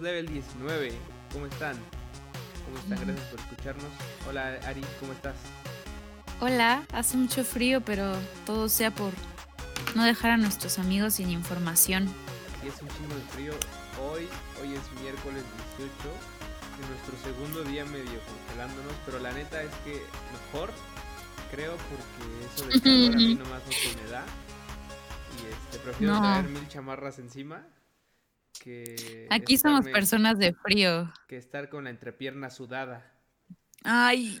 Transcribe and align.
Level 0.00 0.26
19. 0.28 0.92
¿Cómo 1.32 1.46
están? 1.46 1.76
¿Cómo 2.64 2.78
están? 2.78 3.06
Gracias 3.06 3.28
por 3.28 3.40
escucharnos. 3.40 3.90
Hola 4.28 4.58
Ari, 4.66 4.82
¿cómo 5.00 5.12
estás? 5.12 5.34
Hola, 6.40 6.82
hace 6.92 7.16
mucho 7.16 7.44
frío, 7.44 7.80
pero 7.80 8.12
todo 8.44 8.68
sea 8.68 8.90
por 8.90 9.12
no 9.94 10.04
dejar 10.04 10.32
a 10.32 10.36
nuestros 10.36 10.78
amigos 10.78 11.14
sin 11.14 11.30
información. 11.30 12.06
Sí, 12.62 12.68
es 12.68 12.82
un 12.82 12.88
chingo 12.88 13.14
de 13.14 13.22
frío. 13.32 13.52
Hoy, 14.02 14.28
hoy 14.60 14.74
es 14.74 15.00
miércoles 15.00 15.42
18, 15.78 15.92
en 16.82 16.90
nuestro 16.90 17.16
segundo 17.24 17.64
día 17.64 17.84
medio 17.86 18.20
congelándonos, 18.48 18.92
pero 19.06 19.18
la 19.20 19.32
neta 19.32 19.62
es 19.62 19.70
que 19.84 20.02
mejor, 20.52 20.70
creo, 21.50 21.76
porque 21.76 22.44
eso 22.44 22.66
de 22.66 22.80
calor 22.80 23.14
a 23.14 23.16
mí 23.16 23.34
nomás 23.36 23.62
no 23.64 23.72
se 23.72 24.02
me 24.04 24.10
da. 24.10 24.24
Y 25.42 25.52
este, 25.52 25.78
prefiero 25.78 26.14
No. 26.14 26.20
traer 26.20 26.48
mil 26.48 26.68
chamarras 26.68 27.18
encima 27.18 27.62
que 28.62 29.26
Aquí 29.30 29.56
somos 29.58 29.84
personas 29.86 30.38
de 30.38 30.54
frío. 30.54 31.12
que 31.28 31.36
estar 31.36 31.68
con 31.68 31.84
la 31.84 31.90
entrepierna 31.90 32.50
sudada. 32.50 33.12
Ay, 33.82 34.40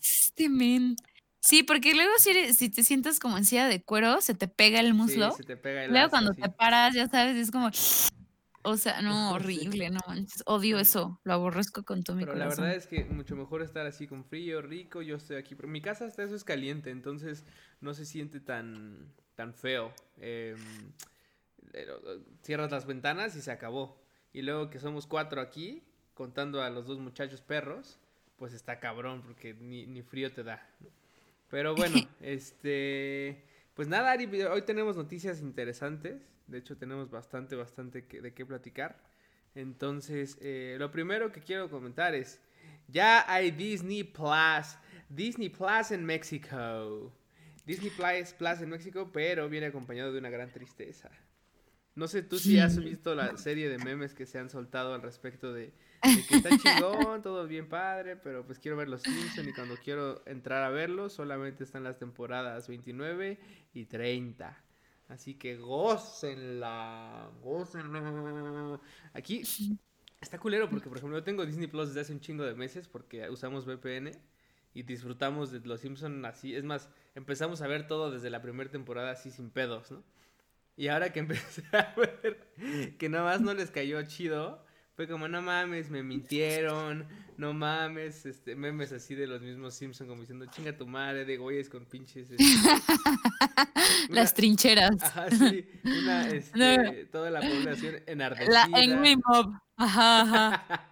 este 0.00 0.48
men. 0.48 0.96
Sí, 1.40 1.62
porque 1.64 1.94
luego 1.94 2.12
si, 2.18 2.30
eres- 2.30 2.56
si 2.56 2.70
te 2.70 2.84
sientas 2.84 3.18
como 3.18 3.36
en 3.36 3.44
silla 3.44 3.66
de 3.66 3.82
cuero, 3.82 4.20
se 4.20 4.34
te 4.34 4.46
pega 4.48 4.80
el 4.80 4.94
muslo. 4.94 5.30
Sí, 5.32 5.38
se 5.38 5.44
te 5.44 5.56
pega 5.56 5.84
el 5.84 5.90
luego 5.90 6.04
lazo, 6.04 6.10
cuando 6.10 6.32
sí. 6.34 6.40
te 6.40 6.48
paras, 6.50 6.94
ya 6.94 7.08
sabes, 7.08 7.36
es 7.36 7.50
como... 7.50 7.70
O 8.64 8.76
sea, 8.76 9.02
no, 9.02 9.32
horrible, 9.34 9.90
no 9.90 9.98
manches. 10.06 10.44
Odio 10.46 10.78
eso, 10.78 11.20
lo 11.24 11.32
aborrezco 11.32 11.82
con 11.82 12.04
todo 12.04 12.14
mi 12.16 12.24
Pero 12.24 12.36
la 12.36 12.46
verdad 12.46 12.74
es 12.74 12.86
que 12.86 13.04
mucho 13.06 13.34
mejor 13.34 13.60
estar 13.62 13.84
así 13.86 14.06
con 14.06 14.24
frío, 14.24 14.62
rico. 14.62 15.02
Yo 15.02 15.16
estoy 15.16 15.36
aquí. 15.36 15.56
pero 15.56 15.66
Mi 15.68 15.80
casa 15.80 16.04
hasta 16.06 16.22
eso 16.22 16.36
es 16.36 16.44
caliente, 16.44 16.90
entonces 16.90 17.44
no 17.80 17.92
se 17.92 18.06
siente 18.06 18.38
tan, 18.38 19.12
tan 19.34 19.52
feo. 19.52 19.92
Eh, 20.18 20.54
cierras 22.42 22.70
las 22.70 22.86
ventanas 22.86 23.36
y 23.36 23.40
se 23.42 23.50
acabó. 23.50 24.00
Y 24.32 24.42
luego 24.42 24.70
que 24.70 24.78
somos 24.78 25.06
cuatro 25.06 25.40
aquí, 25.40 25.82
contando 26.14 26.62
a 26.62 26.70
los 26.70 26.86
dos 26.86 26.98
muchachos 26.98 27.42
perros, 27.42 27.98
pues 28.36 28.52
está 28.52 28.80
cabrón 28.80 29.22
porque 29.22 29.54
ni, 29.54 29.86
ni 29.86 30.02
frío 30.02 30.32
te 30.32 30.42
da. 30.42 30.66
Pero 31.50 31.74
bueno, 31.74 31.96
este... 32.20 33.44
Pues 33.74 33.88
nada, 33.88 34.12
Ari, 34.12 34.26
hoy 34.42 34.62
tenemos 34.62 34.96
noticias 34.96 35.40
interesantes. 35.40 36.20
De 36.46 36.58
hecho, 36.58 36.76
tenemos 36.76 37.10
bastante, 37.10 37.56
bastante 37.56 38.04
que- 38.06 38.20
de 38.20 38.34
qué 38.34 38.44
platicar. 38.44 39.02
Entonces, 39.54 40.36
eh, 40.40 40.76
lo 40.78 40.90
primero 40.90 41.32
que 41.32 41.40
quiero 41.40 41.70
comentar 41.70 42.14
es, 42.14 42.40
ya 42.88 43.24
hay 43.32 43.50
Disney 43.50 44.04
Plus, 44.04 44.76
Disney 45.08 45.48
Plus 45.48 45.90
en 45.90 46.04
México. 46.04 47.12
Disney 47.64 47.90
Plus, 47.90 48.32
Plus 48.34 48.60
en 48.60 48.70
México, 48.70 49.10
pero 49.12 49.48
viene 49.48 49.66
acompañado 49.66 50.12
de 50.12 50.18
una 50.18 50.30
gran 50.30 50.50
tristeza. 50.50 51.10
No 51.94 52.08
sé 52.08 52.22
tú 52.22 52.38
si 52.38 52.58
has 52.58 52.78
visto 52.78 53.14
la 53.14 53.36
serie 53.36 53.68
de 53.68 53.78
memes 53.78 54.14
que 54.14 54.24
se 54.24 54.38
han 54.38 54.48
soltado 54.48 54.94
al 54.94 55.02
respecto 55.02 55.52
de, 55.52 55.74
de 56.02 56.26
que 56.26 56.36
está 56.36 56.48
chingón, 56.58 57.20
todo 57.22 57.46
bien 57.46 57.68
padre, 57.68 58.16
pero 58.16 58.46
pues 58.46 58.58
quiero 58.58 58.78
ver 58.78 58.88
los 58.88 59.02
Simpsons 59.02 59.46
y 59.48 59.52
cuando 59.52 59.76
quiero 59.76 60.22
entrar 60.26 60.64
a 60.64 60.70
verlos 60.70 61.12
solamente 61.12 61.64
están 61.64 61.84
las 61.84 61.98
temporadas 61.98 62.66
29 62.68 63.38
y 63.74 63.84
30. 63.84 64.64
Así 65.08 65.34
que 65.34 65.56
gócenla, 65.56 67.30
gócenla. 67.42 68.80
Aquí 69.12 69.42
está 70.18 70.38
culero 70.38 70.70
porque, 70.70 70.88
por 70.88 70.96
ejemplo, 70.96 71.18
yo 71.18 71.24
tengo 71.24 71.44
Disney 71.44 71.66
Plus 71.66 71.88
desde 71.88 72.00
hace 72.00 72.12
un 72.14 72.20
chingo 72.20 72.44
de 72.44 72.54
meses 72.54 72.88
porque 72.88 73.28
usamos 73.28 73.66
VPN 73.66 74.12
y 74.72 74.82
disfrutamos 74.84 75.50
de 75.50 75.60
Los 75.60 75.82
Simpsons 75.82 76.24
así. 76.24 76.54
Es 76.54 76.64
más, 76.64 76.88
empezamos 77.14 77.60
a 77.60 77.66
ver 77.66 77.86
todo 77.86 78.10
desde 78.10 78.30
la 78.30 78.40
primera 78.40 78.70
temporada 78.70 79.10
así 79.10 79.30
sin 79.30 79.50
pedos, 79.50 79.90
¿no? 79.90 80.02
Y 80.76 80.88
ahora 80.88 81.12
que 81.12 81.20
empecé 81.20 81.62
a 81.72 81.94
ver 81.96 82.96
que 82.98 83.08
nada 83.08 83.24
más 83.24 83.40
no 83.40 83.54
les 83.54 83.70
cayó 83.70 84.02
chido, 84.02 84.64
fue 84.94 85.08
como, 85.08 85.26
no 85.26 85.40
mames, 85.40 85.90
me 85.90 86.02
mintieron, 86.02 87.06
no 87.38 87.54
mames, 87.54 88.26
este, 88.26 88.54
memes 88.54 88.92
así 88.92 89.14
de 89.14 89.26
los 89.26 89.40
mismos 89.40 89.74
Simpsons 89.74 90.08
como 90.08 90.20
diciendo, 90.20 90.46
chinga 90.46 90.76
tu 90.76 90.86
madre, 90.86 91.24
de 91.24 91.36
güeyes 91.38 91.68
con 91.68 91.86
pinches... 91.86 92.30
este, 92.30 92.44
Las 94.10 94.34
trincheras. 94.34 94.96
Ajá, 95.02 95.30
sí, 95.30 95.66
una, 95.84 96.28
este, 96.28 97.06
toda 97.06 97.30
la 97.30 97.40
población 97.40 97.96
enardecida. 98.06 98.68
La 98.68 98.78
Angry 98.78 99.16
Mob. 99.16 99.54
Ajá, 99.76 100.20
ajá. 100.20 100.88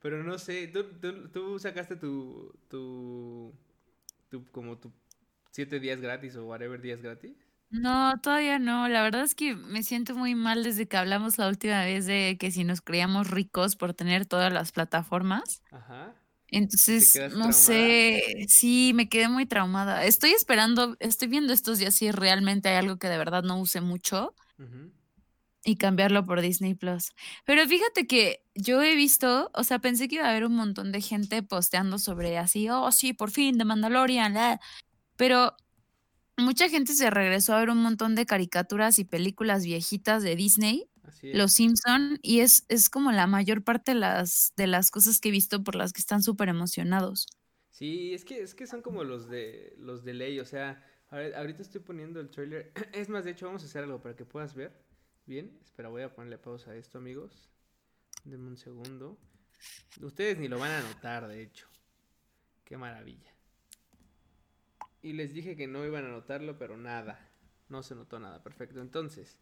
Pero 0.00 0.22
no 0.22 0.38
sé, 0.38 0.68
¿tú, 0.68 0.84
tú, 1.00 1.28
tú 1.28 1.58
sacaste 1.58 1.96
tu, 1.96 2.54
tu, 2.68 3.54
tu, 4.28 4.44
como 4.50 4.78
tu 4.78 4.92
siete 5.50 5.80
días 5.80 6.00
gratis 6.00 6.36
o 6.36 6.44
whatever 6.44 6.80
días 6.80 7.02
gratis? 7.02 7.47
No, 7.70 8.18
todavía 8.22 8.58
no. 8.58 8.88
La 8.88 9.02
verdad 9.02 9.22
es 9.24 9.34
que 9.34 9.54
me 9.54 9.82
siento 9.82 10.14
muy 10.14 10.34
mal 10.34 10.64
desde 10.64 10.88
que 10.88 10.96
hablamos 10.96 11.36
la 11.36 11.48
última 11.48 11.84
vez 11.84 12.06
de 12.06 12.36
que 12.40 12.50
si 12.50 12.64
nos 12.64 12.80
creíamos 12.80 13.28
ricos 13.30 13.76
por 13.76 13.92
tener 13.94 14.24
todas 14.26 14.52
las 14.52 14.72
plataformas. 14.72 15.62
Ajá. 15.70 16.14
Entonces, 16.48 17.22
no 17.28 17.52
sé, 17.52 18.22
sí, 18.48 18.92
me 18.94 19.08
quedé 19.08 19.28
muy 19.28 19.46
traumada. 19.46 20.04
Estoy 20.04 20.30
esperando, 20.32 20.96
estoy 21.00 21.28
viendo 21.28 21.52
estos 21.52 21.78
días 21.78 21.94
si 21.94 22.10
realmente 22.12 22.68
hay 22.70 22.76
algo 22.76 22.98
que 22.98 23.08
de 23.08 23.18
verdad 23.18 23.42
no 23.44 23.60
use 23.60 23.80
mucho 23.82 24.34
y 25.64 25.76
cambiarlo 25.76 26.24
por 26.24 26.40
Disney 26.40 26.74
Plus. 26.74 27.10
Pero 27.44 27.66
fíjate 27.66 28.06
que 28.06 28.44
yo 28.54 28.82
he 28.82 28.94
visto, 28.94 29.50
o 29.54 29.64
sea, 29.64 29.78
pensé 29.80 30.08
que 30.08 30.16
iba 30.16 30.26
a 30.26 30.30
haber 30.30 30.44
un 30.44 30.54
montón 30.56 30.92
de 30.92 31.00
gente 31.02 31.42
posteando 31.42 31.98
sobre 31.98 32.38
así, 32.38 32.68
oh, 32.70 32.90
sí, 32.92 33.12
por 33.12 33.30
fin, 33.30 33.58
de 33.58 33.64
Mandalorian, 33.64 34.34
la", 34.34 34.60
pero 35.16 35.56
mucha 36.38 36.68
gente 36.68 36.94
se 36.94 37.10
regresó 37.10 37.54
a 37.54 37.60
ver 37.60 37.70
un 37.70 37.78
montón 37.82 38.14
de 38.14 38.26
caricaturas 38.26 38.98
y 38.98 39.04
películas 39.04 39.64
viejitas 39.64 40.22
de 40.22 40.36
Disney. 40.36 40.88
Los 41.22 41.52
Simpson, 41.52 42.18
y 42.22 42.40
es, 42.40 42.64
es 42.68 42.88
como 42.88 43.12
la 43.12 43.26
mayor 43.26 43.62
parte 43.62 43.92
de 43.92 43.98
las, 44.00 44.52
de 44.56 44.66
las 44.66 44.90
cosas 44.90 45.20
que 45.20 45.28
he 45.28 45.32
visto 45.32 45.62
por 45.62 45.74
las 45.74 45.92
que 45.92 46.00
están 46.00 46.22
súper 46.22 46.48
emocionados. 46.48 47.26
Sí, 47.70 48.14
es 48.14 48.24
que, 48.24 48.42
es 48.42 48.54
que 48.54 48.66
son 48.66 48.82
como 48.82 49.04
los 49.04 49.28
de 49.28 49.74
los 49.78 50.04
de 50.04 50.14
ley, 50.14 50.40
o 50.40 50.44
sea, 50.44 50.82
ahori- 51.10 51.34
ahorita 51.34 51.62
estoy 51.62 51.80
poniendo 51.80 52.20
el 52.20 52.30
trailer. 52.30 52.72
Es 52.92 53.08
más, 53.08 53.24
de 53.24 53.32
hecho, 53.32 53.46
vamos 53.46 53.62
a 53.62 53.66
hacer 53.66 53.84
algo 53.84 54.00
para 54.00 54.16
que 54.16 54.24
puedas 54.24 54.54
ver. 54.54 54.72
Bien, 55.26 55.58
espera, 55.62 55.88
voy 55.88 56.02
a 56.02 56.14
ponerle 56.14 56.38
pausa 56.38 56.70
a 56.72 56.76
esto, 56.76 56.98
amigos. 56.98 57.48
Denme 58.24 58.48
un 58.48 58.56
segundo. 58.56 59.18
Ustedes 60.02 60.38
ni 60.38 60.48
lo 60.48 60.58
van 60.58 60.72
a 60.72 60.82
notar, 60.82 61.28
de 61.28 61.42
hecho. 61.42 61.66
Qué 62.64 62.76
maravilla. 62.76 63.34
Y 65.02 65.12
les 65.12 65.32
dije 65.32 65.56
que 65.56 65.66
no 65.66 65.84
iban 65.86 66.04
a 66.04 66.08
notarlo, 66.08 66.58
pero 66.58 66.76
nada. 66.76 67.18
No 67.68 67.82
se 67.82 67.94
notó 67.94 68.18
nada. 68.18 68.42
Perfecto. 68.42 68.80
Entonces, 68.80 69.38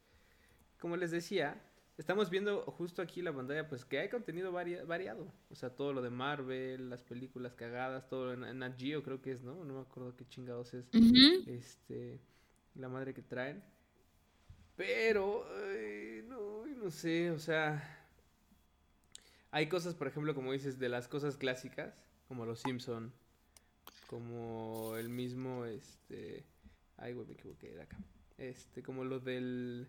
como 0.79 0.97
les 0.97 1.11
decía, 1.11 1.63
estamos 1.97 2.29
viendo 2.29 2.63
justo 2.63 3.01
aquí 3.01 3.23
la 3.23 3.33
pantalla, 3.33 3.69
pues 3.69 3.85
que 3.85 3.99
hay 3.99 4.09
contenido 4.09 4.53
varia- 4.53 4.85
variado. 4.85 5.33
O 5.51 5.55
sea, 5.55 5.71
todo 5.71 5.93
lo 5.93 6.03
de 6.03 6.11
Marvel, 6.11 6.91
las 6.91 7.03
películas 7.03 7.55
cagadas, 7.55 8.09
todo 8.09 8.33
en, 8.35 8.45
en 8.45 8.59
Nat 8.59 8.79
Geo 8.79 9.03
creo 9.03 9.23
que 9.23 9.33
es, 9.33 9.43
¿no? 9.43 9.65
No 9.65 9.75
me 9.75 9.81
acuerdo 9.81 10.15
qué 10.17 10.27
chingados 10.29 10.75
es. 10.75 10.87
Este, 11.47 12.21
la 12.75 12.89
madre 12.89 13.15
que 13.15 13.23
traen. 13.23 13.63
Pero, 14.77 15.47
ay, 15.71 16.23
no, 16.29 16.67
no 16.67 16.91
sé, 16.91 17.31
o 17.31 17.39
sea... 17.39 17.93
Hay 19.53 19.69
cosas, 19.69 19.95
por 19.95 20.07
ejemplo, 20.07 20.35
como 20.35 20.53
dices, 20.53 20.79
de 20.79 20.91
las 20.91 21.09
cosas 21.09 21.39
clásicas, 21.39 22.05
como 22.29 22.45
los 22.45 22.61
Simpson, 22.61 23.11
como 24.07 24.97
el 24.97 25.09
mismo, 25.09 25.65
este... 25.65 26.45
Ay, 26.97 27.13
güey, 27.13 27.27
me 27.27 27.35
equivoqué, 27.35 27.73
era 27.73 27.85
acá. 27.85 27.99
Este, 28.39 28.83
como 28.83 29.05
lo 29.05 29.21
del... 29.21 29.89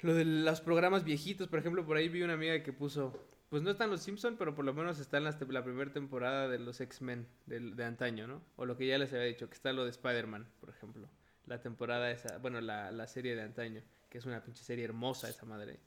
Lo 0.00 0.14
de 0.14 0.24
los 0.24 0.60
programas 0.60 1.04
viejitos, 1.04 1.48
por 1.48 1.58
ejemplo, 1.58 1.84
por 1.84 1.96
ahí 1.96 2.08
vi 2.08 2.22
una 2.22 2.34
amiga 2.34 2.62
que 2.62 2.72
puso... 2.72 3.12
Pues 3.48 3.62
no 3.62 3.70
están 3.70 3.90
los 3.90 4.02
Simpson, 4.02 4.36
pero 4.38 4.54
por 4.54 4.64
lo 4.64 4.74
menos 4.74 5.00
está 5.00 5.16
en 5.16 5.24
las 5.24 5.40
la 5.48 5.64
primera 5.64 5.90
temporada 5.90 6.48
de 6.48 6.58
los 6.58 6.80
X-Men 6.82 7.26
del- 7.46 7.76
de, 7.76 7.84
antaño, 7.84 8.26
¿no? 8.26 8.42
O 8.56 8.66
lo 8.66 8.76
que 8.76 8.86
ya 8.86 8.98
les 8.98 9.10
había 9.12 9.24
dicho, 9.24 9.48
que 9.48 9.54
está 9.54 9.72
lo 9.72 9.84
de 9.84 9.90
Spider-Man, 9.90 10.46
por 10.60 10.68
ejemplo. 10.68 11.08
La 11.46 11.62
temporada 11.62 12.10
esa, 12.10 12.36
bueno, 12.38 12.60
la, 12.60 12.92
la 12.92 13.06
serie 13.06 13.34
de 13.34 13.42
antaño, 13.42 13.82
que 14.10 14.18
es 14.18 14.26
una 14.26 14.44
pinche 14.44 14.62
serie 14.62 14.84
hermosa 14.84 15.30
esa 15.30 15.46
madre. 15.46 15.80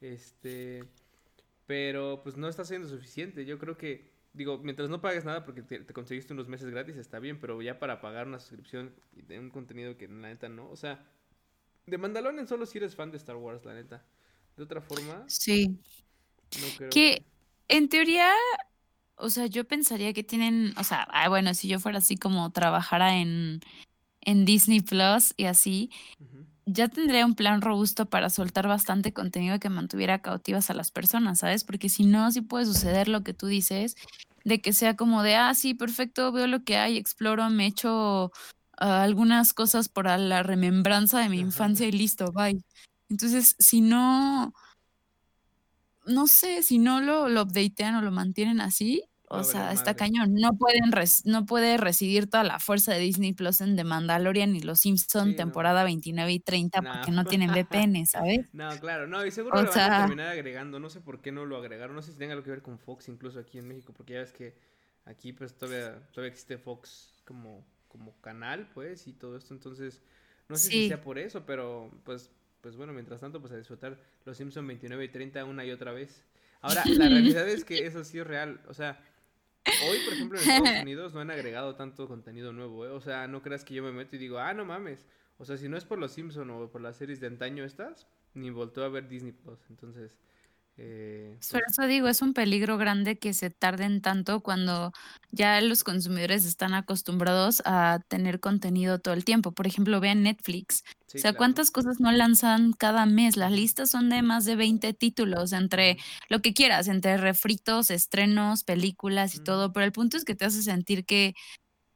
Este... 0.00 0.84
Pero 1.66 2.22
pues 2.22 2.36
no 2.36 2.48
está 2.48 2.64
siendo 2.64 2.88
suficiente. 2.88 3.44
Yo 3.44 3.58
creo 3.58 3.76
que, 3.76 4.10
digo, 4.38 4.58
mientras 4.58 4.88
no 4.88 5.00
pagues 5.00 5.24
nada 5.24 5.44
porque 5.44 5.62
te, 5.62 5.80
te 5.80 5.92
conseguiste 5.92 6.32
unos 6.32 6.48
meses 6.48 6.70
gratis, 6.70 6.96
está 6.96 7.18
bien, 7.18 7.38
pero 7.40 7.60
ya 7.60 7.78
para 7.78 8.00
pagar 8.00 8.26
una 8.26 8.38
suscripción 8.38 8.94
y 9.16 9.22
de 9.22 9.38
un 9.38 9.50
contenido 9.50 9.96
que 9.98 10.06
la 10.08 10.28
neta 10.28 10.48
no. 10.48 10.70
O 10.70 10.76
sea, 10.76 11.04
de 11.86 11.98
Mandalorian 11.98 12.46
solo 12.46 12.64
si 12.64 12.78
eres 12.78 12.94
fan 12.94 13.10
de 13.10 13.16
Star 13.18 13.36
Wars, 13.36 13.64
la 13.64 13.74
neta. 13.74 14.04
De 14.56 14.62
otra 14.62 14.80
forma, 14.80 15.24
Sí. 15.26 15.78
no 16.60 16.66
creo 16.76 16.90
Que 16.90 17.24
en 17.68 17.88
teoría, 17.88 18.32
o 19.16 19.28
sea, 19.28 19.46
yo 19.46 19.64
pensaría 19.64 20.12
que 20.12 20.22
tienen, 20.24 20.72
o 20.78 20.84
sea, 20.84 21.02
ah, 21.10 21.28
bueno, 21.28 21.52
si 21.54 21.68
yo 21.68 21.80
fuera 21.80 21.98
así 21.98 22.16
como 22.16 22.50
trabajara 22.50 23.16
en, 23.16 23.60
en 24.20 24.44
Disney 24.44 24.80
Plus 24.80 25.34
y 25.36 25.44
así, 25.44 25.90
ya 26.66 26.88
tendría 26.88 27.24
un 27.24 27.34
plan 27.34 27.62
robusto 27.62 28.06
para 28.06 28.28
soltar 28.30 28.68
bastante 28.68 29.12
contenido 29.12 29.58
que 29.58 29.70
mantuviera 29.70 30.20
cautivas 30.20 30.68
a 30.70 30.74
las 30.74 30.90
personas, 30.90 31.38
¿sabes? 31.38 31.64
Porque 31.64 31.88
si 31.88 32.04
no, 32.04 32.30
sí 32.30 32.42
puede 32.42 32.66
suceder 32.66 33.08
lo 33.08 33.22
que 33.24 33.32
tú 33.32 33.46
dices, 33.46 33.96
de 34.48 34.60
que 34.60 34.72
sea 34.72 34.96
como 34.96 35.22
de, 35.22 35.36
ah, 35.36 35.54
sí, 35.54 35.74
perfecto, 35.74 36.32
veo 36.32 36.46
lo 36.46 36.64
que 36.64 36.76
hay, 36.76 36.96
exploro, 36.96 37.48
me 37.50 37.66
echo 37.66 38.32
ah, 38.78 39.02
algunas 39.02 39.52
cosas 39.52 39.88
para 39.88 40.18
la 40.18 40.42
remembranza 40.42 41.20
de 41.20 41.28
mi 41.28 41.38
Ajá. 41.38 41.46
infancia 41.46 41.86
y 41.86 41.92
listo, 41.92 42.32
bye. 42.32 42.60
Entonces, 43.10 43.54
si 43.58 43.80
no, 43.80 44.52
no 46.06 46.26
sé, 46.26 46.62
si 46.62 46.78
no 46.78 47.00
lo, 47.00 47.28
lo 47.28 47.42
updatean 47.42 47.96
o 47.96 48.02
lo 48.02 48.10
mantienen 48.10 48.60
así, 48.60 49.04
o 49.30 49.44
sea, 49.44 49.72
está 49.72 49.94
cañón. 49.94 50.34
No 50.34 50.56
pueden 50.56 50.90
no 51.24 51.46
puede 51.46 51.76
residir 51.76 52.28
toda 52.28 52.44
la 52.44 52.58
fuerza 52.58 52.92
de 52.92 53.00
Disney 53.00 53.32
Plus 53.32 53.60
en 53.60 53.76
The 53.76 53.84
Mandalorian 53.84 54.54
y 54.56 54.60
Los 54.60 54.80
Simpson 54.80 55.36
temporada 55.36 55.84
29 55.84 56.32
y 56.32 56.40
30 56.40 56.82
porque 56.82 57.10
no 57.10 57.24
tienen 57.26 57.50
VPN, 57.50 58.06
¿sabes? 58.06 58.48
No, 58.52 58.68
claro, 58.80 59.06
no, 59.06 59.24
y 59.24 59.30
seguro 59.30 59.62
lo 59.62 59.70
van 59.70 59.92
a 59.92 60.00
terminar 60.00 60.28
agregando. 60.28 60.80
No 60.80 60.90
sé 60.90 61.00
por 61.00 61.20
qué 61.20 61.32
no 61.32 61.44
lo 61.44 61.56
agregaron. 61.56 61.94
No 61.94 62.02
sé 62.02 62.12
si 62.12 62.18
tenga 62.18 62.32
algo 62.32 62.44
que 62.44 62.50
ver 62.50 62.62
con 62.62 62.78
Fox, 62.78 63.08
incluso 63.08 63.38
aquí 63.38 63.58
en 63.58 63.68
México, 63.68 63.92
porque 63.96 64.14
ya 64.14 64.20
ves 64.20 64.32
que 64.32 64.54
aquí 65.04 65.32
pues 65.32 65.54
todavía, 65.54 65.98
todavía 66.12 66.30
existe 66.30 66.58
Fox 66.58 67.14
como, 67.24 67.64
como 67.88 68.12
canal, 68.20 68.68
pues, 68.72 69.06
y 69.06 69.12
todo 69.12 69.36
esto. 69.36 69.54
Entonces, 69.54 70.02
no 70.48 70.56
sé 70.56 70.70
si 70.70 70.88
sea 70.88 71.00
por 71.00 71.18
eso, 71.18 71.44
pero 71.44 71.90
pues, 72.04 72.30
pues 72.60 72.76
bueno, 72.76 72.92
mientras 72.92 73.20
tanto, 73.20 73.40
pues 73.40 73.52
a 73.52 73.56
disfrutar 73.56 73.98
Los 74.24 74.36
Simpson 74.36 74.66
29 74.66 75.04
y 75.04 75.08
30 75.08 75.44
una 75.44 75.64
y 75.64 75.70
otra 75.70 75.92
vez. 75.92 76.24
Ahora, 76.60 76.82
la 76.86 77.08
realidad 77.08 77.48
es 77.48 77.64
que 77.64 77.86
eso 77.86 78.04
sí 78.04 78.18
es 78.18 78.26
real. 78.26 78.60
O 78.68 78.74
sea, 78.74 79.00
Hoy, 79.88 79.98
por 80.04 80.12
ejemplo, 80.14 80.38
en 80.38 80.50
Estados 80.50 80.82
Unidos 80.82 81.14
no 81.14 81.20
han 81.20 81.30
agregado 81.30 81.74
tanto 81.76 82.08
contenido 82.08 82.52
nuevo, 82.52 82.86
¿eh? 82.86 82.90
O 82.90 83.00
sea, 83.00 83.26
no 83.28 83.42
creas 83.42 83.64
que 83.64 83.74
yo 83.74 83.82
me 83.82 83.92
meto 83.92 84.16
y 84.16 84.18
digo, 84.18 84.38
ah, 84.38 84.54
no 84.54 84.64
mames. 84.64 85.06
O 85.38 85.44
sea, 85.44 85.56
si 85.56 85.68
no 85.68 85.76
es 85.76 85.84
por 85.84 85.98
los 85.98 86.12
Simpsons 86.12 86.50
o 86.50 86.70
por 86.70 86.80
las 86.80 86.96
series 86.96 87.20
de 87.20 87.28
antaño 87.28 87.64
estas, 87.64 88.08
ni 88.34 88.50
volteo 88.50 88.84
a 88.84 88.88
ver 88.88 89.08
Disney 89.08 89.32
Plus. 89.32 89.58
Entonces, 89.70 90.18
eh, 90.80 91.36
Por 91.50 91.60
pues 91.60 91.72
eso 91.72 91.88
digo, 91.88 92.06
es 92.06 92.22
un 92.22 92.34
peligro 92.34 92.78
grande 92.78 93.18
que 93.18 93.34
se 93.34 93.50
tarden 93.50 94.00
tanto 94.00 94.40
cuando 94.40 94.92
ya 95.32 95.60
los 95.60 95.82
consumidores 95.82 96.44
están 96.44 96.72
acostumbrados 96.72 97.62
a 97.64 97.98
tener 98.06 98.38
contenido 98.38 99.00
todo 99.00 99.14
el 99.14 99.24
tiempo. 99.24 99.50
Por 99.50 99.66
ejemplo, 99.66 99.98
vean 99.98 100.22
Netflix. 100.22 100.84
o 101.12 101.18
sea, 101.18 101.32
¿cuántas 101.32 101.72
cosas 101.72 101.98
no 101.98 102.12
lanzan 102.12 102.72
cada 102.72 103.06
mes? 103.06 103.36
Las 103.36 103.50
listas 103.50 103.90
son 103.90 104.08
de 104.08 104.22
más 104.22 104.44
de 104.44 104.54
20 104.54 104.92
títulos, 104.94 105.52
entre 105.52 105.98
lo 106.28 106.40
que 106.42 106.54
quieras, 106.54 106.86
entre 106.86 107.16
refritos, 107.16 107.90
estrenos, 107.90 108.62
películas 108.62 109.34
y 109.34 109.40
todo. 109.40 109.72
Pero 109.72 109.84
el 109.84 109.92
punto 109.92 110.16
es 110.16 110.24
que 110.24 110.36
te 110.36 110.44
hace 110.44 110.62
sentir 110.62 111.04
que 111.04 111.34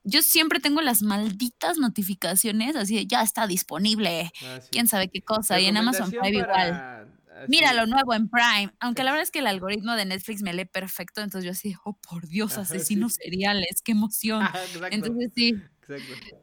yo 0.03 0.23
siempre 0.23 0.59
tengo 0.59 0.81
las 0.81 1.03
malditas 1.03 1.79
notificaciones 1.79 2.75
así 2.75 2.97
de 2.97 3.07
ya 3.07 3.23
está 3.23 3.47
disponible, 3.47 4.33
ah, 4.45 4.59
quién 4.73 4.89
sabe 4.89 5.09
qué 5.09 5.23
cosa, 5.23 5.61
y 5.61 5.67
en 5.67 5.77
Amazon 5.77 6.11
Prime 6.11 6.39
igual 6.39 7.09
Mira 7.49 7.73
lo 7.73 7.87
nuevo 7.87 8.15
en 8.15 8.29
Prime. 8.29 8.73
Aunque 8.81 9.05
la 9.05 9.13
verdad 9.13 9.23
es 9.23 9.31
que 9.31 9.41
el 9.41 9.47
algoritmo 9.47 9.95
de 9.95 10.05
Netflix 10.05 10.43
me 10.43 10.53
lee 10.53 10.65
perfecto, 10.65 11.21
entonces 11.21 11.45
yo 11.45 11.53
así, 11.53 11.75
oh 11.85 11.99
por 11.99 12.29
Dios, 12.29 12.59
asesinos 12.59 13.15
seriales, 13.15 13.83
qué 13.83 13.93
emoción. 13.93 14.45
entonces 14.91 15.33
sí. 15.35 15.61
Exacto. 15.89 16.37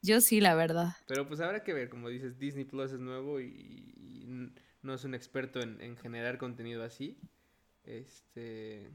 Yo 0.00 0.20
sí, 0.20 0.40
la 0.40 0.54
verdad. 0.54 0.96
Pero 1.06 1.26
pues 1.26 1.40
habrá 1.40 1.64
que 1.64 1.72
ver, 1.72 1.88
como 1.88 2.08
dices, 2.08 2.38
Disney 2.38 2.64
Plus 2.64 2.92
es 2.92 3.00
nuevo 3.00 3.40
y, 3.40 4.52
no 4.82 4.94
es 4.94 5.04
un 5.04 5.14
experto 5.14 5.60
en, 5.60 5.96
generar 5.96 6.38
contenido 6.38 6.84
así. 6.84 7.18
Este. 7.84 8.90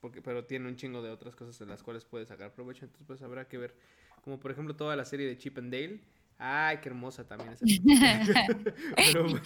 Porque, 0.00 0.22
pero 0.22 0.44
tiene 0.44 0.68
un 0.68 0.76
chingo 0.76 1.02
de 1.02 1.10
otras 1.10 1.34
cosas 1.34 1.60
en 1.60 1.68
las 1.68 1.82
cuales 1.82 2.04
puede 2.04 2.26
sacar 2.26 2.54
provecho. 2.54 2.84
Entonces, 2.84 3.06
pues 3.06 3.22
habrá 3.22 3.48
que 3.48 3.58
ver. 3.58 3.74
Como 4.22 4.40
por 4.40 4.50
ejemplo 4.50 4.74
toda 4.74 4.96
la 4.96 5.04
serie 5.04 5.26
de 5.26 5.36
Chip 5.38 5.58
and 5.58 5.72
Dale 5.72 6.00
Ay, 6.38 6.78
qué 6.78 6.88
hermosa 6.90 7.26
también 7.26 7.52
esa. 7.52 7.64
pero, 8.96 9.24
bueno, 9.24 9.40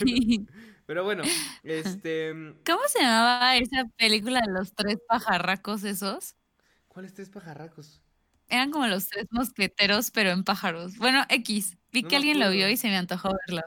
pero 0.86 1.04
bueno, 1.04 1.22
este. 1.62 2.32
¿Cómo 2.66 2.80
se 2.88 3.00
llamaba 3.00 3.56
esa 3.56 3.84
película 3.96 4.40
de 4.40 4.52
los 4.52 4.74
tres 4.74 4.96
pajarracos 5.06 5.84
esos? 5.84 6.36
¿Cuáles 6.88 7.14
tres 7.14 7.30
pajarracos? 7.30 8.02
Eran 8.48 8.72
como 8.72 8.88
los 8.88 9.06
tres 9.06 9.26
mosqueteros, 9.30 10.10
pero 10.10 10.30
en 10.30 10.42
pájaros. 10.42 10.96
Bueno, 10.96 11.24
X. 11.28 11.76
Vi 11.92 12.02
que 12.02 12.16
alguien 12.16 12.40
lo 12.40 12.50
vio 12.50 12.68
y 12.68 12.76
se 12.76 12.88
me 12.88 12.96
antojó 12.96 13.30
verlo. 13.46 13.62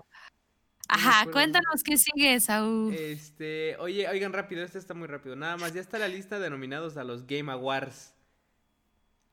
Ajá, 0.90 1.30
cuéntanos 1.32 1.84
qué 1.84 1.98
sigue, 1.98 2.40
Saúl. 2.40 2.94
Este, 2.94 3.78
oye, 3.78 4.08
oigan 4.10 4.34
rápido, 4.34 4.64
este 4.64 4.78
está 4.78 4.94
muy 4.94 5.08
rápido. 5.08 5.36
Nada 5.36 5.58
más, 5.58 5.74
ya 5.74 5.82
está 5.82 5.98
la 5.98 6.08
lista 6.08 6.40
de 6.40 6.50
nominados 6.50 6.98
a 6.98 7.04
los 7.04 7.26
Game 7.26 7.52
Awards. 7.52 8.14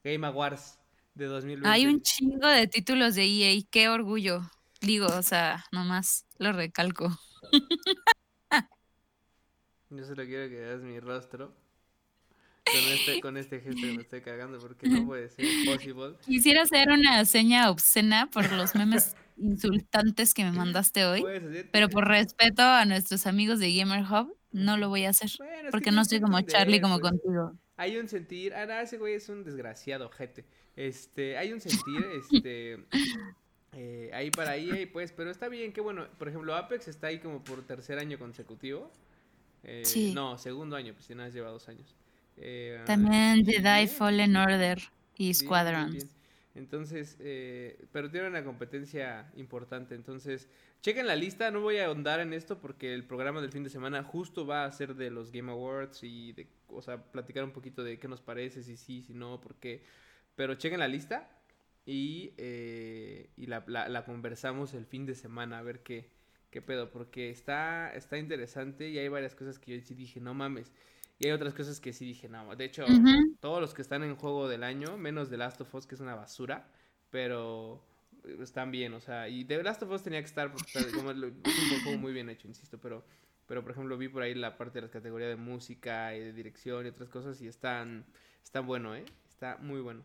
Game 0.05 0.27
Awards 0.27 0.80
de 1.15 1.27
2020. 1.27 1.69
Hay 1.69 1.87
un 1.87 2.03
chingo 2.03 2.49
de 2.49 2.67
títulos 2.67 3.15
de 3.15 3.25
EA, 3.25 3.61
qué 3.71 3.89
orgullo. 3.89 4.43
Digo, 4.81 5.07
o 5.07 5.23
sea, 5.23 5.65
nomás 5.73 6.27
lo 6.39 6.53
recalco. 6.53 7.19
Yo 9.91 10.05
solo 10.05 10.25
quiero 10.25 10.49
que 10.49 10.61
veas 10.61 10.81
mi 10.83 11.01
rostro. 11.01 11.55
Con 12.65 12.93
este, 12.93 13.21
con 13.21 13.37
este 13.37 13.61
gesto 13.61 13.87
me 13.87 14.03
estoy 14.03 14.21
cagando 14.21 14.59
porque 14.61 14.89
no 14.89 15.05
puede 15.05 15.29
ser 15.29 15.45
posible. 15.67 16.15
Quisiera 16.25 16.63
hacer 16.63 16.89
una 16.91 17.25
seña 17.25 17.69
obscena 17.69 18.31
por 18.31 18.53
los 18.53 18.75
memes 18.77 19.17
insultantes 19.37 20.35
que 20.35 20.45
me 20.45 20.53
mandaste 20.53 21.05
hoy. 21.05 21.25
Pero 21.73 21.89
por 21.89 22.07
respeto 22.07 22.63
a 22.63 22.85
nuestros 22.85 23.27
amigos 23.27 23.59
de 23.59 23.75
Gamer 23.75 24.05
Hub, 24.05 24.37
no 24.53 24.77
lo 24.77 24.89
voy 24.89 25.05
a 25.05 25.11
hacer. 25.11 25.31
porque 25.71 25.91
no 25.91 26.05
soy 26.05 26.21
como 26.21 26.41
Charlie 26.43 26.81
como 26.81 27.01
contigo. 27.01 27.59
Hay 27.77 27.97
un 27.97 28.09
sentir, 28.09 28.55
ah, 28.55 28.67
no, 28.67 28.75
ese 28.75 28.99
güey 28.99 29.15
es 29.15 29.29
un 29.29 29.43
desgraciado, 29.43 30.11
gente. 30.11 30.45
Este, 30.77 31.37
hay 31.37 31.53
un 31.53 31.61
sentir, 31.61 32.05
este, 32.15 32.85
eh, 33.73 34.11
ahí 34.13 34.31
para 34.31 34.53
ahí, 34.53 34.87
pues, 34.87 35.13
pero 35.13 35.31
está 35.31 35.49
bien, 35.49 35.73
que 35.73 35.81
bueno, 35.81 36.07
por 36.19 36.29
ejemplo, 36.29 36.55
Apex 36.55 36.89
está 36.89 37.09
ahí 37.09 37.19
como 37.19 37.43
por 37.45 37.63
tercer 37.67 37.99
año 37.99 38.19
consecutivo. 38.19 38.91
Eh, 39.63 39.83
sí. 39.85 40.13
No, 40.15 40.39
segundo 40.39 40.77
año, 40.77 40.95
pues 40.95 41.07
si 41.07 41.15
no 41.15 41.23
has 41.23 41.35
lleva 41.35 41.51
dos 41.51 41.69
años. 41.69 41.95
Eh, 42.37 42.83
También 42.87 43.45
Jedi 43.45 43.87
Fallen 43.87 44.37
Order 44.37 44.81
y 45.17 45.35
Squadrons. 45.35 46.07
Entonces, 46.55 47.17
eh, 47.21 47.85
pero 47.93 48.11
tiene 48.11 48.29
una 48.29 48.43
competencia 48.43 49.31
importante. 49.37 49.95
Entonces, 49.95 50.49
chequen 50.83 51.07
la 51.07 51.15
lista. 51.15 51.51
No 51.51 51.61
voy 51.61 51.79
a 51.79 51.87
ahondar 51.87 52.21
en 52.21 52.33
esto 52.33 52.59
porque 52.59 52.93
el 52.93 53.05
programa 53.05 53.41
del 53.41 53.53
fin 53.53 53.63
de 53.63 53.71
semana 53.71 54.03
justo 54.03 54.47
va 54.47 54.65
a 54.65 54.73
ser 54.73 54.95
de 54.95 55.11
los 55.11 55.31
Game 55.31 55.51
Awards 55.51 56.03
y 56.03 56.33
de, 56.33 56.49
o 56.69 56.83
sea, 56.83 57.03
platicar 57.03 57.45
un 57.45 57.53
poquito 57.53 57.85
de 57.85 57.99
qué 57.99 58.09
nos 58.09 58.21
parece, 58.21 58.63
si 58.63 58.77
sí, 58.77 59.03
si 59.03 59.15
no, 59.15 59.41
por 59.41 59.55
qué. 59.57 59.83
Pero 60.37 60.55
chequen 60.55 60.81
la 60.81 60.89
lista 60.89 61.29
y, 61.85 62.33
eh, 62.39 63.31
y 63.37 63.47
la, 63.47 63.65
la, 63.67 64.05
conversamos 64.05 64.75
el 64.75 64.87
fin 64.87 65.07
de 65.07 65.15
semana 65.15 65.59
a 65.59 65.63
ver 65.63 65.83
qué, 65.83 66.11
qué 66.51 66.63
pedo. 66.63 66.91
Porque 66.91 67.31
está, 67.31 67.93
está 67.93 68.19
interesante 68.19 68.89
y 68.89 68.99
hay 68.99 69.09
varias 69.09 69.35
cosas 69.35 69.59
que 69.59 69.77
yo 69.77 69.87
sí 69.87 69.95
dije, 69.95 70.21
no 70.21 70.35
mames. 70.35 70.73
Y 71.19 71.27
hay 71.27 71.33
otras 71.33 71.53
cosas 71.53 71.81
que 71.81 71.93
sí 71.93 72.07
dije, 72.07 72.29
no. 72.29 72.57
De 72.57 72.65
hecho, 72.65 72.87
todos 73.41 73.61
los 73.61 73.75
que 73.75 73.83
están 73.83 74.03
en 74.03 74.17
juego 74.17 74.49
del 74.49 74.65
año, 74.65 74.97
menos 74.97 75.29
The 75.29 75.37
Last 75.37 75.61
of 75.61 75.75
Us, 75.75 75.87
que 75.87 75.95
es 75.95 76.01
una 76.01 76.15
basura, 76.15 76.67
pero 77.11 77.85
están 78.41 78.71
bien, 78.71 78.95
o 78.95 79.01
sea, 79.01 79.29
y 79.29 79.45
The 79.45 79.63
Last 79.63 79.83
of 79.83 79.91
Us 79.91 80.03
tenía 80.03 80.21
que 80.21 80.27
estar, 80.27 80.51
como 80.51 81.11
es 81.11 81.19
un 81.19 81.83
juego 81.83 81.99
muy 81.99 82.13
bien 82.13 82.29
hecho, 82.29 82.49
insisto, 82.49 82.79
pero, 82.79 83.05
pero 83.47 83.63
por 83.63 83.73
ejemplo 83.73 83.97
vi 83.97 84.09
por 84.09 84.23
ahí 84.23 84.35
la 84.35 84.57
parte 84.57 84.81
de 84.81 84.87
la 84.87 84.91
categoría 84.91 85.29
de 85.29 85.37
música 85.37 86.15
y 86.15 86.21
de 86.21 86.33
dirección 86.33 86.87
y 86.87 86.89
otras 86.89 87.09
cosas 87.09 87.41
y 87.41 87.49
están, 87.49 88.05
están 88.43 88.67
bueno, 88.67 88.95
¿eh? 88.95 89.05
Está 89.29 89.57
muy 89.59 89.81
bueno. 89.81 90.05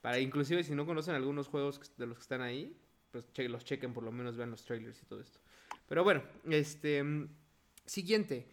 Para 0.00 0.18
inclusive 0.18 0.64
si 0.64 0.74
no 0.74 0.86
conocen 0.86 1.14
algunos 1.14 1.48
juegos 1.48 1.80
de 1.96 2.06
los 2.06 2.18
que 2.18 2.22
están 2.22 2.42
ahí, 2.42 2.76
pues 3.10 3.24
los 3.36 3.64
chequen, 3.64 3.92
por 3.92 4.04
lo 4.04 4.12
menos 4.12 4.36
vean 4.36 4.50
los 4.50 4.64
trailers 4.64 5.02
y 5.02 5.06
todo 5.06 5.20
esto. 5.20 5.40
Pero 5.88 6.04
bueno, 6.04 6.22
este 6.48 7.28
siguiente. 7.84 8.46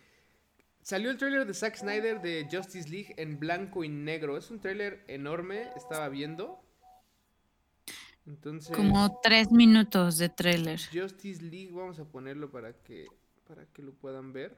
Salió 0.82 1.12
el 1.12 1.18
trailer 1.18 1.46
de 1.46 1.54
Zack 1.54 1.76
Snyder 1.76 2.22
de 2.22 2.48
Justice 2.52 2.90
League 2.90 3.14
en 3.18 3.40
blanco 3.40 3.84
y 3.84 3.90
negro. 3.90 4.38
Es 4.38 4.50
un 4.50 4.60
trailer 4.60 5.04
enorme, 5.08 5.70
estaba 5.76 6.08
viendo. 6.10 6.64
Entonces. 8.26 8.76
Como 8.76 9.20
tres 9.22 9.52
minutos 9.52 10.18
de 10.18 10.30
trailer. 10.30 10.80
Justice 10.92 11.44
League, 11.44 11.72
vamos 11.74 12.00
a 12.00 12.06
ponerlo 12.06 12.50
para 12.50 12.74
que, 12.74 13.06
para 13.48 13.66
que 13.66 13.82
lo 13.82 13.94
puedan 13.94 14.34
ver. 14.34 14.58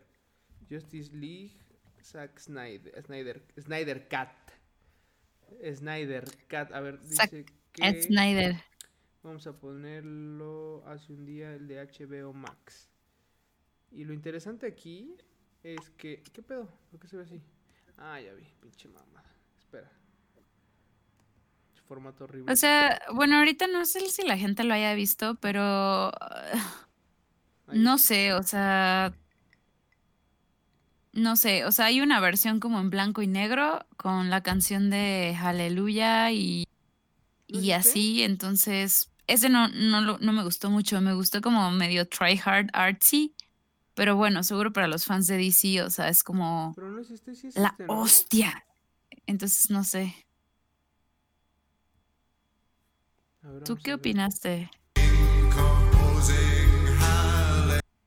Justice 0.69 1.11
League, 1.15 1.57
Zack 2.03 2.39
Snyder, 2.39 3.03
Snyder, 3.03 3.43
Snyder 3.59 4.07
Cat. 4.07 4.29
Snyder 5.73 6.25
Cat, 6.47 6.71
a 6.73 6.79
ver, 6.79 6.99
dice 7.01 7.45
que. 7.73 8.01
Snyder. 8.01 8.55
Vamos 9.23 9.45
a 9.47 9.53
ponerlo 9.53 10.83
hace 10.87 11.11
un 11.11 11.25
día 11.25 11.53
el 11.53 11.67
de 11.67 11.85
HBO 11.85 12.33
Max. 12.33 12.89
Y 13.91 14.05
lo 14.05 14.13
interesante 14.13 14.65
aquí 14.67 15.15
es 15.63 15.89
que. 15.91 16.23
¿Qué 16.33 16.41
pedo? 16.41 16.69
¿Por 16.91 16.99
qué 16.99 17.07
se 17.07 17.17
ve 17.17 17.23
así? 17.23 17.41
Ah, 17.97 18.19
ya 18.21 18.33
vi, 18.33 18.45
pinche 18.61 18.87
mamá. 18.87 19.23
Espera. 19.57 19.91
Formato 21.87 22.25
horrible. 22.25 22.53
O 22.53 22.55
sea, 22.55 23.01
bueno, 23.13 23.37
ahorita 23.37 23.67
no 23.67 23.83
sé 23.85 24.01
si 24.09 24.23
la 24.23 24.37
gente 24.37 24.63
lo 24.63 24.73
haya 24.73 24.93
visto, 24.93 25.35
pero. 25.35 26.11
no 27.67 27.97
sé, 27.97 28.33
o 28.33 28.43
sea. 28.43 29.13
No 31.19 31.35
sé, 31.35 31.65
o 31.65 31.71
sea, 31.71 31.85
hay 31.85 32.01
una 32.01 32.19
versión 32.19 32.59
como 32.59 32.79
en 32.79 32.89
blanco 32.89 33.21
y 33.21 33.27
negro 33.27 33.85
con 33.97 34.29
la 34.29 34.41
canción 34.41 34.89
de 34.89 35.37
Aleluya 35.39 36.31
y, 36.31 36.65
y 37.47 37.71
así, 37.71 38.23
entonces 38.23 39.11
ese 39.27 39.49
no, 39.49 39.67
no, 39.67 40.17
no 40.17 40.33
me 40.33 40.43
gustó 40.43 40.69
mucho, 40.69 41.01
me 41.01 41.13
gustó 41.13 41.41
como 41.41 41.69
medio 41.71 42.07
try 42.07 42.39
hard 42.43 42.69
artsy. 42.73 43.35
Pero 43.93 44.15
bueno, 44.15 44.43
seguro 44.43 44.71
para 44.71 44.87
los 44.87 45.05
fans 45.05 45.27
de 45.27 45.37
DC, 45.37 45.83
o 45.83 45.89
sea, 45.89 46.07
es 46.07 46.23
como 46.23 46.73
la 47.55 47.75
hostia. 47.87 48.65
Entonces, 49.27 49.69
no 49.69 49.83
sé. 49.83 50.25
¿Tú 53.65 53.75
qué 53.75 53.93
opinaste? 53.93 54.71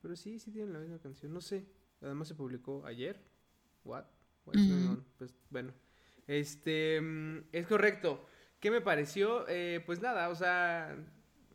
Pero 0.01 0.17
sí, 0.17 0.39
sí 0.39 0.51
tienen 0.51 0.73
la 0.73 0.79
misma 0.81 0.99
canción, 0.99 1.33
no 1.33 1.41
sé. 1.41 1.67
Además 2.03 2.29
se 2.29 2.35
publicó 2.35 2.85
ayer. 2.85 3.21
What? 3.85 4.05
What's 4.45 4.69
going 4.69 4.89
on? 4.89 5.05
Pues 5.19 5.35
bueno. 5.51 5.73
Este, 6.27 7.01
mm, 7.01 7.45
es 7.53 7.67
correcto. 7.67 8.27
¿Qué 8.61 8.71
me 8.71 8.81
pareció? 8.81 9.45
Eh, 9.49 9.83
pues 9.85 10.01
nada, 10.01 10.29
o 10.29 10.35
sea, 10.35 10.97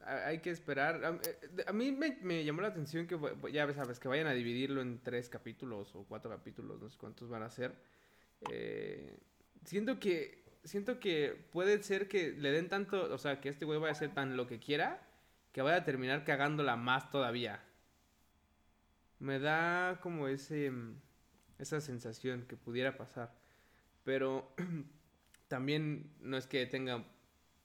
hay 0.06 0.40
que 0.40 0.50
esperar. 0.50 1.04
A, 1.06 1.10
eh, 1.12 1.64
a 1.66 1.74
mí 1.74 1.92
me, 1.92 2.18
me 2.22 2.44
llamó 2.44 2.62
la 2.62 2.70
atención 2.70 3.08
que, 3.08 3.18
ya 3.52 3.72
sabes, 3.74 4.00
que 4.00 4.08
vayan 4.08 4.28
a 4.28 4.34
dividirlo 4.34 4.82
en 4.82 5.02
tres 5.02 5.30
capítulos 5.30 5.96
o 5.96 6.04
cuatro 6.04 6.30
capítulos, 6.32 6.82
no 6.82 6.90
sé 6.90 6.98
cuántos 6.98 7.30
van 7.30 7.44
a 7.44 7.50
ser. 7.50 7.76
Eh, 8.52 9.18
siento 9.64 10.00
que, 10.00 10.44
siento 10.64 11.00
que 11.00 11.48
puede 11.52 11.82
ser 11.84 12.08
que 12.08 12.32
le 12.32 12.52
den 12.52 12.70
tanto, 12.70 13.14
o 13.14 13.18
sea, 13.18 13.40
que 13.42 13.50
este 13.50 13.66
güey 13.66 13.80
vaya 13.80 13.90
a 13.90 13.94
hacer 13.94 14.14
tan 14.14 14.38
lo 14.38 14.48
que 14.48 14.60
quiera, 14.60 15.02
que 15.52 15.62
vaya 15.62 15.78
a 15.78 15.84
terminar 15.84 16.24
cagándola 16.24 16.76
más 16.76 17.10
todavía. 17.10 17.64
Me 19.20 19.40
da 19.40 20.00
como 20.02 20.28
ese, 20.28 20.72
mm, 20.72 20.96
esa 21.60 21.82
sensación 21.82 22.44
que 22.48 22.56
pudiera 22.58 22.98
pasar. 22.98 23.34
Pero 24.04 24.54
también 25.48 26.12
no 26.22 26.38
es 26.38 26.48
que 26.48 26.66
tenga, 26.66 27.06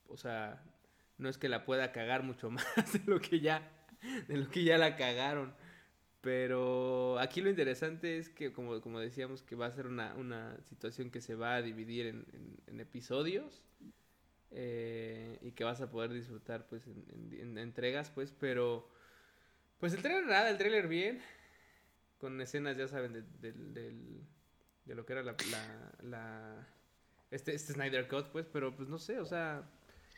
o 0.09 0.17
sea, 0.17 0.63
no 1.19 1.29
es 1.29 1.39
que 1.39 1.49
la 1.49 1.65
pueda 1.65 1.93
cagar 1.93 2.23
mucho 2.23 2.51
más 2.53 2.67
de 2.93 3.03
lo 3.07 3.21
que 3.21 3.41
ya, 3.41 3.71
de 4.29 4.37
lo 4.37 4.49
que 4.51 4.65
ya 4.65 4.79
la 4.79 4.97
cagaron. 4.97 5.55
Pero 6.21 7.19
aquí 7.19 7.41
lo 7.41 7.51
interesante 7.51 8.19
es 8.19 8.29
que, 8.29 8.53
como, 8.53 8.81
como 8.81 9.01
decíamos, 9.01 9.43
que 9.43 9.57
va 9.57 9.67
a 9.67 9.73
ser 9.73 9.87
una, 9.89 10.15
una 10.15 10.57
situación 10.69 11.11
que 11.11 11.21
se 11.21 11.35
va 11.35 11.57
a 11.57 11.63
dividir 11.63 12.07
en, 12.07 12.81
episodios 12.81 13.63
eh, 14.51 15.39
y 15.43 15.53
que 15.53 15.65
vas 15.65 15.81
a 15.81 15.91
poder 15.91 16.13
disfrutar 16.13 16.67
pues 16.67 16.87
en- 16.87 17.05
en 17.41 17.59
entregas, 17.59 18.11
pues, 18.11 18.33
pero 18.33 18.89
pues 19.81 19.95
el 19.95 20.03
trailer 20.03 20.27
nada, 20.27 20.51
el 20.51 20.59
trailer 20.59 20.89
bien, 20.89 21.21
con 22.23 22.41
escenas, 22.41 22.77
ya 22.77 22.87
saben, 22.87 23.13
de, 23.13 23.93
de 24.85 24.95
lo 24.95 25.05
que 25.05 25.13
era 25.13 25.25
la, 25.25 25.35
la, 26.03 26.69
este, 27.33 27.53
este 27.53 27.73
Snyder 27.73 28.07
Cut, 28.07 28.29
pues, 28.31 28.47
pero 28.53 28.77
pues 28.77 28.89
no 28.89 29.01
sé, 29.01 29.19
o 29.19 29.27
sea, 29.27 29.69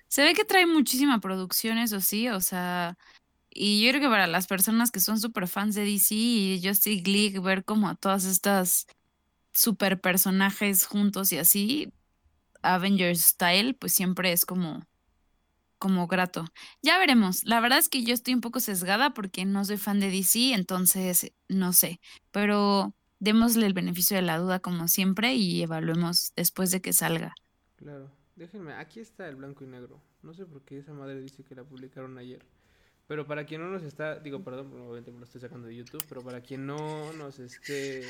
Se 0.08 0.22
ve 0.22 0.34
que 0.34 0.44
trae 0.44 0.66
muchísima 0.66 1.18
producción, 1.18 1.78
eso 1.78 2.02
sí, 2.02 2.28
o 2.28 2.42
sea, 2.42 2.98
y 3.48 3.82
yo 3.82 3.90
creo 3.90 4.02
que 4.02 4.08
para 4.08 4.26
las 4.26 4.46
personas 4.46 4.90
que 4.90 5.00
son 5.00 5.18
súper 5.18 5.48
fans 5.48 5.74
de 5.74 5.86
DC 5.86 6.14
y 6.14 6.60
Justice 6.62 7.10
League, 7.10 7.38
ver 7.40 7.64
como 7.64 7.88
a 7.88 7.94
todas 7.94 8.26
estas 8.26 8.86
super 9.54 9.98
personajes 9.98 10.84
juntos 10.84 11.32
y 11.32 11.38
así, 11.38 11.90
Avengers 12.60 13.22
style, 13.22 13.74
pues 13.74 13.94
siempre 13.94 14.30
es 14.30 14.44
como, 14.44 14.86
como 15.84 16.06
grato. 16.06 16.46
Ya 16.80 16.96
veremos. 16.96 17.44
La 17.44 17.60
verdad 17.60 17.78
es 17.78 17.90
que 17.90 18.04
yo 18.04 18.14
estoy 18.14 18.32
un 18.32 18.40
poco 18.40 18.58
sesgada 18.58 19.12
porque 19.12 19.44
no 19.44 19.66
soy 19.66 19.76
fan 19.76 20.00
de 20.00 20.10
DC, 20.10 20.54
entonces 20.54 21.30
no 21.46 21.74
sé. 21.74 22.00
Pero 22.30 22.94
démosle 23.20 23.66
el 23.66 23.74
beneficio 23.74 24.16
de 24.16 24.22
la 24.22 24.38
duda 24.38 24.60
como 24.60 24.88
siempre 24.88 25.34
y 25.34 25.60
evaluemos 25.60 26.32
después 26.36 26.70
de 26.70 26.80
que 26.80 26.94
salga. 26.94 27.34
claro, 27.76 28.10
déjenme, 28.34 28.72
aquí 28.72 29.00
está 29.00 29.28
el 29.28 29.36
blanco 29.36 29.62
y 29.62 29.66
negro, 29.66 30.00
no 30.22 30.32
sé 30.32 30.46
por 30.46 30.62
qué 30.62 30.78
esa 30.78 30.94
madre 30.94 31.20
dice 31.20 31.44
que 31.44 31.54
la 31.54 31.64
publicaron 31.64 32.16
ayer. 32.16 32.42
Pero 33.06 33.26
para 33.26 33.44
quien 33.44 33.60
no 33.60 33.68
nos 33.68 33.82
está, 33.82 34.18
digo, 34.18 34.42
perdón, 34.42 34.72
obviamente 34.72 35.12
me 35.12 35.18
lo 35.18 35.24
estoy 35.26 35.42
sacando 35.42 35.68
de 35.68 35.76
YouTube, 35.76 36.02
pero 36.08 36.22
para 36.22 36.40
quien 36.40 36.64
no 36.64 37.12
nos 37.12 37.40
esté, 37.40 38.04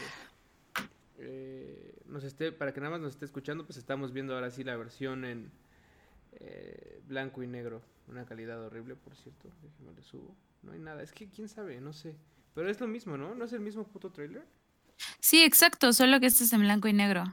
eh, 1.19 1.93
nos 2.07 2.23
esté, 2.23 2.53
para 2.53 2.73
que 2.73 2.79
nada 2.79 2.93
más 2.93 3.01
nos 3.01 3.15
esté 3.15 3.25
escuchando, 3.25 3.67
pues 3.67 3.79
estamos 3.79 4.13
viendo 4.13 4.33
ahora 4.33 4.53
sí 4.53 4.63
la 4.63 4.77
versión 4.77 5.25
en 5.25 5.51
eh, 6.41 7.01
blanco 7.07 7.43
y 7.43 7.47
negro, 7.47 7.83
una 8.09 8.25
calidad 8.27 8.63
horrible, 8.63 8.97
por 8.97 9.15
cierto, 9.17 9.51
déjenme 9.63 9.93
le 9.93 10.03
subo. 10.03 10.35
No 10.63 10.73
hay 10.73 10.79
nada, 10.79 11.03
es 11.03 11.13
que 11.13 11.29
quién 11.29 11.49
sabe, 11.49 11.81
no 11.81 11.93
sé. 11.93 12.17
Pero 12.55 12.69
es 12.71 12.81
lo 12.81 12.87
mismo, 12.87 13.17
¿no? 13.17 13.35
¿No 13.35 13.45
es 13.45 13.53
el 13.53 13.61
mismo 13.61 13.85
puto 13.85 14.11
trailer? 14.11 14.45
Sí, 15.21 15.43
exacto, 15.43 15.93
solo 15.93 16.21
que 16.21 16.27
este 16.27 16.45
es 16.45 16.53
en 16.53 16.61
blanco 16.61 16.89
y 16.89 16.93
negro. 16.93 17.25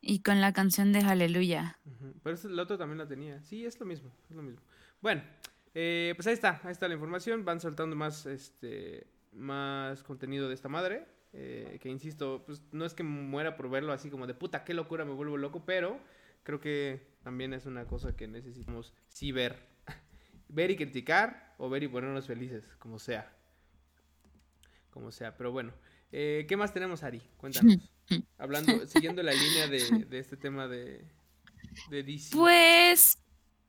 Y 0.00 0.22
con 0.22 0.40
la 0.40 0.52
canción 0.52 0.92
de 0.92 1.00
Aleluya. 1.00 1.78
Pero 2.22 2.34
este- 2.34 2.48
el 2.48 2.58
otro 2.58 2.78
también 2.78 2.98
la 2.98 3.06
tenía. 3.08 3.42
Sí, 3.42 3.66
es 3.66 3.78
lo 3.80 3.84
mismo, 3.86 4.10
es 4.30 4.36
lo 4.36 4.42
mismo. 4.42 4.62
Bueno, 5.02 5.22
eh, 5.74 6.14
pues 6.16 6.26
ahí 6.26 6.32
está, 6.34 6.60
ahí 6.64 6.72
está 6.72 6.88
la 6.88 6.94
información. 6.94 7.44
Van 7.44 7.60
soltando 7.60 7.96
más, 7.96 8.24
este, 8.26 9.06
más 9.32 10.02
contenido 10.02 10.48
de 10.48 10.54
esta 10.54 10.68
madre. 10.68 11.06
eh, 11.32 11.78
que 11.80 11.88
insisto, 11.88 12.42
pues 12.44 12.60
no 12.72 12.84
es 12.84 12.92
que 12.92 13.04
muera 13.04 13.56
por 13.56 13.70
verlo 13.70 13.92
así 13.92 14.10
como 14.10 14.26
de 14.26 14.34
puta, 14.34 14.64
qué 14.64 14.74
locura, 14.74 15.04
me 15.04 15.12
vuelvo 15.12 15.36
loco, 15.36 15.64
pero 15.64 16.00
creo 16.42 16.58
que 16.58 17.06
también 17.22 17.52
es 17.52 17.66
una 17.66 17.86
cosa 17.86 18.16
que 18.16 18.26
necesitamos 18.26 18.92
sí 19.08 19.32
ver. 19.32 19.58
ver 20.48 20.70
y 20.70 20.76
criticar 20.76 21.54
o 21.58 21.68
ver 21.68 21.82
y 21.82 21.88
ponernos 21.88 22.26
felices, 22.26 22.64
como 22.78 22.98
sea. 22.98 23.32
Como 24.90 25.12
sea, 25.12 25.36
pero 25.36 25.52
bueno. 25.52 25.72
Eh, 26.12 26.46
¿Qué 26.48 26.56
más 26.56 26.72
tenemos, 26.72 27.02
Ari? 27.02 27.22
Cuéntanos. 27.36 27.76
Hablando, 28.38 28.86
siguiendo 28.86 29.22
la 29.22 29.32
línea 29.32 29.68
de, 29.68 30.04
de 30.06 30.18
este 30.18 30.36
tema 30.36 30.66
de, 30.66 31.04
de 31.90 32.02
DC. 32.02 32.36
Pues, 32.36 33.18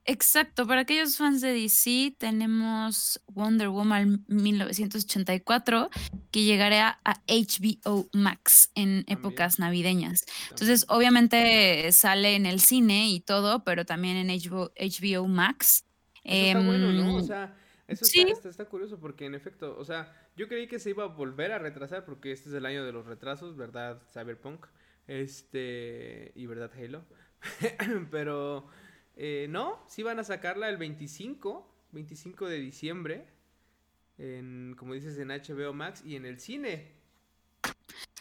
exacto, 0.05 0.67
para 0.67 0.81
aquellos 0.81 1.17
fans 1.17 1.41
de 1.41 1.53
DC 1.53 2.15
tenemos 2.17 3.21
Wonder 3.27 3.69
Woman 3.69 4.23
1984 4.27 5.89
que 6.31 6.43
llegará 6.43 6.99
a 7.05 7.21
HBO 7.27 8.09
Max 8.13 8.71
en 8.75 9.05
También. 9.07 9.07
épocas 9.07 9.59
navideñas. 9.59 10.25
Entonces, 10.49 10.85
obviamente 10.89 11.91
sale 11.91 12.35
en 12.35 12.45
el 12.45 12.59
cine 12.61 13.09
y 13.09 13.19
todo, 13.21 13.63
pero 13.63 13.85
también 13.85 14.17
en 14.17 14.27
HBO, 14.29 14.71
HBO 14.77 15.27
Max. 15.27 15.85
Eso 16.23 16.43
está 16.43 16.59
bueno, 16.61 16.93
¿no? 16.93 17.15
O 17.15 17.21
Em, 17.21 17.23
sea, 17.23 17.57
eso 17.87 18.07
sí. 18.07 18.21
está, 18.21 18.31
está, 18.31 18.49
está 18.49 18.65
curioso 18.65 18.99
porque 18.99 19.25
en 19.25 19.35
efecto, 19.35 19.77
o 19.77 19.85
sea, 19.85 20.13
yo 20.35 20.47
creí 20.47 20.67
que 20.67 20.79
se 20.79 20.89
iba 20.91 21.03
a 21.03 21.07
volver 21.07 21.51
a 21.51 21.59
retrasar 21.59 22.05
porque 22.05 22.31
este 22.31 22.49
es 22.49 22.55
el 22.55 22.65
año 22.65 22.85
de 22.85 22.91
los 22.93 23.05
retrasos, 23.05 23.55
¿verdad? 23.57 24.01
Cyberpunk, 24.13 24.65
este, 25.07 26.31
y 26.35 26.45
¿verdad? 26.45 26.71
Halo. 26.75 27.05
Pero, 28.11 28.67
eh, 29.23 29.45
no, 29.47 29.77
sí 29.87 30.01
van 30.01 30.17
a 30.17 30.23
sacarla 30.23 30.67
el 30.67 30.77
25, 30.77 31.71
25 31.91 32.47
de 32.47 32.57
diciembre, 32.57 33.27
en, 34.17 34.73
como 34.75 34.95
dices, 34.95 35.15
en 35.19 35.27
HBO 35.27 35.73
Max 35.73 36.01
y 36.03 36.15
en 36.15 36.25
el 36.25 36.39
cine. 36.39 36.87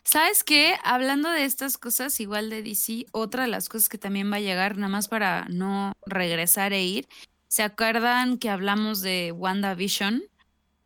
¿Sabes 0.04 0.44
qué? 0.44 0.74
Hablando 0.84 1.30
de 1.30 1.46
estas 1.46 1.78
cosas, 1.78 2.20
igual 2.20 2.50
de 2.50 2.62
DC, 2.62 3.06
otra 3.12 3.44
de 3.44 3.48
las 3.48 3.70
cosas 3.70 3.88
que 3.88 3.96
también 3.96 4.30
va 4.30 4.36
a 4.36 4.40
llegar, 4.40 4.76
nada 4.76 4.90
más 4.90 5.08
para 5.08 5.46
no 5.48 5.94
regresar 6.04 6.74
e 6.74 6.82
ir. 6.82 7.08
¿Se 7.48 7.62
acuerdan 7.62 8.36
que 8.36 8.50
hablamos 8.50 9.00
de 9.00 9.32
WandaVision? 9.32 10.22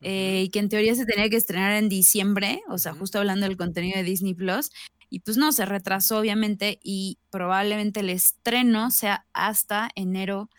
Eh, 0.01 0.43
y 0.45 0.49
que 0.51 0.61
en 0.61 0.69
teoría 0.69 0.95
se 0.95 1.07
tenía 1.07 1.29
que 1.29 1.37
estrenar 1.37 1.73
en 1.73 1.89
diciembre, 1.89 2.63
o 2.69 2.79
sea, 2.79 2.93
justo 2.93 3.19
hablando 3.19 3.49
del 3.49 3.57
contenido 3.57 3.97
de 3.97 4.05
Disney 4.05 4.35
Plus. 4.35 4.71
Y 5.15 5.21
pues 5.21 5.37
no, 5.37 5.53
se 5.53 5.65
retrasó 5.65 6.19
obviamente 6.19 6.81
y 6.83 7.19
probablemente 7.31 8.01
el 8.01 8.11
estreno 8.11 8.91
sea 8.91 9.27
hasta 9.33 9.89
enero 9.95 10.51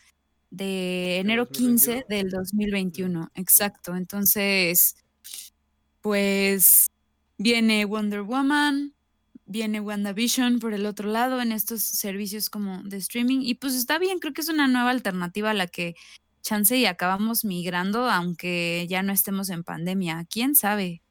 de 0.48 1.18
enero 1.18 1.46
15 1.46 2.06
2021. 2.08 2.08
del 2.08 2.30
2021. 2.30 3.30
Exacto. 3.34 3.96
Entonces, 3.96 4.96
pues 6.00 6.86
viene 7.36 7.84
Wonder 7.84 8.22
Woman, 8.22 8.94
viene 9.44 9.78
WandaVision 9.78 10.58
por 10.58 10.72
el 10.72 10.86
otro 10.86 11.10
lado 11.10 11.42
en 11.42 11.52
estos 11.52 11.82
servicios 11.82 12.48
como 12.48 12.82
de 12.82 12.96
streaming 12.96 13.40
y 13.42 13.56
pues 13.56 13.74
está 13.74 13.98
bien, 13.98 14.20
creo 14.20 14.32
que 14.32 14.40
es 14.40 14.48
una 14.48 14.68
nueva 14.68 14.88
alternativa 14.88 15.50
a 15.50 15.54
la 15.54 15.66
que 15.66 15.96
chance 16.40 16.74
y 16.78 16.86
acabamos 16.86 17.44
migrando 17.44 18.08
aunque 18.08 18.86
ya 18.88 19.02
no 19.02 19.12
estemos 19.12 19.50
en 19.50 19.64
pandemia, 19.64 20.26
quién 20.30 20.54
sabe. 20.54 21.02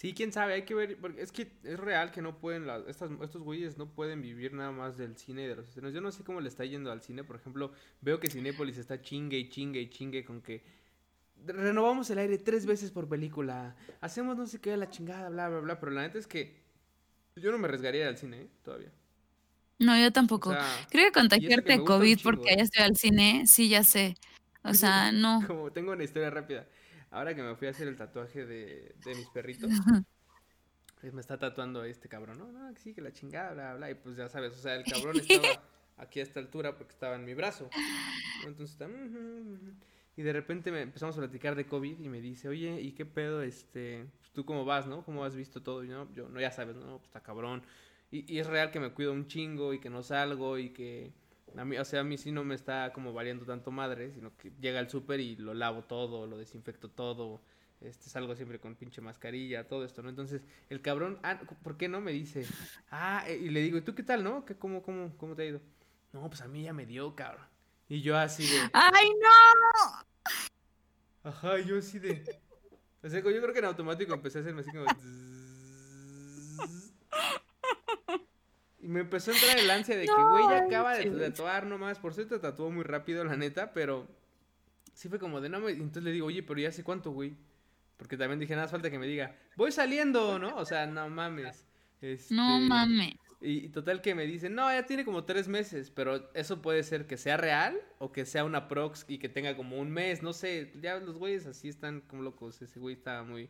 Sí, 0.00 0.14
quién 0.14 0.32
sabe, 0.32 0.54
hay 0.54 0.62
que 0.62 0.74
ver, 0.74 0.96
porque 0.98 1.20
es 1.20 1.30
que 1.30 1.52
es 1.62 1.78
real 1.78 2.10
que 2.10 2.22
no 2.22 2.38
pueden, 2.38 2.66
las, 2.66 2.86
estas, 2.88 3.10
estos 3.22 3.42
güeyes 3.42 3.76
no 3.76 3.86
pueden 3.86 4.22
vivir 4.22 4.54
nada 4.54 4.70
más 4.70 4.96
del 4.96 5.14
cine 5.18 5.44
y 5.44 5.46
de 5.46 5.56
los 5.56 5.68
estrenos. 5.68 5.92
Yo 5.92 6.00
no 6.00 6.10
sé 6.10 6.24
cómo 6.24 6.40
le 6.40 6.48
está 6.48 6.64
yendo 6.64 6.90
al 6.90 7.02
cine, 7.02 7.22
por 7.22 7.36
ejemplo, 7.36 7.70
veo 8.00 8.18
que 8.18 8.30
Cinépolis 8.30 8.78
está 8.78 9.02
chingue 9.02 9.36
y 9.36 9.50
chingue 9.50 9.78
y 9.78 9.90
chingue 9.90 10.24
con 10.24 10.40
que 10.40 10.62
renovamos 11.44 12.08
el 12.08 12.16
aire 12.16 12.38
tres 12.38 12.64
veces 12.64 12.90
por 12.90 13.10
película, 13.10 13.76
hacemos 14.00 14.38
no 14.38 14.46
sé 14.46 14.58
qué, 14.58 14.74
la 14.78 14.88
chingada, 14.88 15.28
bla, 15.28 15.50
bla, 15.50 15.60
bla, 15.60 15.78
pero 15.78 15.92
la 15.92 16.00
neta 16.00 16.18
es 16.18 16.26
que 16.26 16.56
yo 17.36 17.52
no 17.52 17.58
me 17.58 17.66
arriesgaría 17.66 18.08
al 18.08 18.16
cine, 18.16 18.40
¿eh? 18.40 18.48
Todavía. 18.64 18.90
No, 19.80 20.00
yo 20.00 20.06
O 20.06 20.12
tampoco. 20.12 20.52
sea, 20.52 20.64
Creo 20.88 21.04
que 21.08 21.12
contagiarte 21.12 21.78
COVID 21.84 22.16
chingo, 22.16 22.22
porque 22.22 22.54
¿eh? 22.54 22.56
ya 22.56 22.62
estoy 22.62 22.84
al 22.84 22.96
cine, 22.96 23.46
sí, 23.46 23.68
ya 23.68 23.84
sé. 23.84 24.14
O 24.62 24.72
sea, 24.72 25.12
no. 25.12 25.44
Como 25.46 25.70
tengo 25.70 25.92
una 25.92 26.04
historia 26.04 26.30
rápida. 26.30 26.66
Ahora 27.10 27.34
que 27.34 27.42
me 27.42 27.56
fui 27.56 27.66
a 27.66 27.70
hacer 27.70 27.88
el 27.88 27.96
tatuaje 27.96 28.46
de, 28.46 28.94
de 29.04 29.14
mis 29.14 29.28
perritos, 29.30 29.70
eh, 31.02 31.10
me 31.12 31.20
está 31.20 31.38
tatuando 31.38 31.82
este 31.84 32.08
cabrón, 32.08 32.38
¿no? 32.38 32.52
No, 32.52 32.72
que 32.72 32.80
sí, 32.80 32.94
que 32.94 33.00
la 33.00 33.12
chingada, 33.12 33.52
bla, 33.52 33.74
bla. 33.74 33.90
Y 33.90 33.94
pues 33.94 34.16
ya 34.16 34.28
sabes, 34.28 34.52
o 34.52 34.58
sea, 34.58 34.76
el 34.76 34.84
cabrón 34.84 35.16
estaba 35.20 35.62
aquí 35.96 36.20
a 36.20 36.22
esta 36.22 36.40
altura 36.40 36.76
porque 36.76 36.92
estaba 36.92 37.16
en 37.16 37.24
mi 37.24 37.34
brazo. 37.34 37.68
Entonces 38.46 38.72
está. 38.72 38.88
Y 40.16 40.22
de 40.22 40.32
repente 40.32 40.70
me 40.70 40.82
empezamos 40.82 41.16
a 41.16 41.20
platicar 41.20 41.56
de 41.56 41.66
COVID 41.66 41.98
y 41.98 42.08
me 42.08 42.20
dice, 42.20 42.48
oye, 42.48 42.80
¿y 42.80 42.92
qué 42.92 43.06
pedo? 43.06 43.42
Este, 43.42 44.06
pues, 44.20 44.32
¿tú 44.32 44.44
cómo 44.44 44.64
vas, 44.64 44.86
no? 44.86 45.04
¿Cómo 45.04 45.24
has 45.24 45.34
visto 45.34 45.62
todo? 45.62 45.82
Y 45.82 45.88
no, 45.88 46.12
yo, 46.12 46.28
no, 46.28 46.40
ya 46.40 46.50
sabes, 46.50 46.76
no, 46.76 46.98
pues 46.98 47.08
está 47.08 47.22
cabrón. 47.22 47.62
Y, 48.10 48.32
y 48.32 48.38
es 48.38 48.46
real 48.46 48.70
que 48.70 48.80
me 48.80 48.92
cuido 48.92 49.12
un 49.12 49.26
chingo 49.26 49.72
y 49.72 49.80
que 49.80 49.88
no 49.90 50.02
salgo 50.02 50.58
y 50.58 50.70
que 50.70 51.12
a 51.56 51.64
mí, 51.64 51.78
o 51.78 51.84
sea, 51.84 52.00
a 52.00 52.04
mí 52.04 52.16
sí 52.16 52.32
no 52.32 52.44
me 52.44 52.54
está 52.54 52.92
como 52.92 53.12
variando 53.12 53.44
tanto 53.44 53.70
madre, 53.70 54.12
sino 54.12 54.36
que 54.36 54.52
llega 54.60 54.78
al 54.78 54.90
súper 54.90 55.20
y 55.20 55.36
lo 55.36 55.54
lavo 55.54 55.84
todo, 55.84 56.26
lo 56.26 56.38
desinfecto 56.38 56.90
todo, 56.90 57.40
este, 57.80 58.10
salgo 58.10 58.34
siempre 58.36 58.60
con 58.60 58.76
pinche 58.76 59.00
mascarilla, 59.00 59.66
todo 59.66 59.84
esto, 59.84 60.02
¿no? 60.02 60.10
Entonces, 60.10 60.42
el 60.68 60.82
cabrón, 60.82 61.18
ah, 61.22 61.40
¿por 61.62 61.76
qué 61.76 61.88
no? 61.88 62.00
Me 62.00 62.12
dice, 62.12 62.46
ah, 62.90 63.24
eh", 63.26 63.36
y 63.36 63.48
le 63.48 63.60
digo, 63.60 63.78
¿y 63.78 63.82
tú 63.82 63.94
qué 63.94 64.02
tal, 64.02 64.22
no? 64.22 64.44
¿Qué, 64.44 64.56
cómo, 64.56 64.82
cómo, 64.82 65.16
¿Cómo 65.16 65.34
te 65.34 65.42
ha 65.42 65.46
ido? 65.46 65.60
No, 66.12 66.28
pues 66.28 66.40
a 66.42 66.48
mí 66.48 66.64
ya 66.64 66.72
me 66.72 66.86
dio, 66.86 67.14
cabrón. 67.14 67.46
Y 67.88 68.02
yo 68.02 68.16
así 68.16 68.44
de... 68.44 68.70
¡Ay, 68.72 69.10
no! 69.10 71.30
Ajá, 71.30 71.58
yo 71.58 71.78
así 71.78 71.98
de... 71.98 72.40
O 73.02 73.08
sea, 73.08 73.20
yo 73.20 73.24
creo 73.24 73.52
que 73.52 73.58
en 73.58 73.64
automático 73.64 74.14
empecé 74.14 74.38
a 74.38 74.40
hacerme 74.42 74.60
así 74.60 74.70
como... 74.70 74.84
Y 78.82 78.88
me 78.88 79.00
empezó 79.00 79.30
a 79.30 79.34
entrar 79.34 79.58
el 79.58 79.70
ansia 79.70 79.96
de 79.96 80.06
que, 80.06 80.12
güey, 80.12 80.44
ya 80.48 80.64
acaba 80.64 80.96
de 80.96 81.10
tatuar 81.10 81.66
nomás. 81.66 81.98
Por 81.98 82.14
cierto, 82.14 82.40
tatuó 82.40 82.70
muy 82.70 82.84
rápido, 82.84 83.24
la 83.24 83.36
neta, 83.36 83.72
pero 83.72 84.08
sí 84.94 85.08
fue 85.08 85.18
como 85.18 85.40
de 85.40 85.48
no 85.48 85.60
me... 85.60 85.72
Entonces 85.72 86.02
le 86.02 86.12
digo, 86.12 86.26
oye, 86.26 86.42
pero 86.42 86.60
ya 86.60 86.70
hace 86.70 86.82
cuánto, 86.82 87.10
güey. 87.10 87.36
Porque 87.96 88.16
también 88.16 88.40
dije, 88.40 88.54
nada, 88.54 88.68
falta 88.68 88.90
que 88.90 88.98
me 88.98 89.06
diga, 89.06 89.36
voy 89.56 89.72
saliendo, 89.72 90.38
¿no? 90.38 90.56
O 90.56 90.64
sea, 90.64 90.86
no 90.86 91.08
mames. 91.10 91.66
Este... 92.00 92.34
No 92.34 92.58
mames. 92.58 93.14
Y, 93.42 93.70
total 93.70 94.02
que 94.02 94.14
me 94.14 94.26
dicen, 94.26 94.54
no, 94.54 94.70
ya 94.70 94.84
tiene 94.84 95.04
como 95.04 95.24
tres 95.24 95.48
meses, 95.48 95.90
pero 95.90 96.30
eso 96.34 96.60
puede 96.60 96.82
ser 96.82 97.06
que 97.06 97.16
sea 97.16 97.38
real 97.38 97.80
o 97.98 98.12
que 98.12 98.26
sea 98.26 98.44
una 98.44 98.68
prox 98.68 99.06
y 99.08 99.16
que 99.16 99.30
tenga 99.30 99.56
como 99.56 99.78
un 99.78 99.90
mes, 99.90 100.22
no 100.22 100.34
sé, 100.34 100.70
ya 100.82 100.98
los 100.98 101.16
güeyes 101.16 101.46
así 101.46 101.68
están 101.68 102.02
como 102.02 102.22
locos, 102.22 102.60
ese 102.60 102.78
güey 102.78 102.96
estaba 102.96 103.22
muy, 103.22 103.48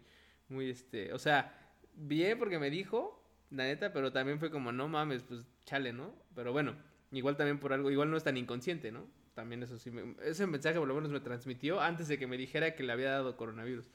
muy, 0.49 0.71
este, 0.71 1.13
o 1.13 1.19
sea, 1.19 1.59
bien 1.95 2.39
porque 2.39 2.61
me 2.61 2.71
dijo, 2.71 3.20
la 3.51 3.65
neta, 3.65 3.93
pero 3.93 4.13
también 4.13 4.39
fue 4.39 4.51
como, 4.51 4.73
no 4.73 4.89
mames, 4.89 5.23
pues 5.23 5.45
chale, 5.65 5.93
¿no? 5.93 6.15
Pero 6.35 6.53
bueno, 6.53 6.75
igual 7.11 7.37
también 7.37 7.59
por 7.59 7.73
algo, 7.73 7.91
igual 7.91 8.11
no 8.11 8.17
es 8.17 8.25
tan 8.25 8.37
inconsciente, 8.37 8.93
¿no? 8.93 9.07
También 9.35 9.63
eso 9.63 9.79
sí, 9.79 9.91
ese 10.25 10.47
mensaje 10.47 10.79
por 10.79 10.89
lo 10.89 10.95
menos 10.95 11.11
me 11.11 11.21
transmitió 11.21 11.81
antes 11.81 12.09
de 12.09 12.19
que 12.19 12.27
me 12.27 12.37
dijera 12.37 12.75
que 12.75 12.83
le 12.83 12.93
había 12.93 13.11
dado 13.11 13.37
coronavirus. 13.37 13.87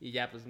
Y 0.00 0.10
ya, 0.10 0.32
pues... 0.32 0.44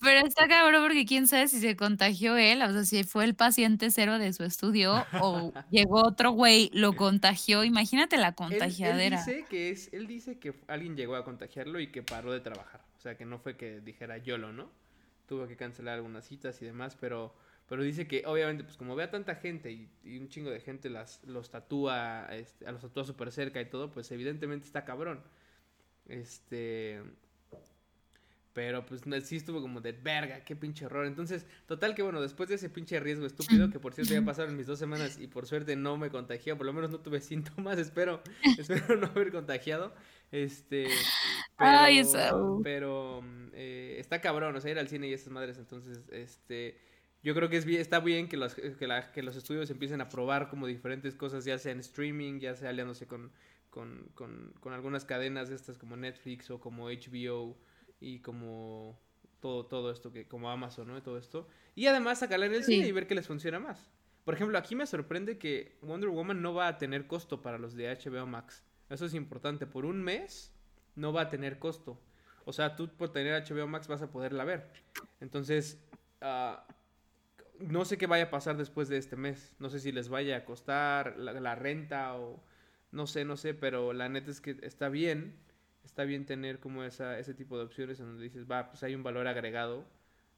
pero 0.00 0.26
está 0.26 0.48
cabrón 0.48 0.82
porque 0.82 1.06
quién 1.06 1.28
sabe 1.28 1.46
si 1.46 1.60
se 1.60 1.76
contagió 1.76 2.36
él, 2.36 2.60
o 2.62 2.72
sea, 2.72 2.84
si 2.84 3.04
fue 3.04 3.24
el 3.24 3.36
paciente 3.36 3.88
cero 3.92 4.18
de 4.18 4.32
su 4.32 4.42
estudio 4.42 5.06
o 5.20 5.52
llegó 5.70 6.02
otro 6.02 6.32
güey, 6.32 6.70
lo 6.72 6.96
contagió, 6.96 7.62
imagínate 7.62 8.16
la 8.16 8.34
contagiadera. 8.34 9.20
Él, 9.20 9.24
dice 9.24 9.46
que 9.48 9.70
es, 9.70 9.90
él 9.92 10.08
dice 10.08 10.40
que 10.40 10.54
alguien 10.66 10.96
llegó 10.96 11.14
a 11.14 11.24
contagiarlo 11.24 11.78
y 11.78 11.92
que 11.92 12.02
paró 12.02 12.32
de 12.32 12.40
trabajar, 12.40 12.84
o 12.98 13.00
sea, 13.00 13.16
que 13.16 13.24
no 13.24 13.38
fue 13.38 13.56
que 13.56 13.80
dijera 13.80 14.18
YOLO, 14.18 14.52
¿no? 14.52 14.72
Tuvo 15.28 15.46
que 15.46 15.56
cancelar 15.56 15.94
algunas 15.94 16.26
citas 16.26 16.60
y 16.60 16.64
demás, 16.64 16.96
pero... 17.00 17.32
Pero 17.70 17.84
dice 17.84 18.08
que 18.08 18.24
obviamente, 18.26 18.64
pues 18.64 18.76
como 18.76 18.96
ve 18.96 19.04
a 19.04 19.12
tanta 19.12 19.36
gente 19.36 19.70
y, 19.70 20.18
un 20.18 20.28
chingo 20.28 20.50
de 20.50 20.58
gente 20.58 20.90
las, 20.90 21.22
los 21.22 21.50
tatúa, 21.50 22.26
este, 22.32 22.66
a 22.66 22.72
los 22.72 22.82
tatúa 22.82 23.04
súper 23.04 23.30
cerca 23.30 23.60
y 23.60 23.66
todo, 23.66 23.92
pues 23.92 24.10
evidentemente 24.10 24.66
está 24.66 24.84
cabrón. 24.84 25.22
Este, 26.06 27.00
pero 28.52 28.84
pues 28.84 29.02
sí 29.22 29.36
estuvo 29.36 29.60
como 29.60 29.80
de 29.80 29.92
verga, 29.92 30.42
qué 30.42 30.56
pinche 30.56 30.86
error. 30.86 31.06
Entonces, 31.06 31.46
total 31.66 31.94
que 31.94 32.02
bueno, 32.02 32.20
después 32.20 32.48
de 32.48 32.56
ese 32.56 32.70
pinche 32.70 32.98
riesgo 32.98 33.24
estúpido, 33.24 33.70
que 33.70 33.78
por 33.78 33.94
cierto 33.94 34.14
ya 34.14 34.22
pasaron 34.24 34.56
mis 34.56 34.66
dos 34.66 34.80
semanas 34.80 35.16
y 35.20 35.28
por 35.28 35.46
suerte 35.46 35.76
no 35.76 35.96
me 35.96 36.10
contagió, 36.10 36.56
por 36.56 36.66
lo 36.66 36.72
menos 36.72 36.90
no 36.90 36.98
tuve 36.98 37.20
síntomas, 37.20 37.78
espero, 37.78 38.20
espero 38.58 38.96
no 38.96 39.06
haber 39.06 39.30
contagiado. 39.30 39.94
Este, 40.32 40.88
pero, 41.56 42.60
pero 42.64 43.24
eh, 43.52 43.94
está 44.00 44.20
cabrón, 44.20 44.56
o 44.56 44.60
sea, 44.60 44.72
ir 44.72 44.78
al 44.80 44.88
cine 44.88 45.06
y 45.06 45.12
esas 45.12 45.28
madres, 45.28 45.56
entonces, 45.56 46.00
este, 46.10 46.89
yo 47.22 47.34
creo 47.34 47.48
que 47.48 47.56
es 47.56 47.64
bien, 47.64 47.80
está 47.80 48.00
bien 48.00 48.28
que 48.28 48.36
los, 48.36 48.54
que, 48.54 48.86
la, 48.86 49.12
que 49.12 49.22
los 49.22 49.36
estudios 49.36 49.70
empiecen 49.70 50.00
a 50.00 50.08
probar 50.08 50.48
como 50.48 50.66
diferentes 50.66 51.14
cosas, 51.14 51.44
ya 51.44 51.58
sea 51.58 51.72
en 51.72 51.80
streaming, 51.80 52.40
ya 52.40 52.54
sea 52.56 52.70
aliándose 52.70 53.06
con, 53.06 53.30
con, 53.68 54.10
con, 54.14 54.52
con 54.60 54.72
algunas 54.72 55.04
cadenas 55.04 55.50
estas 55.50 55.76
como 55.76 55.96
Netflix 55.96 56.50
o 56.50 56.60
como 56.60 56.88
HBO 56.88 57.58
y 58.00 58.20
como 58.20 58.98
todo, 59.40 59.66
todo 59.66 59.90
esto, 59.90 60.12
que 60.12 60.26
como 60.26 60.50
Amazon, 60.50 60.88
¿no? 60.88 60.98
Y 60.98 61.02
todo 61.02 61.18
esto. 61.18 61.48
Y 61.74 61.86
además 61.86 62.20
sacarla 62.20 62.46
en 62.46 62.54
el 62.54 62.64
cine 62.64 62.86
y 62.86 62.92
ver 62.92 63.06
que 63.06 63.14
les 63.14 63.26
funciona 63.26 63.58
más. 63.58 63.90
Por 64.24 64.34
ejemplo, 64.34 64.56
aquí 64.58 64.74
me 64.74 64.86
sorprende 64.86 65.38
que 65.38 65.76
Wonder 65.82 66.10
Woman 66.10 66.40
no 66.40 66.54
va 66.54 66.68
a 66.68 66.78
tener 66.78 67.06
costo 67.06 67.42
para 67.42 67.58
los 67.58 67.74
de 67.74 67.90
HBO 67.90 68.26
Max. 68.26 68.64
Eso 68.88 69.06
es 69.06 69.14
importante. 69.14 69.66
Por 69.66 69.84
un 69.84 70.02
mes 70.02 70.52
no 70.94 71.12
va 71.12 71.22
a 71.22 71.28
tener 71.28 71.58
costo. 71.58 72.00
O 72.44 72.52
sea, 72.52 72.76
tú 72.76 72.88
por 72.88 73.12
tener 73.12 73.42
HBO 73.42 73.66
Max 73.66 73.88
vas 73.88 74.02
a 74.02 74.10
poderla 74.10 74.44
ver. 74.44 74.70
Entonces, 75.20 75.82
uh, 76.22 76.60
no 77.60 77.84
sé 77.84 77.98
qué 77.98 78.06
vaya 78.06 78.24
a 78.24 78.30
pasar 78.30 78.56
después 78.56 78.88
de 78.88 78.98
este 78.98 79.16
mes. 79.16 79.54
No 79.58 79.70
sé 79.70 79.80
si 79.80 79.92
les 79.92 80.08
vaya 80.08 80.36
a 80.36 80.44
costar 80.44 81.16
la, 81.18 81.32
la 81.32 81.54
renta 81.54 82.14
o 82.16 82.42
no 82.92 83.06
sé, 83.06 83.24
no 83.24 83.36
sé, 83.36 83.54
pero 83.54 83.92
la 83.92 84.08
neta 84.08 84.30
es 84.30 84.40
que 84.40 84.56
está 84.62 84.88
bien 84.88 85.38
está 85.84 86.04
bien 86.04 86.24
tener 86.24 86.60
como 86.60 86.84
esa, 86.84 87.18
ese 87.18 87.34
tipo 87.34 87.58
de 87.58 87.64
opciones 87.64 88.00
en 88.00 88.06
donde 88.06 88.24
dices, 88.24 88.50
va, 88.50 88.70
pues 88.70 88.82
hay 88.82 88.94
un 88.94 89.02
valor 89.02 89.26
agregado. 89.26 89.84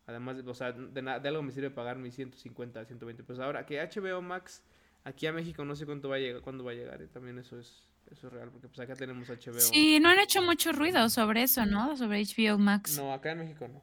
Además, 0.06 0.38
o 0.44 0.54
sea, 0.54 0.72
de, 0.72 1.02
de 1.02 1.28
algo 1.28 1.42
me 1.42 1.52
sirve 1.52 1.70
pagar 1.70 1.98
mis 1.98 2.14
150, 2.14 2.84
120 2.84 3.22
pesos. 3.22 3.44
Ahora, 3.44 3.64
que 3.64 3.80
HBO 3.80 4.20
Max 4.20 4.62
aquí 5.04 5.26
a 5.26 5.32
México 5.32 5.64
no 5.64 5.76
sé 5.76 5.86
cuánto 5.86 6.08
va 6.08 6.16
a 6.16 6.18
llegar, 6.18 6.42
cuándo 6.42 6.64
va 6.64 6.72
a 6.72 6.74
llegar. 6.74 7.00
¿eh? 7.02 7.06
También 7.06 7.38
eso 7.38 7.58
es, 7.58 7.86
eso 8.10 8.26
es 8.26 8.32
real, 8.32 8.50
porque 8.50 8.68
pues 8.68 8.80
acá 8.80 8.96
tenemos 8.96 9.28
HBO. 9.28 9.60
Sí, 9.60 10.00
no 10.00 10.08
han 10.08 10.18
hecho 10.18 10.42
mucho 10.42 10.72
ruido 10.72 11.08
sobre 11.08 11.44
eso, 11.44 11.66
¿no? 11.66 11.96
Sobre 11.96 12.22
HBO 12.22 12.58
Max. 12.58 12.98
No, 12.98 13.12
acá 13.12 13.32
en 13.32 13.38
México 13.38 13.68
no. 13.68 13.82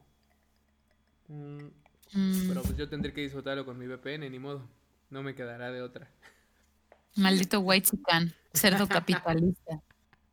Mm, 1.36 1.68
mm. 2.14 2.48
Pero 2.48 2.62
pues 2.64 2.78
yo 2.78 2.90
tendré 2.90 3.14
que 3.14 3.22
disfrutarlo 3.22 3.66
con 3.66 3.78
mi 3.78 3.88
VPN, 3.88 4.30
ni 4.30 4.40
modo. 4.40 4.68
No 5.10 5.24
me 5.24 5.36
quedará 5.36 5.72
de 5.72 5.82
otra. 5.82 6.10
Maldito 7.16 7.60
white 7.60 7.90
cerdo 8.54 8.88
capitalista. 8.88 9.82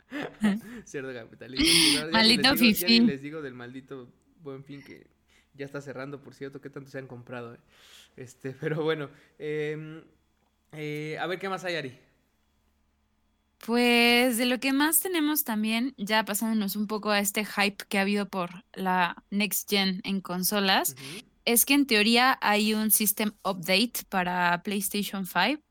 Cerdo 0.84 1.12
capitalista. 1.12 2.06
Maldito 2.12 2.56
fifi. 2.56 3.00
Les 3.00 3.22
digo 3.22 3.42
del 3.42 3.54
maldito 3.54 4.08
buen 4.40 4.62
fin 4.62 4.82
que 4.82 5.06
ya 5.54 5.66
está 5.66 5.80
cerrando, 5.80 6.22
por 6.22 6.34
cierto, 6.34 6.60
que 6.60 6.70
tanto 6.70 6.90
se 6.90 6.98
han 6.98 7.06
comprado. 7.06 7.54
Eh? 7.54 7.58
Este, 8.16 8.52
pero 8.60 8.82
bueno, 8.82 9.10
em, 9.38 10.02
eh, 10.72 11.18
a 11.20 11.26
ver 11.26 11.38
qué 11.38 11.48
más 11.48 11.64
hay, 11.64 11.76
Ari. 11.76 11.98
Pues 13.64 14.36
de 14.36 14.44
lo 14.44 14.60
que 14.60 14.72
más 14.72 15.00
tenemos 15.00 15.42
también, 15.42 15.94
ya 15.96 16.24
pasándonos 16.24 16.76
un 16.76 16.86
poco 16.86 17.10
a 17.10 17.20
este 17.20 17.44
hype 17.44 17.84
que 17.88 17.98
ha 17.98 18.02
habido 18.02 18.28
por 18.28 18.64
la 18.74 19.24
Next 19.30 19.68
Gen 19.68 20.02
en 20.04 20.20
consolas, 20.20 20.94
es 21.46 21.64
que 21.64 21.72
en 21.74 21.86
teoría 21.86 22.38
hay 22.42 22.74
un 22.74 22.90
System 22.90 23.32
Update 23.42 24.04
para 24.10 24.62
PlayStation 24.62 25.24
5 25.26 25.62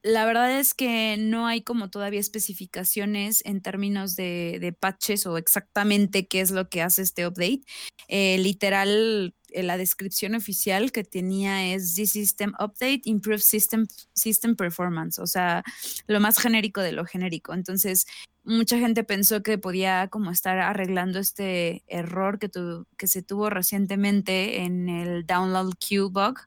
la 0.04 0.26
verdad 0.26 0.60
es 0.60 0.74
que 0.74 1.16
no 1.20 1.46
hay 1.46 1.62
como 1.62 1.90
todavía 1.90 2.20
especificaciones 2.20 3.44
en 3.46 3.62
términos 3.62 4.16
de, 4.16 4.76
patches 4.80 5.28
o 5.28 5.38
exactamente 5.38 6.28
qué 6.28 6.42
es 6.42 6.52
lo 6.52 6.70
que 6.70 6.82
hace 6.82 7.04
este 7.04 7.28
update. 7.28 7.62
Eh, 8.08 8.38
literal, 8.40 9.36
la 9.54 9.78
descripción 9.78 10.36
oficial 10.36 10.92
que 10.92 11.04
tenía 11.04 11.74
es 11.74 11.96
The 11.96 12.08
System 12.08 12.54
Update, 12.60 13.02
Improve 13.06 13.40
System, 13.40 13.88
System 14.14 14.56
Performance, 14.56 15.20
o 15.20 15.28
sea, 15.28 15.64
lo 16.08 16.20
más 16.20 16.40
genérico 16.40 16.82
de 16.82 16.92
lo 16.92 17.06
genérico. 17.06 17.54
Entonces, 17.54 18.08
mucha 18.44 18.78
gente 18.78 19.04
pensó 19.04 19.44
que 19.44 19.58
podía 19.58 20.08
como 20.08 20.32
estar 20.32 20.58
arreglando 20.60 21.20
este 21.20 21.84
error 21.88 22.40
que, 22.40 22.50
que 22.98 23.08
se 23.08 23.22
tuvo 23.22 23.50
recientemente 23.50 24.62
en 24.64 24.90
el 24.90 25.26
Download 25.26 25.74
Queue 25.80 26.10
bug, 26.10 26.40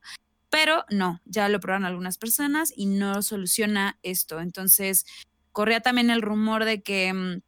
pero 0.51 0.85
no, 0.91 1.21
ya 1.25 1.49
lo 1.49 1.61
probaron 1.61 1.85
algunas 1.85 2.19
personas 2.19 2.73
y 2.77 2.87
no 2.87 3.23
soluciona 3.23 3.99
esto. 4.03 4.41
Entonces, 4.41 5.05
corría 5.53 5.81
también 5.81 6.11
el 6.11 6.23
rumor 6.23 6.65
de 6.65 6.83
que 6.83 7.13
mm, 7.13 7.41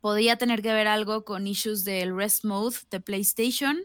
podía 0.00 0.36
tener 0.36 0.62
que 0.62 0.72
ver 0.72 0.86
algo 0.86 1.24
con 1.24 1.46
issues 1.46 1.84
del 1.84 2.14
rest 2.16 2.44
mode 2.44 2.76
de 2.90 3.00
PlayStation, 3.00 3.78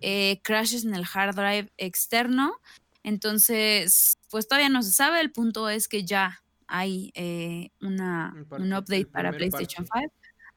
eh, 0.00 0.40
crashes 0.42 0.84
en 0.84 0.94
el 0.94 1.04
hard 1.12 1.34
drive 1.34 1.72
externo. 1.76 2.60
Entonces, 3.02 4.18
pues 4.30 4.48
todavía 4.48 4.68
no 4.68 4.82
se 4.82 4.92
sabe. 4.92 5.20
El 5.20 5.30
punto 5.30 5.68
es 5.68 5.88
que 5.88 6.04
ya 6.04 6.42
hay 6.66 7.12
eh, 7.14 7.70
una, 7.80 8.34
un, 8.50 8.72
update 8.72 9.06
para 9.06 9.32
PlayStation 9.32 9.86
5. 9.86 10.12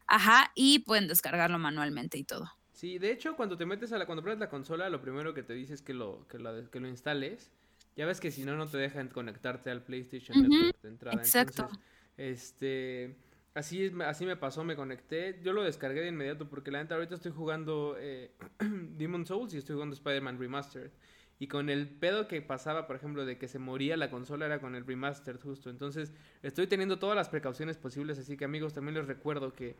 Ajá, 0.07 0.51
y 0.55 0.79
pueden 0.79 1.07
descargarlo 1.07 1.59
manualmente 1.59 2.17
y 2.17 2.23
todo. 2.23 2.49
Sí, 2.71 2.97
de 2.97 3.11
hecho, 3.11 3.35
cuando 3.35 3.57
te 3.57 3.65
metes 3.65 3.91
a 3.91 3.97
la, 3.97 4.05
cuando 4.05 4.21
pruebas 4.21 4.39
la 4.39 4.49
consola, 4.49 4.89
lo 4.89 5.01
primero 5.01 5.33
que 5.33 5.43
te 5.43 5.53
dice 5.53 5.73
es 5.73 5.81
que 5.81 5.93
lo, 5.93 6.27
que 6.27 6.39
lo, 6.39 6.69
que 6.69 6.79
lo 6.79 6.87
instales. 6.87 7.51
Ya 7.97 8.05
ves 8.05 8.19
que 8.19 8.31
si 8.31 8.45
no, 8.45 8.55
no 8.55 8.67
te 8.67 8.77
dejan 8.77 9.09
conectarte 9.09 9.71
al 9.71 9.81
PlayStation 9.81 10.41
Network 10.41 10.81
de 10.81 10.87
entrada. 10.87 11.17
Exacto. 11.17 11.67
este 12.15 13.15
Así, 13.57 13.91
así 14.05 14.23
me 14.27 14.35
pasó, 14.35 14.63
me 14.63 14.75
conecté. 14.75 15.39
Yo 15.43 15.51
lo 15.51 15.63
descargué 15.63 16.01
de 16.01 16.09
inmediato 16.09 16.47
porque 16.47 16.69
la 16.69 16.79
neta 16.79 16.93
ahorita 16.93 17.15
estoy 17.15 17.31
jugando 17.31 17.95
eh, 17.99 18.29
Demon 18.59 19.25
Souls 19.25 19.51
y 19.55 19.57
estoy 19.57 19.73
jugando 19.73 19.95
Spider-Man 19.95 20.37
Remastered. 20.37 20.91
Y 21.39 21.47
con 21.47 21.71
el 21.71 21.89
pedo 21.89 22.27
que 22.27 22.39
pasaba, 22.43 22.85
por 22.85 22.95
ejemplo, 22.97 23.25
de 23.25 23.39
que 23.39 23.47
se 23.47 23.57
moría 23.57 23.97
la 23.97 24.11
consola 24.11 24.45
era 24.45 24.61
con 24.61 24.75
el 24.75 24.85
Remastered 24.85 25.39
justo. 25.39 25.71
Entonces 25.71 26.13
estoy 26.43 26.67
teniendo 26.67 26.99
todas 26.99 27.15
las 27.15 27.29
precauciones 27.29 27.77
posibles. 27.77 28.19
Así 28.19 28.37
que 28.37 28.45
amigos, 28.45 28.73
también 28.73 28.93
les 28.93 29.07
recuerdo 29.07 29.55
que 29.55 29.75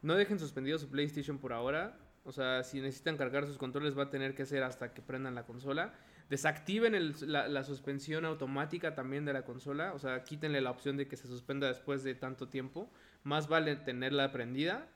no 0.00 0.16
dejen 0.16 0.40
suspendido 0.40 0.80
su 0.80 0.88
PlayStation 0.88 1.38
por 1.38 1.52
ahora. 1.52 1.96
O 2.24 2.32
sea, 2.32 2.64
si 2.64 2.80
necesitan 2.80 3.16
cargar 3.16 3.46
sus 3.46 3.56
controles 3.56 3.96
va 3.96 4.04
a 4.04 4.10
tener 4.10 4.34
que 4.34 4.46
ser 4.46 4.64
hasta 4.64 4.94
que 4.94 5.00
prendan 5.00 5.36
la 5.36 5.46
consola. 5.46 5.94
Desactiven 6.28 6.96
el, 6.96 7.14
la, 7.26 7.46
la, 7.46 7.62
suspensión 7.62 8.24
automática 8.24 8.94
también 8.94 9.24
de 9.24 9.32
la 9.32 9.44
consola. 9.44 9.92
O 9.92 10.00
sea, 10.00 10.24
quítenle 10.24 10.60
la 10.60 10.70
opción 10.70 10.96
de 10.96 11.06
que 11.06 11.16
se 11.16 11.28
suspenda 11.28 11.68
después 11.68 12.02
de 12.02 12.14
tanto 12.14 12.48
tiempo. 12.48 12.90
Más 13.24 13.48
vale 13.48 13.76
tenerla 13.76 14.32
prendida 14.32 14.88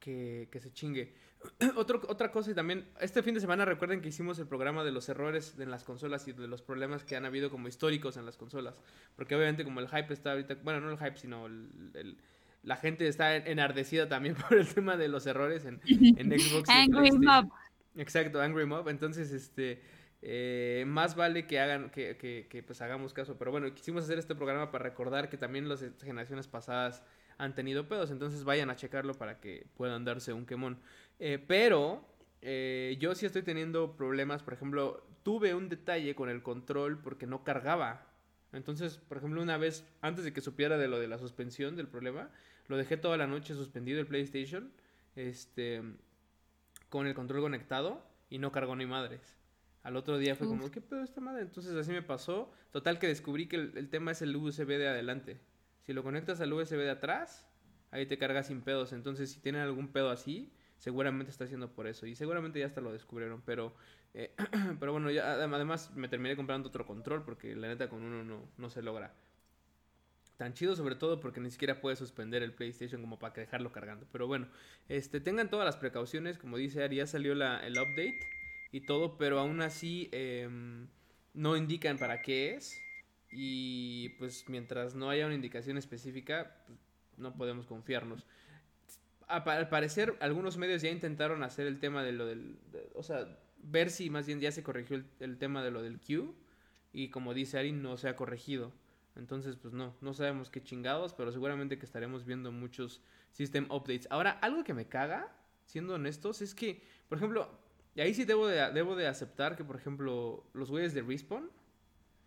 que, 0.00 0.48
que 0.50 0.60
se 0.60 0.72
chingue. 0.72 1.14
Otro, 1.76 2.00
otra 2.08 2.32
cosa 2.32 2.50
y 2.50 2.54
también, 2.54 2.88
este 3.00 3.22
fin 3.22 3.34
de 3.34 3.40
semana 3.40 3.64
recuerden 3.64 4.00
que 4.00 4.08
hicimos 4.08 4.38
el 4.38 4.46
programa 4.46 4.82
de 4.84 4.90
los 4.90 5.08
errores 5.08 5.54
en 5.58 5.70
las 5.70 5.84
consolas 5.84 6.26
y 6.26 6.32
de 6.32 6.48
los 6.48 6.62
problemas 6.62 7.04
que 7.04 7.14
han 7.14 7.24
habido 7.24 7.50
como 7.50 7.68
históricos 7.68 8.16
en 8.16 8.26
las 8.26 8.36
consolas. 8.36 8.74
Porque 9.14 9.36
obviamente 9.36 9.64
como 9.64 9.80
el 9.80 9.88
hype 9.88 10.12
está 10.12 10.32
ahorita, 10.32 10.56
bueno, 10.64 10.80
no 10.80 10.90
el 10.90 10.98
hype, 10.98 11.16
sino 11.16 11.46
el, 11.46 11.68
el, 11.94 12.18
la 12.62 12.76
gente 12.76 13.06
está 13.06 13.36
enardecida 13.36 14.08
también 14.08 14.34
por 14.48 14.58
el 14.58 14.66
tema 14.66 14.96
de 14.96 15.08
los 15.08 15.26
errores 15.26 15.64
en, 15.64 15.80
en 15.86 16.38
Xbox. 16.38 16.68
Angry 16.68 17.12
Mob. 17.12 17.48
Exacto, 17.96 18.40
Angry 18.40 18.66
Mob. 18.66 18.88
Entonces, 18.88 19.30
este, 19.32 19.80
eh, 20.28 20.82
más 20.88 21.14
vale 21.14 21.46
que 21.46 21.60
hagan, 21.60 21.88
que, 21.90 22.16
que, 22.16 22.48
que, 22.50 22.60
pues 22.64 22.82
hagamos 22.82 23.12
caso. 23.12 23.38
Pero 23.38 23.52
bueno, 23.52 23.72
quisimos 23.72 24.02
hacer 24.02 24.18
este 24.18 24.34
programa 24.34 24.72
para 24.72 24.82
recordar 24.82 25.28
que 25.28 25.36
también 25.36 25.68
las 25.68 25.84
generaciones 26.02 26.48
pasadas 26.48 27.04
han 27.38 27.54
tenido 27.54 27.86
pedos. 27.86 28.10
Entonces 28.10 28.42
vayan 28.42 28.68
a 28.68 28.74
checarlo 28.74 29.14
para 29.14 29.38
que 29.38 29.68
puedan 29.76 30.04
darse 30.04 30.32
un 30.32 30.44
quemón. 30.44 30.80
Eh, 31.20 31.38
pero 31.46 32.04
eh, 32.42 32.96
yo 32.98 33.14
sí 33.14 33.24
estoy 33.24 33.42
teniendo 33.42 33.96
problemas. 33.96 34.42
Por 34.42 34.54
ejemplo, 34.54 35.06
tuve 35.22 35.54
un 35.54 35.68
detalle 35.68 36.16
con 36.16 36.28
el 36.28 36.42
control 36.42 36.98
porque 37.00 37.28
no 37.28 37.44
cargaba. 37.44 38.04
Entonces, 38.52 38.98
por 38.98 39.18
ejemplo, 39.18 39.40
una 39.40 39.58
vez, 39.58 39.84
antes 40.00 40.24
de 40.24 40.32
que 40.32 40.40
supiera 40.40 40.76
de 40.76 40.88
lo 40.88 40.98
de 40.98 41.06
la 41.06 41.18
suspensión 41.18 41.76
del 41.76 41.86
problema, 41.86 42.30
lo 42.66 42.76
dejé 42.76 42.96
toda 42.96 43.16
la 43.16 43.28
noche 43.28 43.54
suspendido 43.54 44.00
el 44.00 44.08
PlayStation. 44.08 44.72
Este. 45.14 45.84
Con 46.88 47.06
el 47.06 47.14
control 47.14 47.42
conectado. 47.42 48.04
Y 48.28 48.38
no 48.38 48.50
cargó 48.50 48.74
ni 48.74 48.86
madres. 48.86 49.35
Al 49.86 49.94
otro 49.94 50.18
día 50.18 50.34
fue 50.34 50.48
como, 50.48 50.68
¿qué 50.68 50.80
pedo 50.80 51.04
esta 51.04 51.20
madre? 51.20 51.42
Entonces 51.42 51.72
así 51.76 51.92
me 51.92 52.02
pasó. 52.02 52.50
Total 52.72 52.98
que 52.98 53.06
descubrí 53.06 53.46
que 53.46 53.54
el, 53.54 53.78
el 53.78 53.88
tema 53.88 54.10
es 54.10 54.20
el 54.20 54.34
USB 54.34 54.66
de 54.66 54.88
adelante. 54.88 55.38
Si 55.82 55.92
lo 55.92 56.02
conectas 56.02 56.40
al 56.40 56.52
USB 56.52 56.78
de 56.78 56.90
atrás, 56.90 57.46
ahí 57.92 58.04
te 58.04 58.18
cargas 58.18 58.48
sin 58.48 58.62
pedos. 58.62 58.92
Entonces, 58.92 59.30
si 59.30 59.38
tienen 59.38 59.62
algún 59.62 59.92
pedo 59.92 60.10
así, 60.10 60.52
seguramente 60.76 61.30
está 61.30 61.44
haciendo 61.44 61.72
por 61.72 61.86
eso. 61.86 62.04
Y 62.04 62.16
seguramente 62.16 62.58
ya 62.58 62.66
hasta 62.66 62.80
lo 62.80 62.92
descubrieron. 62.92 63.42
Pero, 63.42 63.76
eh, 64.12 64.34
pero 64.80 64.90
bueno, 64.90 65.08
ya, 65.08 65.34
además 65.34 65.94
me 65.94 66.08
terminé 66.08 66.34
comprando 66.34 66.68
otro 66.68 66.84
control 66.84 67.22
porque 67.22 67.54
la 67.54 67.68
neta 67.68 67.88
con 67.88 68.02
uno 68.02 68.24
no, 68.24 68.42
no 68.58 68.70
se 68.70 68.82
logra. 68.82 69.14
Tan 70.36 70.52
chido 70.52 70.74
sobre 70.74 70.96
todo 70.96 71.20
porque 71.20 71.38
ni 71.38 71.52
siquiera 71.52 71.80
puedes 71.80 72.00
suspender 72.00 72.42
el 72.42 72.52
PlayStation 72.52 73.00
como 73.00 73.20
para 73.20 73.34
dejarlo 73.34 73.70
cargando. 73.70 74.04
Pero 74.10 74.26
bueno, 74.26 74.48
este, 74.88 75.20
tengan 75.20 75.48
todas 75.48 75.64
las 75.64 75.76
precauciones. 75.76 76.38
Como 76.38 76.56
dice 76.56 76.82
Ari, 76.82 76.96
ya 76.96 77.06
salió 77.06 77.36
la, 77.36 77.64
el 77.64 77.74
update 77.74 78.18
y 78.76 78.82
todo, 78.82 79.16
pero 79.16 79.38
aún 79.40 79.62
así 79.62 80.10
eh, 80.12 80.50
no 81.32 81.56
indican 81.56 81.96
para 81.96 82.20
qué 82.20 82.54
es. 82.54 82.78
Y 83.32 84.10
pues 84.18 84.44
mientras 84.48 84.94
no 84.94 85.08
haya 85.08 85.24
una 85.24 85.34
indicación 85.34 85.78
específica, 85.78 86.62
pues, 86.66 86.78
no 87.16 87.34
podemos 87.34 87.66
confiarnos. 87.66 88.26
Al 89.28 89.68
parecer, 89.70 90.14
algunos 90.20 90.58
medios 90.58 90.82
ya 90.82 90.90
intentaron 90.90 91.42
hacer 91.42 91.66
el 91.66 91.80
tema 91.80 92.04
de 92.04 92.12
lo 92.12 92.26
del... 92.26 92.58
De, 92.70 92.90
o 92.94 93.02
sea, 93.02 93.38
ver 93.62 93.90
si 93.90 94.10
más 94.10 94.26
bien 94.26 94.40
ya 94.40 94.52
se 94.52 94.62
corrigió 94.62 94.96
el, 94.96 95.06
el, 95.20 95.38
tema 95.38 95.64
de 95.64 95.70
lo 95.70 95.80
del 95.80 95.98
Q. 95.98 96.34
Y 96.92 97.08
como 97.08 97.32
dice 97.32 97.58
Ari, 97.58 97.72
no 97.72 97.96
se 97.96 98.10
ha 98.10 98.14
corregido. 98.14 98.72
Entonces, 99.16 99.56
pues 99.56 99.72
no, 99.72 99.96
no 100.02 100.12
sabemos 100.12 100.50
qué 100.50 100.62
chingados, 100.62 101.14
pero 101.14 101.32
seguramente 101.32 101.78
que 101.78 101.86
estaremos 101.86 102.26
viendo 102.26 102.52
muchos 102.52 103.02
system 103.32 103.64
updates. 103.70 104.06
Ahora, 104.10 104.32
algo 104.32 104.64
que 104.64 104.74
me 104.74 104.86
caga, 104.86 105.34
siendo 105.64 105.94
honestos, 105.94 106.42
es 106.42 106.54
que, 106.54 106.82
por 107.08 107.16
ejemplo, 107.16 107.65
y 107.96 108.00
ahí 108.02 108.12
sí 108.12 108.26
debo 108.26 108.46
de, 108.46 108.70
debo 108.72 108.94
de 108.94 109.06
aceptar 109.06 109.56
que, 109.56 109.64
por 109.64 109.74
ejemplo, 109.74 110.44
los 110.52 110.70
güeyes 110.70 110.92
de 110.92 111.00
Respawn 111.00 111.50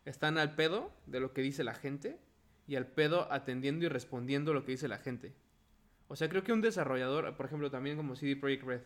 están 0.03 0.39
al 0.39 0.55
pedo 0.55 0.91
de 1.05 1.19
lo 1.19 1.32
que 1.32 1.43
dice 1.43 1.63
la 1.63 1.75
gente 1.75 2.19
y 2.67 2.75
al 2.75 2.88
pedo 2.88 3.32
atendiendo 3.32 3.86
y 3.86 3.88
respondiendo 3.88 4.51
lo 4.51 4.65
que 4.65 4.71
dice 4.71 4.88
la 4.88 4.97
gente. 4.97 5.36
O 6.08 6.15
sea, 6.15 6.27
creo 6.27 6.43
que 6.43 6.53
un 6.53 6.62
desarrollador, 6.62 7.38
por 7.38 7.45
ejemplo, 7.45 7.69
también 7.69 7.97
como 7.97 8.15
CD 8.15 8.36
Projekt 8.36 8.63
Red, 8.63 8.82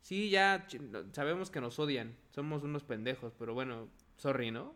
sí, 0.00 0.28
ya 0.28 0.66
sabemos 1.12 1.52
que 1.52 1.60
nos 1.60 1.78
odian, 1.78 2.16
somos 2.32 2.64
unos 2.64 2.82
pendejos, 2.82 3.32
pero 3.38 3.54
bueno, 3.54 3.88
sorry, 4.16 4.50
¿no? 4.50 4.74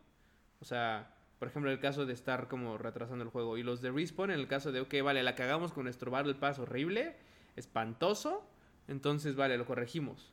O 0.61 0.65
sea, 0.65 1.13
por 1.41 1.49
ejemplo, 1.49 1.73
el 1.73 1.81
caso 1.81 2.07
de 2.07 2.13
estar 2.13 2.47
como 2.47 2.79
retrasando 2.79 3.25
el 3.25 3.31
juego. 3.31 3.59
Y 3.59 3.65
los 3.65 3.83
de 3.83 3.91
Respawn, 3.91 4.31
en 4.31 4.39
el 4.39 4.47
caso 4.47 4.71
de, 4.71 4.79
ok, 4.79 4.95
vale, 5.03 5.25
la 5.25 5.35
cagamos 5.35 5.73
con 5.73 5.85
nuestro 5.85 6.13
Battle 6.13 6.37
Pass 6.37 6.61
horrible, 6.61 7.17
espantoso, 7.57 8.49
entonces, 8.87 9.35
vale, 9.35 9.59
lo 9.59 9.67
corregimos. 9.67 10.33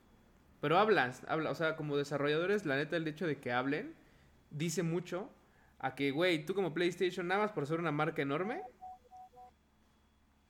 Pero 0.62 0.78
hablan, 0.78 1.14
habla, 1.28 1.52
o 1.52 1.56
sea, 1.56 1.76
como 1.76 1.98
desarrolladores, 1.98 2.66
la 2.66 2.76
neta, 2.76 2.98
el 2.98 3.08
hecho 3.08 3.28
de 3.28 3.40
que 3.40 3.52
hablen 3.52 3.94
dice 4.50 4.84
mucho 4.84 5.30
a 5.80 5.96
que, 5.96 6.12
güey, 6.12 6.46
tú 6.46 6.54
como 6.56 6.74
PlayStation, 6.74 7.28
nada 7.28 7.42
más 7.42 7.52
por 7.52 7.68
ser 7.68 7.80
una 7.80 7.92
marca 7.92 8.22
enorme, 8.22 8.62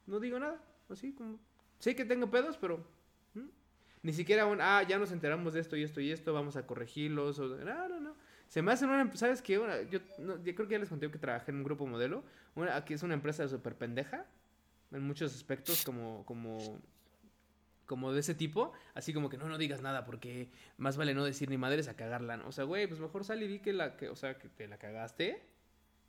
no 0.07 0.19
digo 0.19 0.39
nada. 0.39 0.61
Así 0.89 1.13
como, 1.13 1.39
sé 1.79 1.95
que 1.95 2.05
tengo 2.05 2.29
pedos, 2.29 2.57
pero 2.57 2.85
ni 4.05 4.13
siquiera 4.13 4.45
un, 4.45 4.61
ah, 4.61 4.83
ya 4.87 4.99
nos 4.99 5.11
enteramos 5.11 5.55
de 5.55 5.61
esto 5.61 5.75
y 5.75 5.81
esto 5.81 5.99
y 5.99 6.11
esto, 6.11 6.31
vamos 6.31 6.55
a 6.55 6.67
corregirlos. 6.67 7.39
O, 7.39 7.47
no, 7.47 7.89
no, 7.89 7.99
no. 7.99 8.15
Se 8.47 8.61
me 8.61 8.71
hace 8.71 8.85
una, 8.85 9.11
¿sabes 9.15 9.41
qué? 9.41 9.57
Una, 9.57 9.81
yo, 9.81 9.99
no, 10.19 10.41
yo 10.43 10.53
creo 10.53 10.67
que 10.67 10.73
ya 10.73 10.79
les 10.79 10.89
conté 10.89 11.09
que 11.09 11.17
trabajé 11.17 11.49
en 11.49 11.57
un 11.57 11.63
grupo 11.63 11.87
modelo, 11.87 12.23
una, 12.53 12.85
que 12.85 12.93
es 12.93 13.01
una 13.01 13.15
empresa 13.15 13.47
súper 13.47 13.75
pendeja, 13.75 14.27
en 14.91 15.01
muchos 15.01 15.33
aspectos, 15.33 15.83
como, 15.83 16.23
como 16.25 16.79
como 17.85 18.13
de 18.13 18.19
ese 18.19 18.35
tipo, 18.35 18.73
así 18.93 19.13
como 19.13 19.29
que 19.29 19.37
no, 19.37 19.47
no 19.47 19.57
digas 19.57 19.81
nada 19.81 20.05
porque 20.05 20.49
más 20.77 20.97
vale 20.97 21.13
no 21.13 21.23
decir 21.23 21.49
ni 21.49 21.57
madres 21.57 21.87
a 21.87 21.95
cagarla, 21.95 22.37
¿no? 22.37 22.47
O 22.47 22.51
sea, 22.51 22.63
güey, 22.63 22.87
pues 22.87 22.99
mejor 22.99 23.23
sal 23.23 23.41
y 23.43 23.47
di 23.47 23.59
que 23.59 23.73
la, 23.73 23.97
que, 23.97 24.09
o 24.09 24.15
sea, 24.15 24.37
que 24.37 24.49
te 24.49 24.67
la 24.67 24.77
cagaste. 24.77 25.43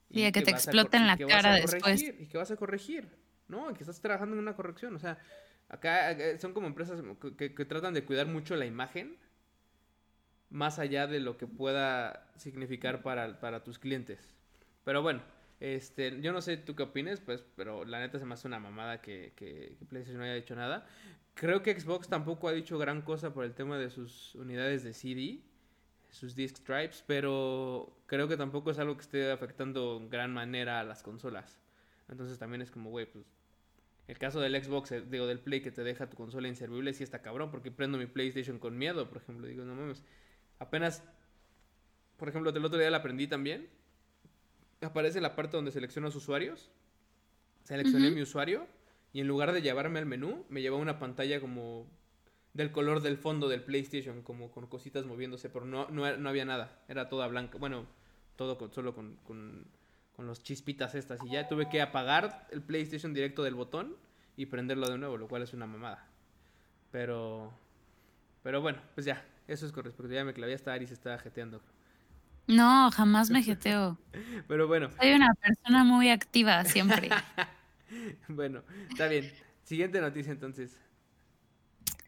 Y, 0.08 0.20
y 0.20 0.24
que, 0.24 0.32
que 0.32 0.42
te 0.42 0.50
exploten 0.52 1.06
la 1.06 1.16
cara 1.16 1.54
después. 1.54 2.02
Y 2.02 2.26
que 2.26 2.38
vas 2.38 2.50
a 2.50 2.56
corregir, 2.56 3.08
¿no? 3.48 3.70
Y 3.70 3.74
que 3.74 3.82
estás 3.82 4.00
trabajando 4.00 4.34
en 4.34 4.42
una 4.42 4.54
corrección, 4.54 4.94
o 4.94 4.98
sea, 4.98 5.18
acá 5.68 6.12
eh, 6.12 6.38
son 6.38 6.52
como 6.52 6.66
empresas 6.66 7.02
que, 7.36 7.54
que 7.54 7.64
tratan 7.64 7.94
de 7.94 8.04
cuidar 8.04 8.26
mucho 8.26 8.56
la 8.56 8.66
imagen, 8.66 9.16
más 10.50 10.78
allá 10.78 11.06
de 11.06 11.20
lo 11.20 11.36
que 11.36 11.46
pueda 11.46 12.30
significar 12.36 13.02
para, 13.02 13.40
para 13.40 13.64
tus 13.64 13.78
clientes. 13.78 14.34
Pero 14.84 15.02
bueno, 15.02 15.20
este, 15.60 16.20
yo 16.20 16.32
no 16.32 16.42
sé 16.42 16.56
tú 16.56 16.74
qué 16.74 16.84
opines, 16.84 17.20
pues, 17.20 17.44
pero 17.56 17.84
la 17.84 18.00
neta 18.00 18.18
se 18.18 18.24
me 18.26 18.34
hace 18.34 18.48
una 18.48 18.58
mamada 18.58 19.00
que, 19.00 19.32
que, 19.36 19.76
PlayStation 19.88 20.18
no 20.18 20.24
haya 20.24 20.36
hecho 20.36 20.54
nada. 20.54 20.86
Creo 21.34 21.62
que 21.62 21.78
Xbox 21.78 22.08
tampoco 22.08 22.48
ha 22.48 22.52
dicho 22.52 22.78
gran 22.78 23.02
cosa 23.02 23.32
por 23.32 23.44
el 23.44 23.54
tema 23.54 23.78
de 23.78 23.90
sus 23.90 24.34
unidades 24.34 24.84
de 24.84 24.94
CD, 24.94 25.40
sus 26.10 26.34
disk 26.34 26.66
drives, 26.66 27.04
pero 27.06 27.96
creo 28.06 28.28
que 28.28 28.36
tampoco 28.36 28.70
es 28.70 28.78
algo 28.78 28.96
que 28.96 29.02
esté 29.02 29.30
afectando 29.30 29.98
en 30.00 30.08
gran 30.10 30.32
manera 30.32 30.80
a 30.80 30.84
las 30.84 31.02
consolas. 31.02 31.60
Entonces 32.08 32.38
también 32.38 32.62
es 32.62 32.70
como, 32.70 32.90
güey, 32.90 33.06
pues 33.06 33.26
el 34.08 34.18
caso 34.18 34.40
del 34.40 34.62
Xbox, 34.62 34.92
eh, 34.92 35.02
digo, 35.08 35.26
del 35.26 35.40
Play 35.40 35.60
que 35.60 35.72
te 35.72 35.82
deja 35.82 36.08
tu 36.08 36.16
consola 36.16 36.48
inservible, 36.48 36.92
sí 36.92 37.02
está 37.02 37.22
cabrón, 37.22 37.50
porque 37.50 37.70
prendo 37.70 37.98
mi 37.98 38.06
PlayStation 38.06 38.58
con 38.58 38.78
miedo, 38.78 39.08
por 39.08 39.18
ejemplo. 39.18 39.46
Digo, 39.46 39.64
no 39.64 39.74
mames. 39.74 40.02
Apenas, 40.58 41.02
por 42.16 42.28
ejemplo, 42.28 42.50
el 42.50 42.64
otro 42.64 42.78
día 42.78 42.90
la 42.90 42.98
aprendí 42.98 43.26
también. 43.26 43.68
Aparece 44.86 45.20
la 45.20 45.34
parte 45.34 45.56
donde 45.56 45.72
selecciono 45.72 46.06
los 46.06 46.16
usuarios. 46.16 46.70
Seleccioné 47.64 48.08
uh 48.08 48.10
-huh. 48.10 48.14
mi 48.14 48.22
usuario 48.22 48.66
y 49.12 49.20
en 49.20 49.26
lugar 49.26 49.52
de 49.52 49.62
llevarme 49.62 49.98
al 49.98 50.06
menú, 50.06 50.44
me 50.48 50.62
llevaba 50.62 50.80
una 50.80 50.98
pantalla 50.98 51.40
como 51.40 51.86
del 52.54 52.70
color 52.70 53.00
del 53.02 53.16
fondo 53.18 53.48
del 53.48 53.62
PlayStation, 53.62 54.22
como 54.22 54.50
con 54.50 54.66
cositas 54.66 55.04
moviéndose, 55.04 55.50
pero 55.50 55.64
no, 55.64 55.88
no, 55.90 56.16
no 56.16 56.28
había 56.28 56.44
nada, 56.44 56.82
era 56.88 57.08
toda 57.08 57.26
blanca, 57.26 57.58
bueno, 57.58 57.86
todo 58.36 58.56
con, 58.56 58.72
solo 58.72 58.94
con, 58.94 59.16
con, 59.24 59.66
con 60.14 60.26
los 60.26 60.42
chispitas 60.42 60.94
estas, 60.94 61.22
y 61.24 61.30
ya 61.30 61.48
tuve 61.48 61.68
que 61.68 61.82
apagar 61.82 62.46
el 62.50 62.62
PlayStation 62.62 63.12
directo 63.12 63.42
del 63.42 63.54
botón 63.54 63.96
y 64.36 64.46
prenderlo 64.46 64.88
de 64.88 64.98
nuevo, 64.98 65.16
lo 65.16 65.28
cual 65.28 65.42
es 65.42 65.52
una 65.52 65.66
mamada. 65.66 66.08
Pero, 66.92 67.52
pero 68.42 68.60
bueno, 68.60 68.80
pues 68.94 69.06
ya, 69.06 69.24
eso 69.48 69.66
es 69.66 69.72
con 69.72 69.84
respecto, 69.84 70.12
ya 70.12 70.24
me 70.24 70.32
clavé 70.32 70.54
hasta 70.54 70.72
Ari 70.72 70.86
se 70.86 70.94
estaba 70.94 71.18
jeteando. 71.18 71.60
No, 72.46 72.90
jamás 72.90 73.30
me 73.30 73.42
jeteo. 73.42 73.98
pero 74.48 74.68
bueno. 74.68 74.90
Soy 75.00 75.12
una 75.12 75.34
persona 75.34 75.84
muy 75.84 76.10
activa 76.10 76.64
siempre. 76.64 77.10
bueno, 78.28 78.62
está 78.90 79.08
bien. 79.08 79.32
Siguiente 79.64 80.00
noticia 80.00 80.32
entonces. 80.32 80.78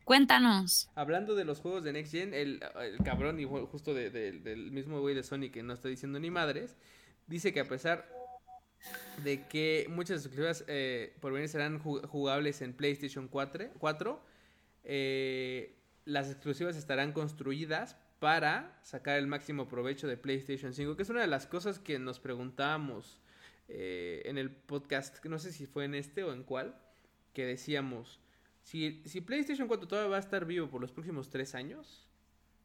Cuéntanos. 0.05 0.89
Hablando 0.95 1.35
de 1.35 1.45
los 1.45 1.61
juegos 1.61 1.85
de 1.85 1.93
Next 1.93 2.13
Gen, 2.13 2.33
el, 2.33 2.65
el 2.81 2.99
cabrón, 3.05 3.39
y 3.41 3.45
justo 3.45 3.93
de, 3.93 4.11
de, 4.11 4.33
del 4.33 4.71
mismo 4.71 5.01
güey 5.01 5.15
de 5.15 5.23
Sony 5.23 5.51
que 5.53 5.63
no 5.63 5.75
está 5.75 5.89
diciendo 5.89 6.19
ni 6.19 6.31
madres, 6.31 6.77
dice 7.27 7.53
que 7.53 7.61
a 7.61 7.69
pesar 7.69 8.09
de 9.23 9.47
que 9.49 9.87
muchas 9.91 10.21
exclusivas 10.21 10.65
eh, 10.67 11.15
por 11.21 11.33
venir 11.33 11.49
serán 11.49 11.79
jugables 11.79 12.63
en 12.63 12.73
PlayStation 12.73 13.29
4, 13.29 13.71
4 13.79 14.23
eh, 14.85 15.77
las 16.05 16.31
exclusivas 16.31 16.77
estarán 16.77 17.13
construidas 17.13 17.97
para 18.19 18.79
sacar 18.83 19.19
el 19.19 19.27
máximo 19.27 19.69
provecho 19.69 20.09
de 20.09 20.17
PlayStation 20.17 20.73
5, 20.73 20.97
que 20.97 21.03
es 21.03 21.11
una 21.11 21.21
de 21.21 21.27
las 21.27 21.47
cosas 21.47 21.79
que 21.79 21.99
nos 21.99 22.19
preguntábamos 22.19 23.21
eh, 23.69 24.23
en 24.25 24.39
el 24.39 24.51
podcast, 24.51 25.25
no 25.27 25.39
sé 25.39 25.53
si 25.53 25.67
fue 25.67 25.85
en 25.85 25.95
este 25.95 26.25
o 26.25 26.33
en 26.33 26.43
cuál, 26.43 26.75
que 27.33 27.45
decíamos, 27.45 28.21
Si, 28.63 29.03
si 29.07 29.21
PlayStation 29.21 29.69
4 29.69 29.89
todavía 29.89 30.11
va 30.11 30.17
a 30.17 30.21
estar 30.21 30.45
vivo 30.45 30.69
por 30.69 30.81
los 30.81 30.93
próximos 30.93 31.31
tres 31.31 31.55
años, 31.55 32.07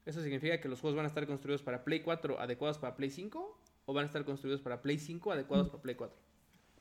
¿eso 0.05 0.21
significa 0.21 0.59
que 0.59 0.67
los 0.67 0.81
juegos 0.81 0.97
van 0.97 1.05
a 1.05 1.07
estar 1.07 1.25
construidos 1.27 1.61
para 1.61 1.83
Play 1.83 2.01
4 2.01 2.39
adecuados 2.39 2.77
para 2.77 2.95
Play 2.95 3.09
5? 3.09 3.59
¿O 3.85 3.93
van 3.93 4.03
a 4.03 4.07
estar 4.07 4.25
construidos 4.25 4.61
para 4.61 4.81
Play 4.81 4.97
5 4.97 5.31
adecuados 5.31 5.69
para 5.69 5.81
Play 5.81 5.95
4? 5.95 6.17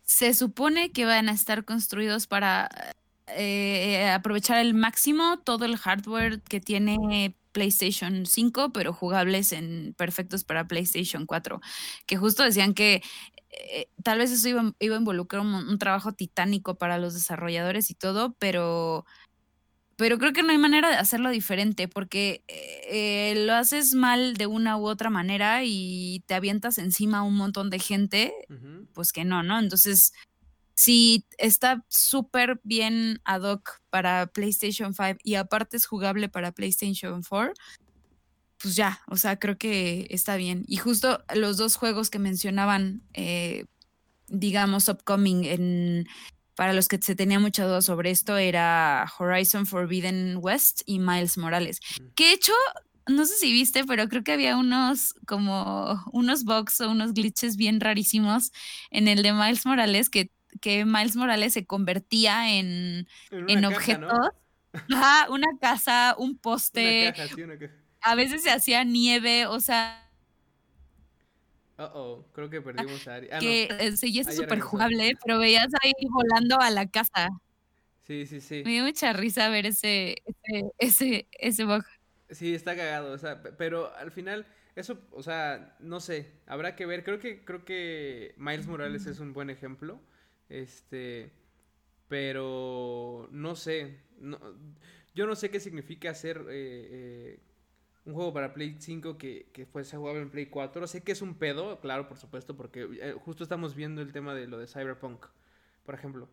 Se 0.02 0.34
supone 0.34 0.90
que 0.92 1.04
van 1.04 1.28
a 1.28 1.32
estar 1.32 1.64
construidos 1.64 2.26
para 2.26 2.68
eh, 3.28 4.10
aprovechar 4.10 4.58
el 4.58 4.74
máximo 4.74 5.38
todo 5.38 5.64
el 5.64 5.76
hardware 5.76 6.40
que 6.42 6.60
tiene 6.60 7.36
PlayStation 7.52 8.26
5, 8.26 8.72
pero 8.72 8.92
jugables 8.92 9.52
en 9.52 9.94
perfectos 9.96 10.44
para 10.44 10.66
PlayStation 10.66 11.26
4. 11.26 11.60
Que 12.06 12.16
justo 12.16 12.42
decían 12.42 12.74
que 12.74 13.02
eh, 13.52 13.88
tal 14.02 14.18
vez 14.18 14.30
eso 14.30 14.48
iba, 14.48 14.72
iba 14.78 14.96
a 14.96 14.98
involucrar 14.98 15.42
un, 15.42 15.78
trabajo 15.78 16.12
titánico 16.12 16.76
para 16.76 16.98
los 16.98 17.14
desarrolladores 17.14 17.90
y 17.90 17.94
todo, 17.94 18.34
pero, 18.38 19.04
pero 19.96 20.18
creo 20.18 20.32
que 20.32 20.42
no 20.42 20.50
hay 20.50 20.58
manera 20.58 20.88
de 20.88 20.96
hacerlo 20.96 21.30
diferente 21.30 21.86
porque 21.86 22.42
eh, 22.48 23.34
lo 23.46 23.54
haces 23.54 23.94
mal 23.94 24.34
de 24.34 24.46
una 24.46 24.78
u 24.78 24.86
otra 24.86 25.10
manera 25.10 25.64
y 25.64 26.22
te 26.26 26.34
avientas 26.34 26.78
encima 26.78 27.18
a 27.18 27.22
un 27.22 27.36
montón 27.36 27.68
de 27.68 27.78
gente, 27.78 28.32
pues 28.94 29.12
que 29.12 29.24
no, 29.24 29.42
¿no? 29.42 29.58
Entonces, 29.58 30.12
si 30.74 31.26
está 31.38 31.84
súper 31.88 32.60
bien 32.64 33.20
ad 33.24 33.42
hoc 33.42 33.80
para 33.90 34.26
PlayStation 34.26 34.94
5 34.94 35.18
y 35.22 35.34
aparte 35.34 35.76
es 35.76 35.86
jugable 35.86 36.28
para 36.28 36.52
PlayStation 36.52 37.22
4, 37.22 37.54
pues 38.62 38.76
ya, 38.76 39.00
o 39.08 39.16
sea, 39.16 39.38
creo 39.38 39.58
que 39.58 40.06
está 40.10 40.36
bien. 40.36 40.64
Y 40.68 40.76
justo 40.76 41.24
los 41.34 41.56
dos 41.56 41.76
juegos 41.76 42.10
que 42.10 42.20
mencionaban, 42.20 43.02
eh, 43.12 43.66
digamos, 44.28 44.88
upcoming 44.88 45.44
en, 45.44 46.06
para 46.54 46.72
los 46.72 46.86
que 46.86 46.98
se 47.02 47.16
tenía 47.16 47.40
mucha 47.40 47.66
duda 47.66 47.82
sobre 47.82 48.10
esto, 48.10 48.36
era 48.36 49.10
Horizon 49.18 49.66
Forbidden 49.66 50.38
West 50.40 50.82
y 50.86 51.00
Miles 51.00 51.36
Morales. 51.38 51.80
Mm. 52.00 52.06
Que 52.14 52.32
hecho, 52.32 52.52
no 53.08 53.26
sé 53.26 53.34
si 53.36 53.52
viste, 53.52 53.84
pero 53.84 54.08
creo 54.08 54.22
que 54.22 54.32
había 54.32 54.56
unos 54.56 55.14
como 55.26 56.00
unos 56.12 56.44
bugs 56.44 56.80
o 56.80 56.90
unos 56.90 57.14
glitches 57.14 57.56
bien 57.56 57.80
rarísimos 57.80 58.52
en 58.90 59.08
el 59.08 59.22
de 59.24 59.32
Miles 59.32 59.66
Morales 59.66 60.08
que, 60.08 60.30
que 60.60 60.84
Miles 60.84 61.16
Morales 61.16 61.52
se 61.52 61.66
convertía 61.66 62.58
en, 62.58 63.08
en, 63.30 63.64
objetos. 63.64 64.12
Ajá, 64.72 65.30
una 65.30 65.48
casa, 65.60 66.14
un 66.18 66.38
poste. 66.38 67.08
Una 67.36 67.58
caja, 67.58 67.72
a 68.02 68.14
veces 68.14 68.42
se 68.42 68.50
hacía 68.50 68.84
nieve, 68.84 69.46
o 69.46 69.60
sea... 69.60 69.98
Uh 71.78 71.82
oh, 71.94 72.26
creo 72.32 72.50
que 72.50 72.60
perdimos 72.60 73.06
a 73.08 73.14
Ari. 73.14 73.28
Ah, 73.32 73.38
que 73.38 73.68
no. 73.90 73.96
seguía 73.96 74.24
súper 74.24 74.60
jugable, 74.60 75.16
pero 75.24 75.38
veías 75.38 75.68
ahí 75.82 75.92
volando 76.10 76.60
a 76.60 76.70
la 76.70 76.86
casa. 76.86 77.28
Sí, 78.06 78.26
sí, 78.26 78.40
sí. 78.40 78.62
Me 78.64 78.72
dio 78.72 78.84
mucha 78.84 79.12
risa 79.12 79.48
ver 79.48 79.66
ese, 79.66 80.16
ese, 80.26 80.72
ese, 80.78 81.28
ese 81.32 81.64
bug. 81.64 81.84
Sí, 82.30 82.54
está 82.54 82.76
cagado, 82.76 83.12
o 83.12 83.18
sea, 83.18 83.42
pero 83.42 83.94
al 83.96 84.10
final, 84.10 84.46
eso, 84.74 85.00
o 85.12 85.22
sea, 85.22 85.76
no 85.80 86.00
sé, 86.00 86.32
habrá 86.46 86.76
que 86.76 86.86
ver. 86.86 87.04
Creo 87.04 87.18
que, 87.20 87.44
creo 87.44 87.64
que 87.64 88.34
Miles 88.36 88.66
Morales 88.66 89.06
es 89.06 89.20
un 89.20 89.32
buen 89.32 89.50
ejemplo. 89.50 90.00
Este, 90.48 91.32
pero 92.08 93.28
no 93.30 93.56
sé, 93.56 94.00
no, 94.18 94.38
yo 95.14 95.26
no 95.26 95.34
sé 95.34 95.50
qué 95.50 95.60
significa 95.60 96.10
hacer 96.10 96.38
eh, 96.48 96.88
eh, 96.90 97.40
un 98.04 98.14
juego 98.14 98.32
para 98.32 98.54
Play 98.54 98.76
5 98.78 99.18
que, 99.18 99.50
que 99.52 99.66
fuese 99.66 99.96
jugable 99.96 100.22
en 100.22 100.30
Play 100.30 100.46
4. 100.46 100.86
Sé 100.86 101.02
que 101.02 101.12
es 101.12 101.22
un 101.22 101.34
pedo, 101.34 101.80
claro, 101.80 102.08
por 102.08 102.18
supuesto, 102.18 102.56
porque 102.56 102.88
eh, 103.00 103.14
justo 103.18 103.42
estamos 103.42 103.74
viendo 103.74 104.02
el 104.02 104.12
tema 104.12 104.34
de 104.34 104.46
lo 104.46 104.58
de 104.58 104.66
Cyberpunk, 104.66 105.26
por 105.84 105.94
ejemplo. 105.94 106.28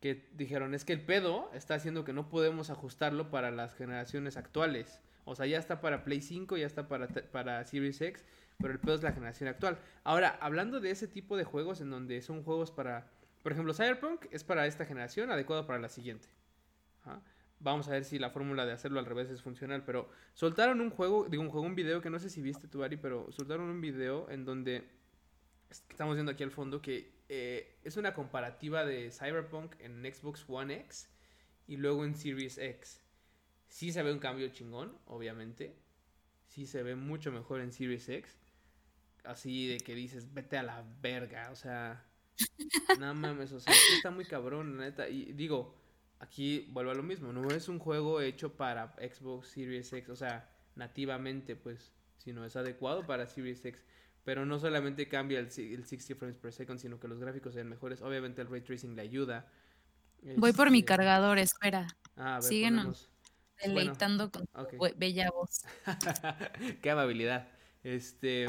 Que 0.00 0.28
dijeron, 0.34 0.74
es 0.74 0.84
que 0.84 0.92
el 0.92 1.00
pedo 1.00 1.50
está 1.54 1.74
haciendo 1.74 2.04
que 2.04 2.12
no 2.12 2.28
podemos 2.28 2.70
ajustarlo 2.70 3.30
para 3.30 3.50
las 3.50 3.74
generaciones 3.74 4.36
actuales. 4.36 5.00
O 5.24 5.34
sea, 5.34 5.46
ya 5.46 5.58
está 5.58 5.80
para 5.80 6.04
Play 6.04 6.20
5, 6.20 6.56
ya 6.56 6.66
está 6.66 6.86
para, 6.86 7.08
para 7.08 7.64
Series 7.64 8.00
X, 8.00 8.24
pero 8.58 8.72
el 8.72 8.78
pedo 8.78 8.94
es 8.94 9.02
la 9.02 9.12
generación 9.12 9.48
actual. 9.48 9.78
Ahora, 10.04 10.38
hablando 10.40 10.80
de 10.80 10.90
ese 10.90 11.08
tipo 11.08 11.36
de 11.36 11.44
juegos 11.44 11.80
en 11.80 11.90
donde 11.90 12.22
son 12.22 12.42
juegos 12.44 12.70
para... 12.70 13.10
Por 13.46 13.52
ejemplo, 13.52 13.72
Cyberpunk 13.74 14.26
es 14.32 14.42
para 14.42 14.66
esta 14.66 14.86
generación, 14.86 15.30
adecuado 15.30 15.68
para 15.68 15.78
la 15.78 15.88
siguiente. 15.88 16.26
Vamos 17.60 17.86
a 17.86 17.92
ver 17.92 18.04
si 18.04 18.18
la 18.18 18.30
fórmula 18.30 18.66
de 18.66 18.72
hacerlo 18.72 18.98
al 18.98 19.06
revés 19.06 19.30
es 19.30 19.40
funcional. 19.40 19.84
Pero 19.84 20.10
soltaron 20.34 20.80
un 20.80 20.90
juego, 20.90 21.28
digo 21.28 21.44
un 21.44 21.50
juego, 21.50 21.64
un 21.64 21.76
video 21.76 22.02
que 22.02 22.10
no 22.10 22.18
sé 22.18 22.28
si 22.28 22.42
viste 22.42 22.66
tú, 22.66 22.82
Ari, 22.82 22.96
pero 22.96 23.30
soltaron 23.30 23.70
un 23.70 23.80
video 23.80 24.28
en 24.30 24.44
donde 24.44 24.88
estamos 25.70 26.16
viendo 26.16 26.32
aquí 26.32 26.42
al 26.42 26.50
fondo 26.50 26.82
que 26.82 27.22
eh, 27.28 27.78
es 27.84 27.96
una 27.96 28.14
comparativa 28.14 28.84
de 28.84 29.12
Cyberpunk 29.12 29.76
en 29.78 30.02
Xbox 30.12 30.44
One 30.48 30.80
X 30.80 31.08
y 31.68 31.76
luego 31.76 32.04
en 32.04 32.16
Series 32.16 32.58
X. 32.58 33.00
Sí 33.68 33.92
se 33.92 34.02
ve 34.02 34.12
un 34.12 34.18
cambio 34.18 34.48
chingón, 34.48 34.98
obviamente. 35.06 35.76
Sí 36.48 36.66
se 36.66 36.82
ve 36.82 36.96
mucho 36.96 37.30
mejor 37.30 37.60
en 37.60 37.70
Series 37.70 38.08
X. 38.08 38.40
Así 39.22 39.68
de 39.68 39.76
que 39.78 39.94
dices, 39.94 40.34
vete 40.34 40.58
a 40.58 40.64
la 40.64 40.84
verga. 41.00 41.52
O 41.52 41.54
sea, 41.54 42.05
no 42.98 43.14
mames, 43.14 43.52
o 43.52 43.60
sea, 43.60 43.72
está 43.94 44.10
muy 44.10 44.24
cabrón, 44.24 44.78
la 44.78 44.86
neta. 44.86 45.08
Y 45.08 45.32
digo, 45.32 45.74
aquí 46.18 46.68
vuelvo 46.70 46.90
a 46.90 46.94
lo 46.94 47.02
mismo, 47.02 47.32
no 47.32 47.48
es 47.50 47.68
un 47.68 47.78
juego 47.78 48.20
hecho 48.20 48.52
para 48.56 48.94
Xbox 48.98 49.48
Series 49.48 49.92
X, 49.92 50.08
o 50.10 50.16
sea, 50.16 50.50
nativamente, 50.74 51.56
pues, 51.56 51.92
sino 52.18 52.44
es 52.44 52.56
adecuado 52.56 53.06
para 53.06 53.26
Series 53.26 53.64
X. 53.64 53.82
Pero 54.24 54.44
no 54.44 54.58
solamente 54.58 55.08
cambia 55.08 55.38
el, 55.38 55.50
60 55.52 56.16
frames 56.16 56.36
per 56.36 56.52
second, 56.52 56.80
sino 56.80 56.98
que 56.98 57.06
los 57.06 57.20
gráficos 57.20 57.54
sean 57.54 57.68
mejores. 57.68 58.02
Obviamente 58.02 58.42
el 58.42 58.48
ray 58.48 58.60
tracing 58.60 58.96
le 58.96 59.02
ayuda. 59.02 59.48
Voy 60.36 60.52
por 60.52 60.72
mi 60.72 60.80
este, 60.80 60.86
cargador, 60.86 61.38
espera. 61.38 61.86
Ah, 62.16 62.40
Síguenos 62.42 63.08
deleitando 63.62 64.30
con 64.30 64.48
bella 64.96 65.30
voz. 65.30 65.64
Qué 66.82 66.90
amabilidad. 66.90 67.48
Este, 67.82 68.46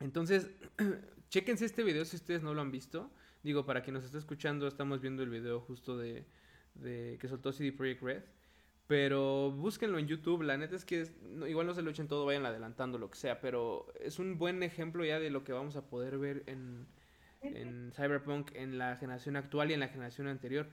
entonces, 0.00 0.50
chéquense 1.30 1.64
este 1.64 1.82
video 1.82 2.04
si 2.04 2.16
ustedes 2.16 2.42
no 2.42 2.54
lo 2.54 2.60
han 2.60 2.70
visto. 2.70 3.10
Digo, 3.42 3.64
para 3.64 3.82
quien 3.82 3.94
nos 3.94 4.04
está 4.04 4.18
escuchando, 4.18 4.66
estamos 4.66 5.00
viendo 5.00 5.22
el 5.22 5.30
video 5.30 5.60
justo 5.60 5.96
de, 5.96 6.26
de 6.74 7.18
que 7.20 7.28
soltó 7.28 7.52
CD 7.52 7.72
Projekt 7.72 8.02
Red. 8.02 8.22
Pero 8.86 9.50
búsquenlo 9.50 9.98
en 9.98 10.06
YouTube, 10.06 10.42
la 10.42 10.56
neta 10.56 10.76
es 10.76 10.84
que 10.84 11.08
igual 11.48 11.66
no 11.66 11.74
se 11.74 11.82
lo 11.82 11.90
echen 11.90 12.06
todo, 12.06 12.24
vayan 12.24 12.46
adelantando 12.46 12.98
lo 12.98 13.10
que 13.10 13.18
sea, 13.18 13.40
pero 13.40 13.92
es 14.00 14.20
un 14.20 14.38
buen 14.38 14.62
ejemplo 14.62 15.04
ya 15.04 15.18
de 15.18 15.28
lo 15.30 15.42
que 15.42 15.52
vamos 15.52 15.74
a 15.74 15.88
poder 15.88 16.18
ver 16.18 16.44
en, 16.46 16.86
en 17.40 17.92
Cyberpunk 17.92 18.52
en 18.54 18.78
la 18.78 18.96
generación 18.96 19.34
actual 19.34 19.70
y 19.70 19.74
en 19.74 19.80
la 19.80 19.88
generación 19.88 20.28
anterior. 20.28 20.68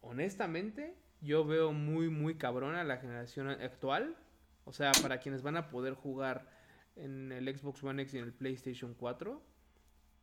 Honestamente, 0.00 0.96
yo 1.20 1.44
veo 1.44 1.72
muy, 1.72 2.08
muy 2.08 2.34
cabrona 2.34 2.82
la 2.82 2.98
generación 2.98 3.48
actual. 3.48 4.16
O 4.64 4.72
sea, 4.72 4.92
para 5.02 5.18
quienes 5.18 5.42
van 5.42 5.56
a 5.56 5.68
poder 5.68 5.94
jugar 5.94 6.48
en 6.96 7.32
el 7.32 7.56
Xbox 7.56 7.82
One 7.84 8.02
X 8.02 8.14
y 8.14 8.18
en 8.18 8.24
el 8.24 8.32
PlayStation 8.32 8.94
4, 8.94 9.40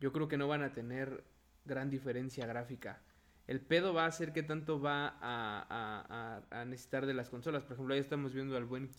yo 0.01 0.11
creo 0.11 0.27
que 0.27 0.37
no 0.37 0.49
van 0.49 0.63
a 0.63 0.73
tener 0.73 1.23
gran 1.63 1.89
diferencia 1.89 2.45
gráfica 2.45 3.01
el 3.51 3.59
pedo 3.59 3.93
va 3.93 4.05
a 4.05 4.11
ser 4.11 4.31
que 4.31 4.43
tanto 4.43 4.79
va 4.79 5.17
a, 5.19 6.63
necesitar 6.65 7.05
de 7.05 7.13
las 7.13 7.29
consolas. 7.29 7.63
Por 7.63 7.73
ejemplo, 7.73 7.93
ahí 7.93 7.99
estamos 7.99 8.33
viendo 8.33 8.55
al 8.55 8.63
buen 8.63 8.89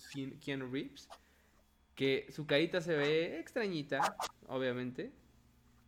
Keanu 0.41 0.71
Reeves, 0.71 1.09
que 1.95 2.27
su 2.31 2.47
carita 2.47 2.83
se 2.83 2.95
ve 2.95 3.39
extrañita, 3.41 4.15
obviamente. 4.49 5.11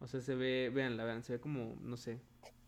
O 0.00 0.06
sea, 0.06 0.22
se 0.22 0.34
ve, 0.34 0.70
veanla, 0.72 1.04
vean, 1.04 1.22
se 1.22 1.34
ve 1.34 1.40
como, 1.40 1.76
no 1.82 1.98
sé, 1.98 2.20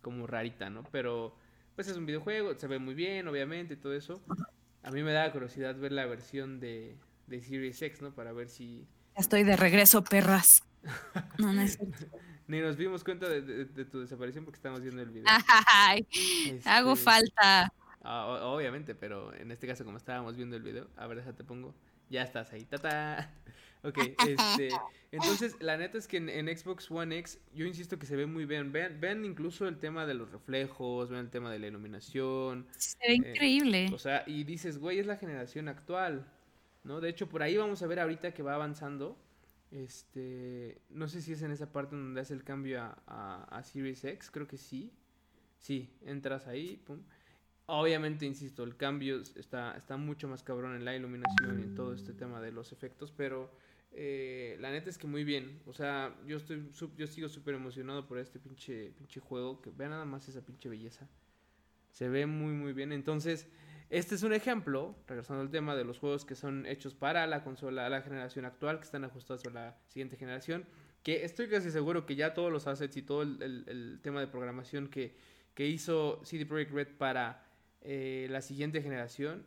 como 0.02 0.26
rarita, 0.26 0.68
¿no? 0.68 0.82
Pero, 0.92 1.35
pues 1.74 1.88
es 1.88 1.96
un 1.96 2.04
videojuego, 2.04 2.54
se 2.59 2.66
ve 2.66 2.78
muy 2.78 2.94
bien, 2.94 3.26
obviamente, 3.28 3.72
y 3.72 3.76
todo 3.78 3.94
eso. 3.94 4.22
A 4.82 4.90
mí 4.90 5.02
me 5.02 5.12
da 5.12 5.32
curiosidad 5.32 5.76
ver 5.76 5.92
la 5.92 6.04
versión 6.04 6.61
de, 6.61 6.98
de 7.26 7.40
Series 7.40 7.80
X, 7.80 8.02
¿no? 8.02 8.14
Para 8.14 8.32
ver 8.32 8.50
si... 8.50 8.87
Estoy 9.14 9.44
de 9.44 9.56
regreso, 9.56 10.04
perras. 10.04 10.62
No, 11.38 11.52
no 11.54 11.62
Ni 12.48 12.61
nos 12.61 12.76
dimos 12.76 13.02
cuenta 13.02 13.28
de, 13.28 13.66
tu 13.87 14.00
desaparición 14.00 14.44
porque 14.44 14.56
estamos 14.56 14.80
viendo 14.80 15.02
el 15.02 15.11
video. 15.11 15.24
Hago 16.64 16.92
este, 16.92 17.04
falta. 17.04 17.72
Ah, 18.02 18.26
obviamente, 18.44 18.94
pero 18.94 19.35
en 19.35 19.50
este 19.50 19.66
caso, 19.66 19.85
como 19.85 19.96
estábamos 19.96 20.37
viendo 20.37 20.54
el 20.54 20.62
video, 20.62 20.88
a 20.96 21.06
ver, 21.09 21.22
te 21.35 21.42
pongo. 21.42 21.74
Ya 22.09 22.22
estás 22.22 22.52
ahí, 22.52 22.64
tata. 22.64 23.32
Ok, 23.82 23.98
este. 24.26 24.70
Entonces, 25.12 25.54
la 25.61 25.76
neta 25.76 25.96
es 25.96 26.09
que 26.09 26.16
en, 26.16 26.59
Xbox 26.59 26.90
One 26.90 27.18
X, 27.18 27.38
yo 27.54 27.66
insisto 27.66 28.00
que 28.00 28.06
se 28.06 28.16
ve 28.16 28.26
muy 28.26 28.44
bien. 28.44 28.72
Vean, 28.72 29.00
vean 29.00 29.24
incluso 29.24 29.68
el 29.68 29.78
tema 29.78 30.06
de 30.06 30.14
los 30.14 30.32
reflejos, 30.32 31.09
vean 31.11 31.26
el 31.26 31.30
tema 31.30 31.52
de 31.52 31.61
la 31.61 31.68
iluminación. 31.68 32.66
Se 32.76 32.96
ve 33.06 33.12
eh, 33.12 33.16
increíble. 33.16 33.90
O 33.92 33.98
sea, 33.98 34.24
y 34.26 34.42
dices, 34.42 34.78
güey, 34.78 34.98
es 34.98 35.06
la 35.06 35.16
generación 35.16 35.68
actual. 35.68 36.26
¿No? 36.82 37.00
De 37.00 37.11
hecho, 37.11 37.28
por 37.28 37.44
ahí 37.44 37.56
vamos 37.56 37.80
a 37.82 37.87
ver 37.87 38.00
ahorita 38.00 38.32
que 38.32 38.42
va 38.42 38.54
avanzando 38.54 39.16
este, 39.70 40.81
no 40.90 41.09
sé 41.09 41.22
si 41.22 41.33
es 41.33 41.42
en 41.42 41.50
esa 41.50 41.72
parte 41.72 41.96
donde 41.96 42.20
hace 42.20 42.35
el 42.35 42.44
cambio 42.44 42.83
a, 42.83 43.44
a, 43.44 43.62
Series 43.62 44.05
X, 44.05 44.31
creo 44.31 44.46
que 44.46 44.59
sí. 44.59 44.92
Sí, 45.59 45.90
entras 46.02 46.46
ahí, 46.46 46.83
pum. 46.87 47.00
Obviamente, 47.66 48.26
insisto, 48.26 48.62
el 48.62 48.76
cambio 48.76 49.22
está, 49.35 49.76
está 49.76 49.96
mucho 49.96 50.29
más 50.29 50.42
cabrón 50.42 50.76
en 50.76 50.85
la 50.85 50.94
iluminación 50.94 51.59
y 51.59 51.62
en 51.64 51.74
todo 51.74 51.94
este 51.94 52.12
tema 52.12 52.40
de 52.40 52.52
los 52.52 52.70
efectos, 52.72 53.12
pero 53.16 53.50
eh, 53.98 54.59
la 54.61 54.70
neta 54.70 54.90
es 54.90 54.98
que 54.98 55.07
muy 55.07 55.24
bien. 55.24 55.61
O 55.66 55.72
sea, 55.72 56.14
yo 56.26 56.37
estoy 56.37 56.70
yo 56.96 57.07
sigo 57.07 57.29
súper 57.29 57.55
emocionado 57.55 58.07
por 58.07 58.18
este 58.18 58.38
pinche, 58.38 58.92
pinche 58.92 59.20
juego. 59.20 59.62
Que 59.62 59.70
vean 59.70 59.90
nada 59.90 60.05
más 60.05 60.29
esa 60.29 60.44
pinche 60.44 60.68
belleza. 60.68 61.09
Se 61.90 62.09
ve 62.09 62.26
muy, 62.26 62.52
muy 62.52 62.72
bien. 62.74 62.92
Entonces, 62.92 63.48
este 63.88 64.16
es 64.16 64.22
un 64.22 64.33
ejemplo, 64.33 64.96
regresando 65.07 65.42
al 65.42 65.51
tema 65.51 65.77
de 65.77 65.85
los 65.85 65.99
juegos 65.99 66.25
que 66.25 66.35
son 66.35 66.66
hechos 66.66 66.94
para 66.94 67.27
la 67.27 67.44
consola, 67.44 67.88
la 67.88 68.03
generación 68.03 68.44
actual, 68.44 68.79
que 68.79 68.85
están 68.85 69.05
ajustados 69.05 69.44
a 69.46 69.51
la 69.51 69.79
siguiente 69.88 70.16
generación, 70.16 70.64
que 71.03 71.25
estoy 71.25 71.49
casi 71.49 71.70
seguro 71.70 72.05
que 72.05 72.16
ya 72.16 72.35
todos 72.35 72.51
los 72.51 72.66
assets 72.66 72.96
y 72.96 73.03
todo 73.03 73.22
el, 73.22 74.01
tema 74.03 74.20
de 74.20 74.27
programación 74.27 74.88
que, 74.88 75.14
hizo 75.57 76.20
CD 76.25 76.46
Projekt 76.46 76.72
Red 76.72 76.88
para 76.99 77.44
eh, 77.81 78.27
la 78.29 78.42
siguiente 78.42 78.83
generación, 78.83 79.46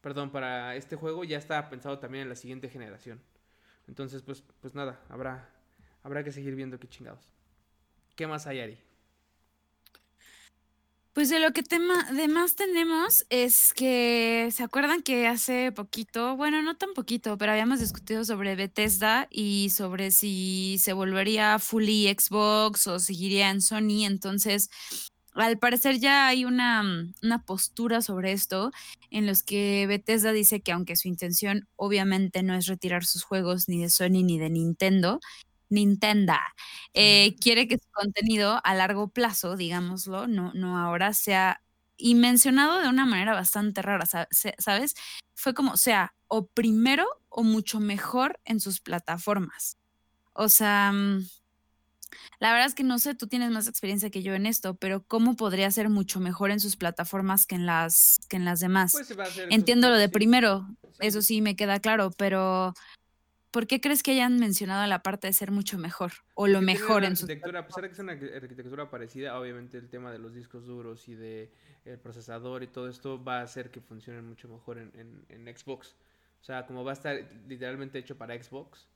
perdón, 0.00 0.30
para 0.30 0.76
este 0.76 0.96
juego 0.96 1.24
ya 1.24 1.38
está 1.38 1.68
pensado 1.68 1.98
también 1.98 2.22
en 2.22 2.28
la 2.28 2.36
siguiente 2.36 2.68
generación. 2.68 3.20
Entonces, 3.88 4.22
pues, 4.22 4.44
pues 4.60 4.74
nada, 4.74 5.00
habrá, 5.08 5.50
habrá 6.04 6.22
que 6.22 6.30
seguir 6.30 6.54
viendo 6.54 6.78
qué 6.78 6.86
chingados. 6.86 7.28
¿Qué 8.14 8.26
más 8.28 8.46
hay, 8.46 8.60
Ari? 8.60 8.78
Pues 11.20 11.28
de 11.28 11.38
lo 11.38 11.52
que 11.52 11.62
tema, 11.62 12.10
de 12.12 12.28
más 12.28 12.56
tenemos 12.56 13.26
es 13.28 13.74
que, 13.74 14.48
¿se 14.52 14.62
acuerdan 14.62 15.02
que 15.02 15.26
hace 15.26 15.70
poquito, 15.70 16.34
bueno, 16.34 16.62
no 16.62 16.78
tan 16.78 16.94
poquito, 16.94 17.36
pero 17.36 17.52
habíamos 17.52 17.78
discutido 17.78 18.24
sobre 18.24 18.56
Bethesda 18.56 19.28
y 19.30 19.68
sobre 19.68 20.12
si 20.12 20.78
se 20.78 20.94
volvería 20.94 21.58
fully 21.58 22.08
Xbox 22.08 22.86
o 22.86 22.98
seguiría 22.98 23.50
en 23.50 23.60
Sony? 23.60 24.06
Entonces, 24.06 24.70
al 25.34 25.58
parecer 25.58 25.98
ya 25.98 26.26
hay 26.26 26.46
una, 26.46 26.82
una 27.22 27.44
postura 27.44 28.00
sobre 28.00 28.32
esto 28.32 28.70
en 29.10 29.26
los 29.26 29.42
que 29.42 29.86
Bethesda 29.86 30.32
dice 30.32 30.62
que 30.62 30.72
aunque 30.72 30.96
su 30.96 31.08
intención 31.08 31.68
obviamente 31.76 32.42
no 32.42 32.54
es 32.54 32.64
retirar 32.64 33.04
sus 33.04 33.24
juegos 33.24 33.68
ni 33.68 33.82
de 33.82 33.90
Sony 33.90 34.24
ni 34.24 34.38
de 34.38 34.48
Nintendo, 34.48 35.20
Nintendo 35.70 36.34
eh, 36.94 37.36
quiere 37.40 37.68
que 37.68 37.78
su 37.78 37.88
contenido 37.92 38.60
a 38.62 38.74
largo 38.74 39.08
plazo, 39.08 39.56
digámoslo, 39.56 40.26
no, 40.26 40.52
no 40.54 40.78
ahora, 40.78 41.14
sea 41.14 41.62
y 41.96 42.14
mencionado 42.14 42.80
de 42.80 42.88
una 42.88 43.06
manera 43.06 43.34
bastante 43.34 43.82
rara, 43.82 44.06
¿sabes? 44.06 44.94
Fue 45.34 45.54
como, 45.54 45.76
sea, 45.76 46.14
o 46.28 46.46
primero 46.46 47.06
o 47.28 47.42
mucho 47.42 47.78
mejor 47.78 48.40
en 48.44 48.58
sus 48.60 48.80
plataformas. 48.80 49.76
O 50.32 50.48
sea, 50.48 50.92
mm, 50.92 51.26
la 52.38 52.52
verdad 52.52 52.66
es 52.68 52.74
que 52.74 52.84
no 52.84 52.98
sé, 52.98 53.14
tú 53.14 53.26
tienes 53.26 53.50
más 53.50 53.68
experiencia 53.68 54.10
que 54.10 54.22
yo 54.22 54.34
en 54.34 54.46
esto, 54.46 54.74
pero 54.74 55.04
¿cómo 55.04 55.36
podría 55.36 55.70
ser 55.70 55.90
mucho 55.90 56.20
mejor 56.20 56.50
en 56.50 56.60
sus 56.60 56.76
plataformas 56.76 57.46
que 57.46 57.56
en 57.56 57.66
las, 57.66 58.18
que 58.28 58.36
en 58.36 58.44
las 58.44 58.60
demás? 58.60 58.92
Pues 58.92 59.14
Entiendo 59.50 59.90
lo 59.90 59.96
de 59.96 60.08
primero, 60.08 60.66
eso 61.00 61.20
sí 61.22 61.42
me 61.42 61.56
queda 61.56 61.80
claro, 61.80 62.10
pero 62.16 62.74
¿Por 63.50 63.66
qué 63.66 63.80
crees 63.80 64.02
que 64.02 64.12
hayan 64.12 64.38
mencionado 64.38 64.86
la 64.86 65.02
parte 65.02 65.26
de 65.26 65.32
ser 65.32 65.50
mucho 65.50 65.76
mejor 65.76 66.12
o 66.34 66.46
lo 66.46 66.62
mejor 66.62 67.04
en 67.04 67.16
su 67.16 67.24
arquitectura? 67.24 67.60
A 67.60 67.66
pesar 67.66 67.82
de 67.82 67.88
que 67.88 67.94
es 67.94 67.98
una 67.98 68.12
arquitectura 68.12 68.90
parecida, 68.90 69.38
obviamente 69.38 69.76
el 69.76 69.88
tema 69.88 70.12
de 70.12 70.18
los 70.18 70.34
discos 70.34 70.66
duros 70.66 71.08
y 71.08 71.16
de 71.16 71.50
el 71.84 71.98
procesador 71.98 72.62
y 72.62 72.68
todo 72.68 72.88
esto 72.88 73.22
va 73.22 73.40
a 73.40 73.42
hacer 73.42 73.70
que 73.70 73.80
funcionen 73.80 74.24
mucho 74.24 74.48
mejor 74.48 74.78
en, 74.78 75.24
en, 75.28 75.56
Xbox. 75.56 75.96
O 76.40 76.44
sea, 76.44 76.64
como 76.64 76.84
va 76.84 76.92
a 76.92 76.94
estar 76.94 77.28
literalmente 77.48 77.98
hecho 77.98 78.16
para 78.16 78.40
Xbox, 78.40 78.88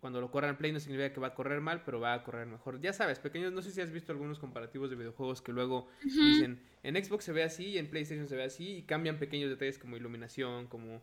cuando 0.00 0.20
lo 0.20 0.32
corran 0.32 0.50
en 0.50 0.56
Play 0.56 0.72
no 0.72 0.80
significa 0.80 1.12
que 1.12 1.20
va 1.20 1.28
a 1.28 1.34
correr 1.34 1.60
mal, 1.60 1.82
pero 1.84 2.00
va 2.00 2.14
a 2.14 2.24
correr 2.24 2.46
mejor. 2.46 2.80
Ya 2.80 2.92
sabes, 2.92 3.20
pequeños, 3.20 3.52
no 3.52 3.62
sé 3.62 3.70
si 3.70 3.80
has 3.80 3.92
visto 3.92 4.10
algunos 4.10 4.40
comparativos 4.40 4.90
de 4.90 4.96
videojuegos 4.96 5.40
que 5.40 5.52
luego 5.52 5.88
dicen, 6.02 6.60
en 6.82 7.04
Xbox 7.04 7.24
se 7.24 7.32
ve 7.32 7.44
así 7.44 7.66
y 7.66 7.78
en 7.78 7.88
PlayStation 7.88 8.26
se 8.26 8.34
ve 8.34 8.44
así 8.44 8.78
y 8.78 8.82
cambian 8.82 9.18
pequeños 9.18 9.48
detalles 9.48 9.78
como 9.78 9.96
iluminación, 9.96 10.66
como 10.66 11.02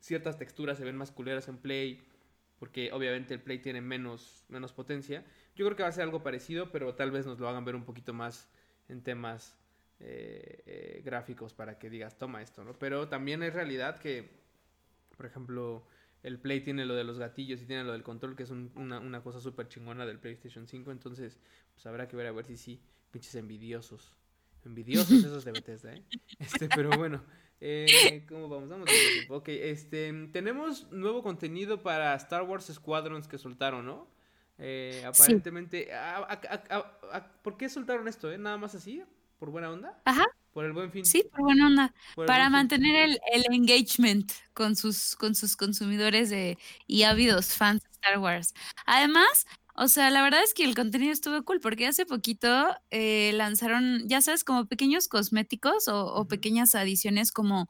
ciertas 0.00 0.38
texturas 0.38 0.78
se 0.78 0.84
ven 0.84 0.96
más 0.96 1.12
culeras 1.12 1.48
en 1.48 1.58
Play, 1.58 2.02
porque 2.58 2.92
obviamente 2.92 3.34
el 3.34 3.40
Play 3.40 3.58
tiene 3.58 3.80
menos, 3.80 4.44
menos 4.48 4.72
potencia. 4.72 5.24
Yo 5.54 5.64
creo 5.66 5.76
que 5.76 5.82
va 5.82 5.88
a 5.88 5.92
ser 5.92 6.04
algo 6.04 6.22
parecido, 6.22 6.72
pero 6.72 6.94
tal 6.94 7.10
vez 7.10 7.26
nos 7.26 7.38
lo 7.38 7.48
hagan 7.48 7.64
ver 7.64 7.76
un 7.76 7.84
poquito 7.84 8.12
más 8.12 8.50
en 8.88 9.02
temas 9.02 9.56
eh, 10.00 10.62
eh, 10.66 11.02
gráficos 11.04 11.54
para 11.54 11.78
que 11.78 11.90
digas, 11.90 12.18
toma 12.18 12.42
esto, 12.42 12.64
¿no? 12.64 12.78
Pero 12.78 13.08
también 13.08 13.42
es 13.42 13.52
realidad 13.52 13.98
que, 13.98 14.30
por 15.16 15.26
ejemplo, 15.26 15.86
el 16.22 16.38
Play 16.38 16.60
tiene 16.60 16.84
lo 16.84 16.94
de 16.94 17.04
los 17.04 17.18
gatillos 17.18 17.62
y 17.62 17.66
tiene 17.66 17.84
lo 17.84 17.92
del 17.92 18.02
control, 18.02 18.36
que 18.36 18.42
es 18.42 18.50
una, 18.50 18.98
una, 18.98 19.22
cosa 19.22 19.40
súper 19.40 19.68
chingona 19.68 20.06
del 20.06 20.18
PlayStation 20.18 20.66
5, 20.66 20.90
entonces 20.90 21.38
pues 21.74 21.86
habrá 21.86 22.08
que 22.08 22.16
ver 22.16 22.26
a 22.26 22.32
ver 22.32 22.44
si 22.44 22.56
sí, 22.56 22.82
pinches 23.10 23.34
envidiosos. 23.34 24.12
Envidiosos 24.64 25.24
esos 25.24 25.44
de 25.44 25.52
Bethesda, 25.52 25.94
¿eh? 25.94 26.04
Este, 26.38 26.68
pero 26.68 26.90
bueno, 26.90 27.22
eh, 27.60 28.24
¿Cómo 28.28 28.48
vamos? 28.48 28.68
Vamos 28.68 28.88
a 28.88 29.34
Ok, 29.34 29.48
este, 29.48 30.12
tenemos 30.32 30.90
nuevo 30.90 31.22
contenido 31.22 31.82
para 31.82 32.14
Star 32.14 32.42
Wars 32.42 32.70
Squadrons 32.72 33.28
que 33.28 33.38
soltaron, 33.38 33.84
¿no? 33.84 34.08
Eh, 34.58 35.02
aparentemente, 35.06 35.88
¿por 37.42 37.56
qué 37.56 37.68
soltaron 37.68 38.08
esto? 38.08 38.30
Eh? 38.30 38.38
¿Nada 38.38 38.58
más 38.58 38.74
así? 38.74 39.02
¿Por 39.38 39.50
buena 39.50 39.70
onda? 39.70 39.98
Ajá. 40.04 40.26
Por 40.52 40.64
el 40.64 40.72
buen 40.72 40.90
fin. 40.90 41.04
Sí, 41.04 41.24
por 41.30 41.42
buena 41.42 41.66
onda. 41.66 41.94
Para 42.26 42.50
mantener 42.50 43.08
el, 43.08 43.20
el, 43.32 43.44
engagement 43.54 44.30
con 44.52 44.76
sus, 44.76 45.14
con 45.16 45.34
sus 45.34 45.56
consumidores 45.56 46.28
de, 46.28 46.58
y 46.86 47.04
ávidos 47.04 47.54
fans 47.54 47.82
de 47.82 47.90
Star 47.92 48.18
Wars. 48.18 48.52
Además, 48.84 49.46
o 49.82 49.88
sea, 49.88 50.10
la 50.10 50.22
verdad 50.22 50.42
es 50.44 50.52
que 50.52 50.64
el 50.64 50.74
contenido 50.74 51.10
estuvo 51.10 51.42
cool 51.42 51.58
porque 51.58 51.86
hace 51.86 52.04
poquito 52.04 52.68
eh, 52.90 53.32
lanzaron, 53.34 54.06
ya 54.06 54.20
sabes, 54.20 54.44
como 54.44 54.66
pequeños 54.66 55.08
cosméticos 55.08 55.88
o, 55.88 56.28
pequeñas 56.28 56.74
adiciones 56.74 57.32
como 57.32 57.66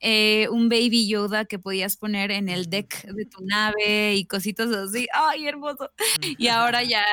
eh, 0.00 0.48
un 0.50 0.68
baby 0.68 1.06
Yoda 1.06 1.44
que 1.44 1.60
podías 1.60 1.96
poner 1.96 2.32
en 2.32 2.48
el 2.48 2.68
deck 2.68 3.04
de 3.04 3.26
tu 3.26 3.44
nave 3.44 4.16
y 4.16 4.26
cositas 4.26 4.72
así. 4.72 5.06
¡Ay, 5.14 5.46
hermoso! 5.46 5.88
Y 6.36 6.48
ahora 6.48 6.82
ya 6.82 7.04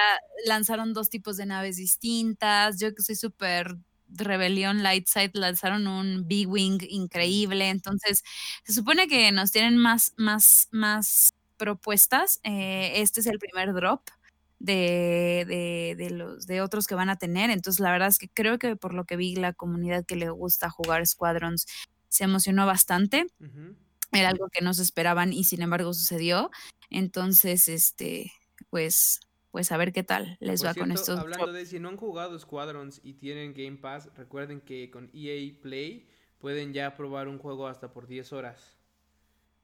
lanzaron 0.47 0.93
dos 0.93 1.12
tipos 1.12 1.38
de 1.38 1.45
naves 1.45 1.77
distintas. 1.77 2.79
Yo 2.79 2.95
que 2.95 3.03
soy 3.03 3.17
súper 3.17 3.77
rebelión 4.07 4.81
Lightside 4.81 5.29
lanzaron 5.33 5.85
un 5.85 6.27
Big 6.27 6.47
Wing 6.49 6.79
increíble. 6.89 7.69
Entonces, 7.69 8.23
se 8.63 8.73
supone 8.73 9.07
que 9.07 9.31
nos 9.31 9.51
tienen 9.51 9.77
más, 9.77 10.15
más, 10.17 10.69
más 10.71 11.35
propuestas. 11.57 12.39
Eh, 12.41 12.93
este 12.95 13.19
es 13.19 13.27
el 13.27 13.38
primer 13.38 13.73
drop 13.75 14.01
de, 14.59 15.95
de, 15.97 16.09
los, 16.11 16.45
de 16.45 16.61
otros 16.61 16.85
que 16.85 16.95
van 16.95 17.09
a 17.09 17.17
tener. 17.17 17.49
Entonces, 17.49 17.79
la 17.79 17.91
verdad 17.91 18.09
es 18.09 18.19
que 18.19 18.29
creo 18.29 18.59
que 18.59 18.75
por 18.75 18.93
lo 18.93 19.05
que 19.05 19.15
vi, 19.15 19.35
la 19.35 19.53
comunidad 19.53 20.05
que 20.05 20.15
le 20.15 20.29
gusta 20.29 20.69
jugar 20.69 21.05
Squadrons 21.07 21.65
se 22.09 22.25
emocionó 22.25 22.65
bastante. 22.65 23.27
Era 24.11 24.29
algo 24.29 24.49
que 24.49 24.61
no 24.61 24.73
se 24.73 24.83
esperaban 24.83 25.33
y 25.33 25.43
sin 25.45 25.61
embargo 25.61 25.93
sucedió. 25.93 26.51
Entonces, 26.89 27.69
este, 27.69 28.31
pues, 28.69 29.21
pues 29.51 29.71
a 29.71 29.77
ver 29.77 29.93
qué 29.93 30.03
tal 30.03 30.37
les 30.39 30.63
va 30.65 30.73
con 30.73 30.91
estos. 30.91 31.19
Hablando 31.19 31.53
de 31.53 31.65
si 31.65 31.79
no 31.79 31.89
han 31.89 31.97
jugado 31.97 32.37
Squadrons 32.37 32.99
y 33.03 33.13
tienen 33.13 33.53
Game 33.53 33.77
Pass, 33.77 34.09
recuerden 34.15 34.61
que 34.61 34.89
con 34.91 35.09
EA 35.13 35.53
Play 35.61 36.09
pueden 36.39 36.73
ya 36.73 36.95
probar 36.95 37.27
un 37.27 37.37
juego 37.37 37.67
hasta 37.67 37.91
por 37.91 38.07
10 38.07 38.33
horas. 38.33 38.77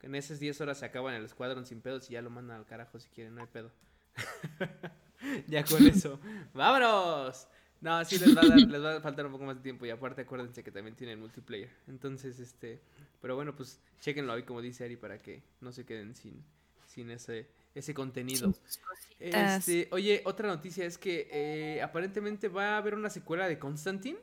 En 0.02 0.14
esas 0.14 0.40
10 0.40 0.62
horas 0.62 0.80
se 0.80 0.86
acaban 0.86 1.16
el 1.16 1.28
Squadron 1.28 1.66
sin 1.66 1.82
pedos 1.82 2.10
y 2.10 2.14
ya 2.14 2.22
lo 2.22 2.30
mandan 2.30 2.58
al 2.58 2.66
carajo 2.66 3.00
si 3.00 3.10
quieren, 3.10 3.34
no 3.34 3.42
hay 3.42 3.48
pedo. 3.48 3.72
ya 5.48 5.64
con 5.64 5.86
eso. 5.86 6.20
¡Vámonos! 6.54 7.48
No, 7.82 8.04
sí 8.04 8.18
les 8.18 8.36
va, 8.36 8.42
a 8.42 8.56
les 8.56 8.84
va 8.84 8.96
a 8.96 9.02
faltar 9.02 9.26
un 9.26 9.34
poco 9.34 9.46
más 9.46 9.58
de 9.58 9.62
tiempo 9.62 9.86
y 9.86 9.90
aparte 9.90 10.22
acuérdense 10.22 10.64
que 10.64 10.72
también 10.72 10.96
tienen 10.96 11.20
multiplayer. 11.20 11.70
Entonces, 11.88 12.40
este, 12.40 12.82
pero 13.22 13.36
bueno, 13.36 13.56
pues 13.56 13.80
chequenlo 14.00 14.34
ahí 14.34 14.44
como 14.44 14.62
dice 14.62 14.86
Ari 14.86 14.96
para 14.96 15.22
que 15.22 15.44
no 15.62 15.72
se 15.72 15.86
queden 15.86 16.16
sin, 16.16 16.44
sin 16.88 17.12
ese, 17.12 17.48
ese 17.76 17.94
contenido. 17.94 18.54
Este, 19.20 19.88
oye, 19.92 20.22
otra 20.26 20.48
noticia 20.48 20.86
es 20.86 20.98
que 20.98 21.28
eh, 21.32 21.82
aparentemente 21.82 22.48
va 22.48 22.76
a 22.76 22.78
haber 22.78 22.96
una 22.96 23.10
secuela 23.10 23.48
de 23.48 23.60
Constantine. 23.60 24.18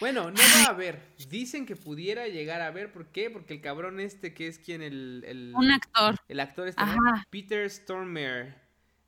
Bueno, 0.00 0.30
no 0.30 0.38
va 0.38 0.64
a 0.64 0.70
haber. 0.70 1.14
Dicen 1.28 1.66
que 1.66 1.76
pudiera 1.76 2.26
llegar 2.26 2.62
a 2.62 2.70
ver. 2.70 2.90
¿Por 2.92 3.12
qué? 3.12 3.30
Porque 3.30 3.54
el 3.54 3.60
cabrón 3.60 4.00
este, 4.00 4.32
que 4.32 4.48
es 4.48 4.58
quien 4.58 4.80
el... 4.82 5.52
Un 5.54 5.70
actor. 5.70 6.16
El 6.26 6.40
actor 6.40 6.68
este, 6.68 6.82
Peter 7.28 7.70
Stormare, 7.70 8.54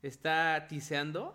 está 0.03 0.67
tiseando. 0.69 1.35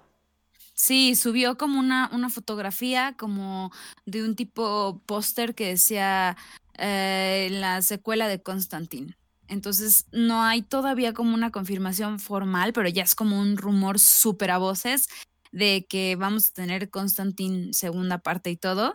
Sí, 0.73 1.15
subió 1.15 1.57
como 1.57 1.79
una, 1.79 2.09
una 2.13 2.29
fotografía 2.29 3.15
como 3.17 3.71
de 4.05 4.23
un 4.23 4.35
tipo 4.35 5.01
póster 5.07 5.55
que 5.55 5.69
decía 5.69 6.37
eh, 6.77 7.47
la 7.51 7.81
secuela 7.81 8.27
de 8.27 8.43
Constantine. 8.43 9.17
Entonces 9.47 10.05
no 10.11 10.43
hay 10.43 10.61
todavía 10.61 11.13
como 11.13 11.33
una 11.33 11.51
confirmación 11.51 12.19
formal, 12.19 12.73
pero 12.73 12.89
ya 12.89 13.03
es 13.03 13.15
como 13.15 13.39
un 13.39 13.57
rumor 13.57 13.97
súper 13.97 14.51
a 14.51 14.59
voces 14.59 15.07
de 15.51 15.87
que 15.89 16.15
vamos 16.15 16.49
a 16.49 16.53
tener 16.53 16.89
Constantine 16.91 17.73
segunda 17.73 18.19
parte 18.19 18.51
y 18.51 18.57
todo. 18.57 18.93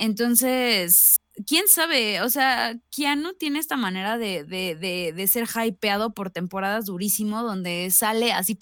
Entonces, 0.00 1.20
quién 1.46 1.68
sabe, 1.68 2.22
o 2.22 2.30
sea, 2.30 2.74
Keanu 2.90 3.34
tiene 3.34 3.58
esta 3.58 3.76
manera 3.76 4.16
de, 4.16 4.44
de, 4.44 4.74
de, 5.14 5.28
ser 5.28 5.46
hypeado 5.46 6.14
por 6.14 6.30
temporadas 6.30 6.86
durísimo, 6.86 7.42
donde 7.42 7.90
sale 7.90 8.32
así 8.32 8.58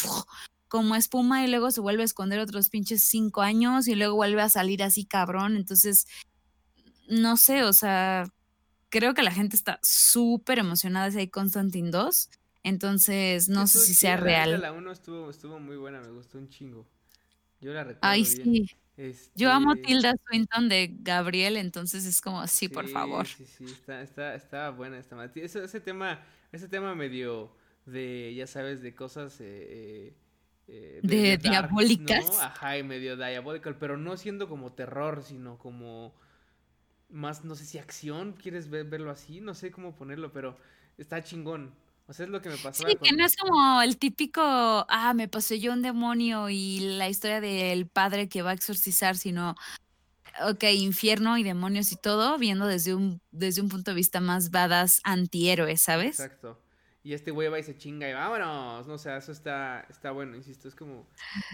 como 0.66 0.96
espuma 0.96 1.44
y 1.44 1.48
luego 1.48 1.70
se 1.70 1.80
vuelve 1.80 2.02
a 2.02 2.06
esconder 2.06 2.40
otros 2.40 2.70
pinches 2.70 3.04
cinco 3.04 3.42
años 3.42 3.86
y 3.86 3.94
luego 3.94 4.16
vuelve 4.16 4.42
a 4.42 4.48
salir 4.48 4.82
así 4.82 5.04
cabrón. 5.04 5.56
Entonces, 5.56 6.08
no 7.08 7.36
sé, 7.36 7.62
o 7.62 7.72
sea, 7.72 8.26
creo 8.88 9.14
que 9.14 9.22
la 9.22 9.30
gente 9.30 9.54
está 9.54 9.78
súper 9.80 10.58
emocionada 10.58 11.08
si 11.12 11.18
hay 11.18 11.28
Constantine 11.28 11.92
2. 11.92 12.30
Entonces, 12.64 13.48
no 13.48 13.68
sé 13.68 13.78
si 13.78 13.94
sea 13.94 14.16
real. 14.16 14.60
La 14.60 14.72
1 14.72 14.90
estuvo, 14.90 15.30
estuvo 15.30 15.60
muy 15.60 15.76
buena, 15.76 16.00
me 16.00 16.10
gustó 16.10 16.36
un 16.36 16.48
chingo. 16.48 16.84
Yo 17.60 17.72
la 17.72 17.84
recuerdo 17.84 18.00
Ay, 18.02 18.24
bien. 18.24 18.66
sí. 18.66 18.76
Yo 19.34 19.50
amo 19.52 19.72
Este, 19.72 19.86
Tilda 19.86 20.14
Swinton 20.26 20.68
de 20.68 20.96
Gabriel, 21.00 21.56
entonces 21.56 22.04
es 22.04 22.20
como, 22.20 22.46
sí, 22.46 22.68
por 22.68 22.88
favor. 22.88 23.26
sí, 23.26 23.44
sí, 23.46 23.64
está, 23.64 24.02
está, 24.02 24.34
está 24.34 24.70
buena 24.70 24.98
esta 24.98 25.14
madre. 25.16 25.44
Ese, 25.44 25.62
ese 25.64 25.80
tema, 25.80 26.20
ese 26.52 26.68
tema 26.68 26.94
medio 26.94 27.52
de, 27.86 28.34
ya 28.34 28.46
sabes, 28.46 28.82
de 28.82 28.94
cosas 28.94 29.36
eh, 29.40 30.14
eh, 30.66 31.00
de, 31.02 31.36
diabólicas. 31.38 32.38
Ajá, 32.40 32.76
y 32.78 32.82
medio 32.82 33.16
pero 33.78 33.96
no 33.96 34.16
siendo 34.16 34.48
como 34.48 34.72
terror, 34.72 35.22
sino 35.22 35.58
como 35.58 36.14
más, 37.08 37.44
no 37.44 37.54
sé 37.54 37.64
si 37.64 37.78
acción, 37.78 38.32
¿quieres 38.32 38.68
ver- 38.68 38.84
verlo 38.86 39.10
así? 39.10 39.40
No 39.40 39.54
sé 39.54 39.70
cómo 39.70 39.96
ponerlo, 39.96 40.32
pero 40.32 40.58
está 40.98 41.22
chingón. 41.22 41.72
O 42.08 42.14
sea, 42.14 42.24
es 42.24 42.30
lo 42.30 42.40
que 42.40 42.48
me 42.48 42.56
pasaba 42.56 42.88
Sí, 42.88 42.96
que 43.02 43.12
no 43.12 43.24
es 43.24 43.36
como 43.36 43.82
el 43.82 43.98
típico, 43.98 44.40
ah, 44.42 45.12
me 45.14 45.28
poseyó 45.28 45.72
un 45.74 45.82
demonio 45.82 46.48
y 46.48 46.80
la 46.96 47.08
historia 47.08 47.40
del 47.40 47.86
padre 47.86 48.30
que 48.30 48.40
va 48.40 48.50
a 48.50 48.54
exorcizar, 48.54 49.16
sino, 49.16 49.56
ok, 50.40 50.64
infierno 50.74 51.36
y 51.36 51.42
demonios 51.42 51.92
y 51.92 51.96
todo, 51.96 52.38
viendo 52.38 52.66
desde 52.66 52.94
un, 52.94 53.20
desde 53.30 53.60
un 53.60 53.68
punto 53.68 53.90
de 53.90 53.96
vista 53.96 54.20
más 54.20 54.50
badass 54.50 55.00
antihéroe, 55.04 55.76
¿sabes? 55.76 56.18
Exacto. 56.18 56.58
Y 57.02 57.12
este 57.12 57.30
güey 57.30 57.48
va 57.48 57.58
y 57.58 57.62
se 57.62 57.76
chinga 57.76 58.08
y 58.08 58.12
vámonos. 58.14 58.86
No, 58.86 58.94
o 58.94 58.98
sea, 58.98 59.18
eso 59.18 59.32
está, 59.32 59.86
está 59.90 60.10
bueno, 60.10 60.34
insisto. 60.34 60.66
Es 60.66 60.74
como, 60.74 61.06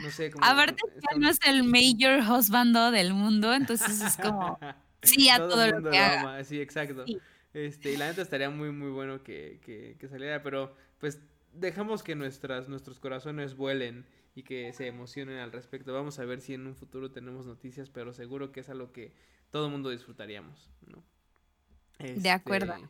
no 0.02 0.10
sé, 0.10 0.30
como... 0.30 0.44
Aparte, 0.44 0.82
ya 0.94 1.18
no 1.18 1.28
es 1.28 1.38
el 1.46 1.64
mayor 1.64 2.20
husbando 2.30 2.90
del 2.92 3.12
mundo, 3.12 3.52
entonces 3.54 4.00
es 4.00 4.16
como, 4.16 4.58
sí 5.02 5.28
a 5.28 5.38
Todo 5.38 5.64
el 5.64 5.70
lo 5.72 5.76
que 5.78 5.82
lo 5.82 5.88
haga. 5.90 6.20
ama, 6.20 6.44
sí, 6.44 6.60
exacto. 6.60 7.04
Sí. 7.06 7.18
Este, 7.54 7.92
y 7.92 7.96
la 7.96 8.08
neta 8.08 8.22
estaría 8.22 8.50
muy, 8.50 8.72
muy 8.72 8.90
bueno 8.90 9.22
que, 9.22 9.60
que, 9.64 9.96
que 9.98 10.08
saliera, 10.08 10.42
pero 10.42 10.76
pues 10.98 11.20
dejamos 11.52 12.02
que 12.02 12.14
nuestras, 12.14 12.68
nuestros 12.68 12.98
corazones 12.98 13.56
vuelen 13.56 14.06
y 14.34 14.42
que 14.42 14.72
se 14.72 14.86
emocionen 14.86 15.38
al 15.38 15.52
respecto. 15.52 15.92
Vamos 15.92 16.18
a 16.18 16.24
ver 16.24 16.40
si 16.40 16.54
en 16.54 16.66
un 16.66 16.74
futuro 16.74 17.10
tenemos 17.10 17.46
noticias, 17.46 17.88
pero 17.90 18.12
seguro 18.12 18.52
que 18.52 18.60
es 18.60 18.68
algo 18.68 18.92
que 18.92 19.12
todo 19.50 19.66
el 19.66 19.72
mundo 19.72 19.90
disfrutaríamos, 19.90 20.68
¿no? 20.86 21.02
De 21.98 22.30
acuerdo. 22.30 22.74
Este, 22.74 22.88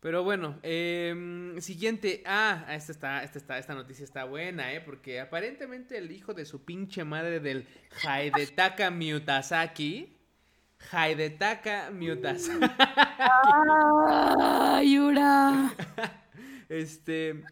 pero 0.00 0.24
bueno, 0.24 0.58
em, 0.64 1.60
siguiente. 1.60 2.24
Ah, 2.26 2.66
esta 2.70 2.90
está, 2.90 3.22
esta 3.22 3.38
está, 3.38 3.58
esta 3.58 3.74
noticia 3.74 4.02
está 4.02 4.24
buena, 4.24 4.72
¿eh? 4.72 4.80
Porque 4.80 5.20
aparentemente 5.20 5.96
el 5.96 6.10
hijo 6.10 6.34
de 6.34 6.44
su 6.44 6.64
pinche 6.64 7.04
madre 7.04 7.38
del 7.38 7.68
Haidetaka 8.04 8.90
Miyazaki. 8.90 10.18
Haidetaka 10.90 11.90
Miyazaki. 11.90 12.66
¡Ah, 13.18 14.82
Yura! 14.84 15.74
Este. 16.68 17.42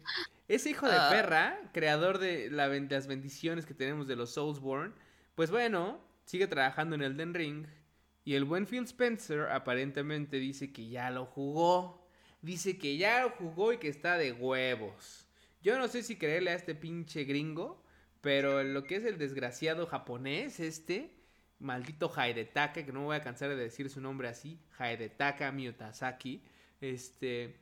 Ese 0.47 0.71
hijo 0.71 0.85
de 0.85 0.97
Ah, 0.97 1.07
perra, 1.09 1.57
creador 1.71 2.17
de 2.17 2.49
la 2.51 2.67
las 2.67 3.07
bendiciones 3.07 3.65
que 3.65 3.73
tenemos 3.73 4.07
de 4.07 4.17
los 4.17 4.33
Soulsborne, 4.33 4.93
pues 5.35 5.49
bueno, 5.49 6.01
sigue 6.25 6.47
trabajando 6.47 6.95
en 6.95 7.03
Elden 7.03 7.33
Ring. 7.33 7.67
Y 8.25 8.35
el 8.35 8.43
buen 8.43 8.67
Phil 8.67 8.83
Spencer 8.83 9.49
aparentemente 9.49 10.37
dice 10.37 10.73
que 10.73 10.89
ya 10.89 11.09
lo 11.09 11.25
jugó. 11.25 12.05
Dice 12.41 12.77
que 12.77 12.97
ya 12.97 13.21
lo 13.23 13.29
jugó 13.29 13.71
y 13.71 13.77
que 13.77 13.87
está 13.87 14.17
de 14.17 14.33
huevos. 14.33 15.27
Yo 15.61 15.77
no 15.77 15.87
sé 15.87 16.03
si 16.03 16.17
creerle 16.17 16.51
a 16.51 16.55
este 16.55 16.75
pinche 16.75 17.23
gringo, 17.23 17.81
pero 18.19 18.63
lo 18.63 18.83
que 18.83 18.97
es 18.97 19.05
el 19.05 19.17
desgraciado 19.17 19.87
japonés, 19.87 20.59
este, 20.59 21.11
maldito 21.61 22.11
Haidetaka, 22.13 22.83
que 22.85 22.91
no 22.91 23.01
me 23.01 23.05
voy 23.05 23.15
a 23.15 23.21
cansar 23.21 23.49
de 23.49 23.55
decir 23.55 23.89
su 23.89 24.01
nombre 24.01 24.27
así, 24.27 24.59
Haidetaka 24.77 25.51
Miyazaki, 25.51 26.41
este, 26.81 27.55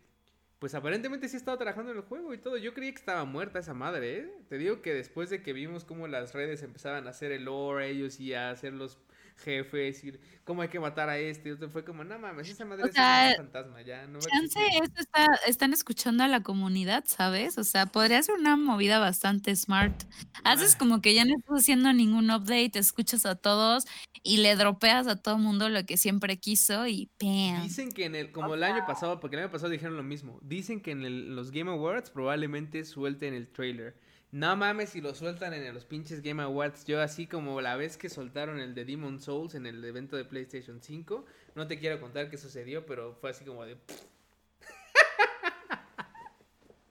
pues 0.60 0.74
aparentemente 0.74 1.28
sí 1.28 1.36
ha 1.36 1.40
estado 1.40 1.58
trabajando 1.58 1.92
en 1.92 1.98
el 1.98 2.04
juego 2.04 2.34
y 2.34 2.38
todo. 2.38 2.58
Yo 2.58 2.74
creí 2.74 2.92
que 2.92 3.00
estaba 3.00 3.26
muerta 3.26 3.60
esa 3.60 3.74
madre, 3.74 4.18
¿eh? 4.20 4.32
Te 4.50 4.58
digo 4.58 4.82
que 4.82 4.94
después 4.94 5.30
de 5.30 5.42
que 5.42 5.54
vimos 5.54 5.86
cómo 5.86 6.08
las 6.08 6.34
redes 6.34 6.64
empezaban 6.64 7.08
a 7.08 7.12
hacer 7.12 7.32
el 7.32 7.46
lore 7.46 7.90
ellos 7.90 8.20
y 8.20 8.34
a 8.34 8.50
hacer 8.50 8.74
los 8.74 8.98
jefes 9.40 10.04
y 10.04 10.14
cómo 10.44 10.62
hay 10.62 10.70
que 10.70 10.80
matar 10.80 11.10
a 11.10 11.18
este, 11.18 11.50
y 11.50 11.52
otro, 11.54 11.70
fue 11.70 11.84
como, 11.86 12.04
no 12.04 12.18
mames, 12.20 12.50
esa 12.50 12.66
madre 12.66 12.86
O 12.86 12.88
es 12.88 12.96
un 12.98 13.34
fantasma, 13.36 13.82
ya 13.82 14.08
no 14.08 14.20
chance 14.20 14.60
esto 14.84 15.02
está, 15.02 15.26
están 15.48 15.74
escuchando 15.74 16.24
a 16.24 16.28
la 16.28 16.42
comunidad, 16.44 17.04
¿sabes? 17.08 17.58
O 17.58 17.64
sea, 17.64 17.86
podría 17.88 18.22
ser 18.24 18.36
una 18.36 18.56
movida 18.58 19.00
bastante 19.00 19.56
smart. 19.56 20.04
Haces 20.44 20.76
Ah, 20.76 20.78
como 20.78 21.02
que 21.02 21.14
ya 21.14 21.26
no 21.26 21.36
estás 21.38 21.60
haciendo 21.62 21.94
ningún 21.94 22.32
update, 22.32 22.72
escuchas 22.80 23.26
a 23.26 23.36
todos 23.36 23.86
y 24.24 24.38
le 24.38 24.56
dropeas 24.56 25.08
a 25.08 25.16
todo 25.22 25.38
mundo 25.38 25.70
lo 25.70 25.86
que 25.86 25.98
siempre 25.98 26.40
quiso 26.40 26.88
y 26.88 27.12
¡pam! 27.18 27.64
Dicen 27.64 27.92
que 27.92 28.06
en 28.06 28.16
el, 28.16 28.32
como 28.32 28.54
el 28.56 28.64
año 28.64 28.86
pasado, 28.86 29.20
porque 29.20 29.36
el 29.36 29.44
año 29.44 29.52
pasado 29.52 29.72
dijeron 29.72 29.96
lo 29.98 30.04
mismo, 30.04 30.40
dicen 30.44 30.82
que 30.82 30.92
en 30.92 31.04
el- 31.06 31.36
los 31.36 31.52
Game 31.52 31.72
Awards 31.72 32.10
probablemente 32.12 32.84
suelten 32.86 33.34
el 33.34 33.52
trailer. 33.52 34.00
No 34.32 34.56
mames 34.56 34.90
si 34.92 35.02
lo 35.02 35.16
sueltan 35.16 35.54
en 35.54 35.74
los 35.74 35.86
pinches 35.86 36.22
Game 36.22 36.42
Awards. 36.44 36.86
Yo 36.86 37.02
así 37.02 37.26
como 37.26 37.62
la 37.62 37.76
vez 37.76 37.98
que 37.98 38.10
soltaron 38.10 38.60
el 38.60 38.76
de 38.76 38.86
Demon 38.86 39.20
Souls 39.20 39.56
en 39.56 39.66
el 39.66 39.84
evento 39.84 40.16
de 40.18 40.26
PlayStation 40.26 40.82
5, 40.82 41.26
no 41.56 41.68
te 41.68 41.80
quiero 41.80 42.00
contar 42.00 42.30
qué 42.30 42.38
sucedió, 42.38 42.86
pero 42.86 43.16
fue 43.16 43.32
así 43.32 43.44
como 43.44 43.66
de... 43.66 43.78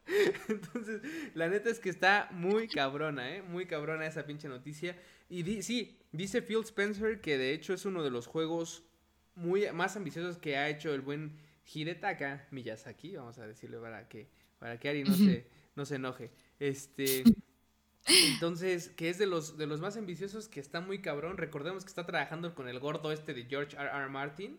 Entonces, 0.48 1.02
la 1.34 1.48
neta 1.48 1.70
es 1.70 1.78
que 1.78 1.90
está 1.90 2.28
muy 2.32 2.66
cabrona, 2.68 3.36
¿eh? 3.36 3.42
Muy 3.42 3.66
cabrona 3.66 4.06
esa 4.06 4.24
pinche 4.26 4.48
noticia. 4.48 4.96
Y 5.28 5.42
di- 5.42 5.62
sí, 5.62 5.98
dice 6.12 6.42
Phil 6.42 6.60
Spencer 6.64 7.20
que 7.20 7.36
de 7.38 7.52
hecho 7.52 7.74
es 7.74 7.84
uno 7.84 8.02
de 8.02 8.10
los 8.10 8.26
juegos 8.26 8.82
muy 9.34 9.70
más 9.72 9.96
ambiciosos 9.96 10.38
que 10.38 10.56
ha 10.56 10.68
hecho 10.68 10.92
el 10.94 11.02
buen 11.02 11.36
Hidetaka 11.72 12.46
Miyazaki, 12.50 13.14
vamos 13.16 13.38
a 13.38 13.46
decirle 13.46 13.78
para 13.78 14.08
que 14.08 14.26
para 14.58 14.80
que 14.80 14.88
Ari 14.88 15.04
no 15.04 15.14
se 15.14 15.46
no 15.76 15.84
se 15.84 15.96
enoje. 15.96 16.30
Este, 16.58 17.24
entonces, 18.06 18.88
que 18.90 19.10
es 19.10 19.18
de 19.18 19.26
los 19.26 19.58
de 19.58 19.66
los 19.66 19.80
más 19.80 19.96
ambiciosos 19.96 20.48
que 20.48 20.60
está 20.60 20.80
muy 20.80 21.00
cabrón. 21.00 21.36
Recordemos 21.36 21.84
que 21.84 21.88
está 21.88 22.06
trabajando 22.06 22.54
con 22.54 22.68
el 22.68 22.80
gordo 22.80 23.12
este 23.12 23.34
de 23.34 23.44
George 23.44 23.76
R. 23.76 23.88
R. 23.88 24.08
Martin. 24.08 24.58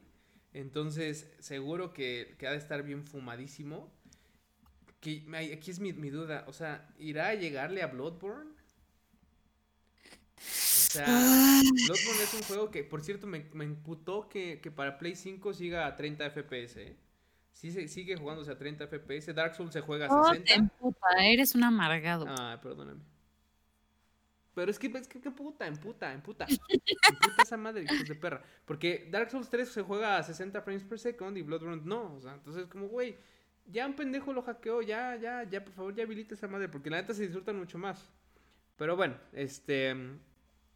Entonces, 0.54 1.32
seguro 1.40 1.94
que, 1.94 2.36
que 2.40 2.48
ha 2.48 2.52
de 2.52 2.58
estar 2.58 2.84
bien 2.84 3.06
fumadísimo. 3.06 3.92
Que 5.02 5.24
aquí 5.54 5.72
es 5.72 5.80
mi, 5.80 5.94
mi 5.94 6.10
duda, 6.10 6.44
o 6.48 6.54
sea, 6.54 6.94
¿irá 7.00 7.30
a 7.30 7.36
llegarle 7.36 7.82
a 7.82 7.88
Bloodborne? 7.88 8.52
O 10.72 10.92
sea, 10.92 11.24
Bloodborne 11.86 12.24
es 12.24 12.34
un 12.34 12.44
juego 12.44 12.72
que, 12.72 12.84
por 12.84 13.02
cierto, 13.02 13.28
me, 13.28 13.46
me 13.54 13.66
imputó 13.66 14.28
que, 14.30 14.60
que 14.62 14.72
para 14.72 14.98
Play 14.98 15.16
5 15.16 15.54
siga 15.54 15.86
a 15.88 15.96
30 15.96 16.30
FPS, 16.32 16.78
¿eh? 16.82 16.98
Sí, 17.60 17.72
se, 17.74 17.90
sigue 17.90 18.16
jugándose 18.16 18.50
a 18.52 18.58
30 18.58 18.88
FPS. 18.88 19.34
Dark 19.36 19.54
Souls 19.54 19.74
se 19.74 19.82
juega 19.82 20.06
a 20.06 20.32
te 20.32 20.38
60. 20.38 20.54
emputa, 20.54 21.08
eres 21.22 21.56
un 21.56 21.64
amargado. 21.66 22.24
Ah, 22.26 22.58
perdóname. 22.64 23.02
Pero 24.56 24.72
es 24.72 24.80
que, 24.80 24.88
es 24.88 25.10
que, 25.10 25.20
que 25.20 25.30
puta, 25.30 25.68
emputa, 25.68 26.14
emputa. 26.14 26.46
Emputa 26.70 27.42
esa 27.44 27.58
madre, 27.58 27.84
hijos 27.84 28.08
de 28.08 28.16
perra. 28.16 28.42
Porque 28.64 29.10
Dark 29.12 29.30
Souls 29.30 29.50
3 29.50 29.68
se 29.68 29.82
juega 29.82 30.16
a 30.18 30.24
60 30.24 30.62
frames 30.62 30.86
per 30.86 31.00
second 31.00 31.38
y 31.38 31.42
Bloodborne 31.42 31.82
no. 31.84 32.16
O 32.16 32.22
sea, 32.22 32.34
entonces, 32.36 32.66
como, 32.68 32.88
güey, 32.88 33.18
ya 33.66 33.86
un 33.86 33.94
pendejo 33.94 34.32
lo 34.32 34.42
hackeó, 34.42 34.82
ya, 34.82 35.18
ya, 35.18 35.44
ya, 35.44 35.62
por 35.66 35.74
favor, 35.74 35.94
ya 35.94 36.04
habilita 36.04 36.36
esa 36.36 36.48
madre. 36.48 36.70
Porque 36.70 36.90
la 36.90 37.02
neta 37.02 37.14
se 37.14 37.24
disfrutan 37.24 37.58
mucho 37.58 37.78
más. 37.78 38.10
Pero 38.78 38.96
bueno, 38.96 39.18
este. 39.34 39.94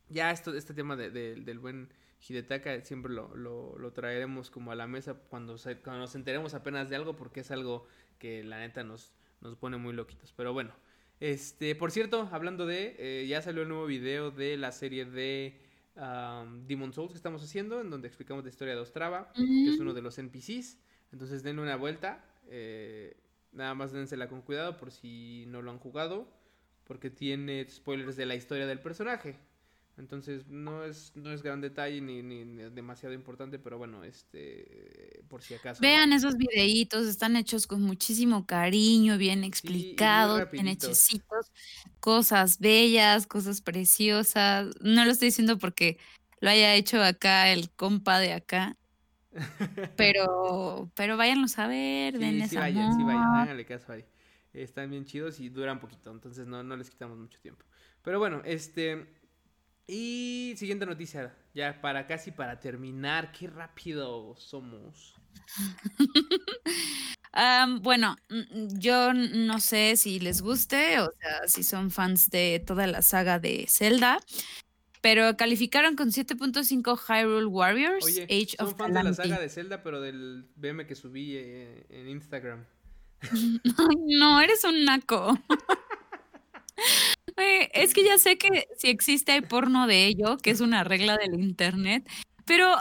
Ya 0.09 0.31
esto, 0.31 0.53
este 0.53 0.73
tema 0.73 0.97
de- 0.97 1.11
de- 1.11 1.35
del 1.35 1.59
buen 1.59 1.87
Hidetaka 2.27 2.81
siempre 2.81 3.11
lo, 3.13 3.35
lo, 3.35 3.77
lo 3.77 3.91
traeremos 3.93 4.49
como 4.49 4.71
a 4.71 4.75
la 4.75 4.87
mesa 4.87 5.15
cuando, 5.29 5.57
se- 5.57 5.77
cuando 5.77 6.01
nos 6.01 6.15
enteremos 6.15 6.53
apenas 6.53 6.89
de 6.89 6.95
algo, 6.95 7.15
porque 7.15 7.41
es 7.41 7.51
algo 7.51 7.85
que 8.19 8.43
la 8.43 8.59
neta 8.59 8.83
nos, 8.83 9.13
nos 9.41 9.55
pone 9.57 9.77
muy 9.77 9.93
loquitos. 9.93 10.33
Pero 10.35 10.53
bueno, 10.53 10.73
este, 11.19 11.75
por 11.75 11.91
cierto, 11.91 12.29
hablando 12.31 12.65
de, 12.65 12.95
eh, 12.99 13.27
ya 13.27 13.41
salió 13.41 13.61
el 13.63 13.69
nuevo 13.69 13.85
video 13.85 14.31
de 14.31 14.57
la 14.57 14.71
serie 14.71 15.05
de 15.05 15.59
um, 15.95 16.65
Demon 16.65 16.93
Souls 16.93 17.11
que 17.11 17.17
estamos 17.17 17.43
haciendo, 17.43 17.81
en 17.81 17.89
donde 17.89 18.07
explicamos 18.07 18.43
la 18.43 18.49
historia 18.49 18.73
de 18.75 18.81
Ostrava, 18.81 19.31
que 19.35 19.69
es 19.73 19.79
uno 19.79 19.93
de 19.93 20.01
los 20.01 20.17
NPCs. 20.17 20.77
Entonces 21.11 21.43
denle 21.43 21.61
una 21.61 21.75
vuelta, 21.75 22.25
eh, 22.47 23.15
nada 23.51 23.75
más 23.75 23.91
dénsela 23.91 24.27
con 24.27 24.41
cuidado 24.41 24.77
por 24.77 24.91
si 24.91 25.45
no 25.47 25.61
lo 25.61 25.71
han 25.71 25.77
jugado, 25.79 26.27
porque 26.85 27.09
tiene 27.09 27.65
spoilers 27.69 28.15
de 28.17 28.25
la 28.25 28.35
historia 28.35 28.65
del 28.65 28.79
personaje. 28.79 29.37
Entonces 29.97 30.47
no 30.47 30.83
es, 30.83 31.15
no 31.15 31.31
es 31.31 31.43
gran 31.43 31.61
detalle 31.61 32.01
ni, 32.01 32.21
ni- 32.23 32.45
ni 32.45 32.63
demasiado 32.71 33.13
importante, 33.15 33.59
pero 33.59 33.77
bueno, 33.77 34.03
este, 34.03 35.23
por 35.29 35.41
si 35.43 35.53
acaso, 35.53 35.87
¿no? 35.87 35.91
Vean 35.91 36.13
esos 36.13 36.35
videitos, 36.37 37.07
están 37.07 37.35
hechos 37.35 37.67
con 37.67 37.81
muchísimo 37.81 38.45
cariño, 38.45 39.17
bien 39.17 39.43
Sí, 39.43 39.47
explicados, 39.47 40.49
bien 40.51 40.67
hechecitos, 40.67 41.51
cosas 41.99 42.59
bellas, 42.59 43.27
cosas 43.27 43.61
preciosas. 43.61 44.67
No 44.81 45.05
lo 45.05 45.11
estoy 45.11 45.27
diciendo 45.29 45.57
porque 45.57 45.97
lo 46.39 46.49
haya 46.49 46.75
hecho 46.75 47.01
acá 47.01 47.51
el 47.51 47.71
compa 47.71 48.19
de 48.19 48.33
acá, 48.33 48.77
pero, 49.95 50.91
pero 50.95 51.17
váyanlos 51.17 51.57
a 51.59 51.67
ver, 51.67 52.17
Sí, 52.17 52.19
denles 52.19 52.49
sí 52.49 52.57
vayan, 52.57 52.91
sí 52.91 53.03
vayan, 53.03 53.35
háganle 53.35 53.65
caso 53.65 53.91
ahí. 53.93 54.05
Están 54.53 54.89
bien 54.91 55.05
chidos 55.05 55.39
y 55.39 55.49
duran 55.49 55.79
poquito, 55.79 56.11
entonces 56.11 56.45
no, 56.47 56.63
no 56.63 56.75
les 56.77 56.89
quitamos 56.89 57.17
mucho 57.17 57.39
tiempo. 57.39 57.65
Pero 58.03 58.19
bueno, 58.19 58.41
este... 58.45 59.07
Y 59.87 60.53
siguiente 60.57 60.85
noticia, 60.85 61.35
ya 61.53 61.81
para 61.81 62.07
casi 62.07 62.31
para 62.31 62.59
terminar, 62.59 63.31
qué 63.31 63.47
rápido 63.47 64.35
somos. 64.37 65.15
Bueno, 67.81 68.15
mm, 68.29 68.77
yo 68.77 69.13
no 69.13 69.59
sé 69.59 69.95
si 69.97 70.19
les 70.19 70.41
guste, 70.41 70.99
o 70.99 71.11
sea, 71.19 71.47
si 71.47 71.63
son 71.63 71.91
fans 71.91 72.29
de 72.29 72.63
toda 72.65 72.87
la 72.87 73.01
saga 73.01 73.39
de 73.39 73.65
Zelda. 73.67 74.19
Pero 75.01 75.35
calificaron 75.35 75.97
con 75.97 76.11
7.5 76.11 76.97
Hyrule 76.97 77.47
Warriors, 77.47 78.05
Oye, 78.05 78.23
Age 78.23 78.55
son 78.57 78.67
of 78.67 78.77
fans 78.77 78.93
de 78.93 79.03
la 79.03 79.13
saga 79.13 79.39
de 79.39 79.49
Zelda, 79.49 79.83
pero 79.83 79.99
del 79.99 80.45
BM 80.55 80.87
que 80.87 80.95
subí 80.95 81.35
eh, 81.35 81.85
en 81.89 82.07
Instagram. 82.07 82.65
No, 84.19 84.39
eres 84.41 84.63
un 84.63 84.85
naco. 84.85 85.37
Es 87.37 87.93
que 87.93 88.03
ya 88.03 88.17
sé 88.17 88.37
que 88.37 88.67
si 88.77 88.89
existe 88.89 89.31
hay 89.31 89.41
porno 89.41 89.87
de 89.87 90.05
ello, 90.05 90.37
que 90.37 90.51
es 90.51 90.61
una 90.61 90.83
regla 90.83 91.17
del 91.17 91.39
internet, 91.39 92.07
pero 92.45 92.75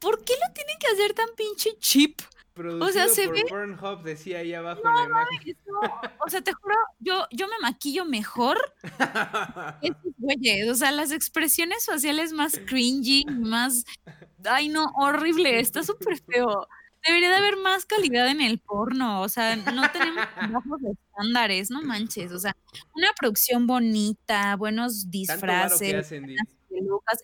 ¿por 0.00 0.24
qué 0.24 0.32
lo 0.34 0.52
tienen 0.54 0.76
que 0.78 0.86
hacer 0.88 1.14
tan 1.14 1.28
pinche 1.36 1.70
cheap? 1.78 2.20
Producido 2.54 3.08
se 3.08 3.24
por 3.24 3.34
ve- 3.34 3.44
Pornhub, 3.48 4.02
decía 4.02 4.40
ahí 4.40 4.52
abajo 4.52 4.82
en 4.86 4.94
la 4.94 5.04
imagen. 5.04 5.56
No, 5.66 5.80
o 6.26 6.28
sea, 6.28 6.42
te 6.42 6.52
juro, 6.52 6.74
yo, 6.98 7.26
yo 7.30 7.48
me 7.48 7.54
maquillo 7.62 8.04
mejor 8.04 8.58
güeyes. 10.18 10.68
O 10.68 10.74
sea, 10.74 10.92
las 10.92 11.12
expresiones 11.12 11.86
faciales 11.86 12.32
más 12.32 12.60
cringy, 12.66 13.24
más. 13.24 13.84
Ay, 14.44 14.68
no, 14.68 14.92
horrible, 14.96 15.60
está 15.60 15.82
súper 15.82 16.18
feo. 16.20 16.66
Debería 17.06 17.30
de 17.30 17.36
haber 17.36 17.56
más 17.56 17.84
calidad 17.84 18.28
en 18.28 18.40
el 18.40 18.58
porno. 18.58 19.22
O 19.22 19.28
sea, 19.28 19.56
no 19.56 19.90
tenemos 19.90 20.26
bajos 20.52 20.80
estándares, 20.82 21.70
no 21.70 21.82
manches. 21.82 22.32
O 22.32 22.38
sea, 22.38 22.56
una 22.94 23.08
producción 23.18 23.66
bonita, 23.66 24.56
buenos 24.56 25.10
disfraces, 25.10 25.94
hacen. 26.06 26.26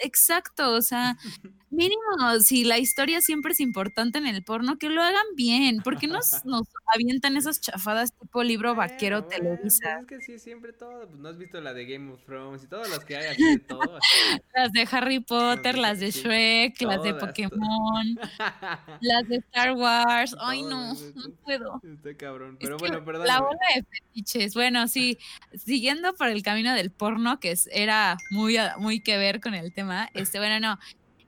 Exacto, 0.00 0.72
o 0.72 0.82
sea, 0.82 1.16
mínimo, 1.70 2.40
si 2.42 2.64
la 2.64 2.78
historia 2.78 3.20
siempre 3.20 3.52
es 3.52 3.60
importante 3.60 4.18
en 4.18 4.26
el 4.26 4.42
porno, 4.42 4.78
que 4.78 4.88
lo 4.88 5.02
hagan 5.02 5.24
bien. 5.36 5.78
¿Por 5.82 5.98
qué 5.98 6.06
nos, 6.06 6.42
nos 6.44 6.62
avientan 6.94 7.36
esas 7.36 7.60
chafadas 7.60 8.12
tipo 8.18 8.42
libro 8.42 8.74
vaquero 8.74 9.22
Bueno, 9.22 9.28
Televisa? 9.58 10.00
pues 10.08 10.20
es 10.20 10.26
que 10.26 10.32
sí, 10.32 10.38
siempre 10.38 10.72
todo. 10.72 11.06
Pues 11.08 11.20
no 11.20 11.28
has 11.28 11.38
visto 11.38 11.60
la 11.60 11.74
de 11.74 11.84
Game 11.86 12.12
of 12.12 12.24
Thrones 12.24 12.62
y 12.64 12.66
todas 12.66 12.88
las 12.90 13.04
que 13.04 13.16
hay 13.16 13.26
aquí 13.26 13.44
de 13.44 13.58
todo. 13.58 13.98
Las 14.54 14.72
de 14.72 14.88
Harry 14.90 15.20
Potter, 15.20 15.78
las 15.78 16.00
de 16.00 16.10
sí, 16.10 16.22
Shrek, 16.22 16.80
las 16.82 17.00
de 17.02 17.12
todas, 17.12 17.26
Pokémon, 17.28 18.18
las 19.00 19.28
de 19.28 19.36
Star 19.36 19.72
Wars. 19.74 20.34
Ay, 20.40 20.62
no, 20.62 20.94
no 20.94 21.30
puedo. 21.44 21.80
Está 21.84 22.16
cabrón. 22.16 22.56
Es 22.58 22.66
Pero 22.66 22.76
que 22.76 22.82
bueno, 22.88 22.98
La 22.98 23.04
perdóname. 23.04 23.40
bola 23.40 23.58
de 23.76 23.82
fetiches. 23.84 24.54
Bueno, 24.54 24.88
sí, 24.88 25.16
siguiendo 25.54 26.14
por 26.14 26.28
el 26.28 26.42
camino 26.42 26.74
del 26.74 26.90
porno, 26.90 27.38
que 27.38 27.52
es- 27.52 27.68
era 27.72 28.16
muy, 28.30 28.56
muy 28.78 29.00
que 29.00 29.16
ver 29.16 29.40
con 29.40 29.54
el 29.54 29.72
tema. 29.72 30.08
Este, 30.14 30.38
bueno, 30.38 30.58
no. 30.58 30.78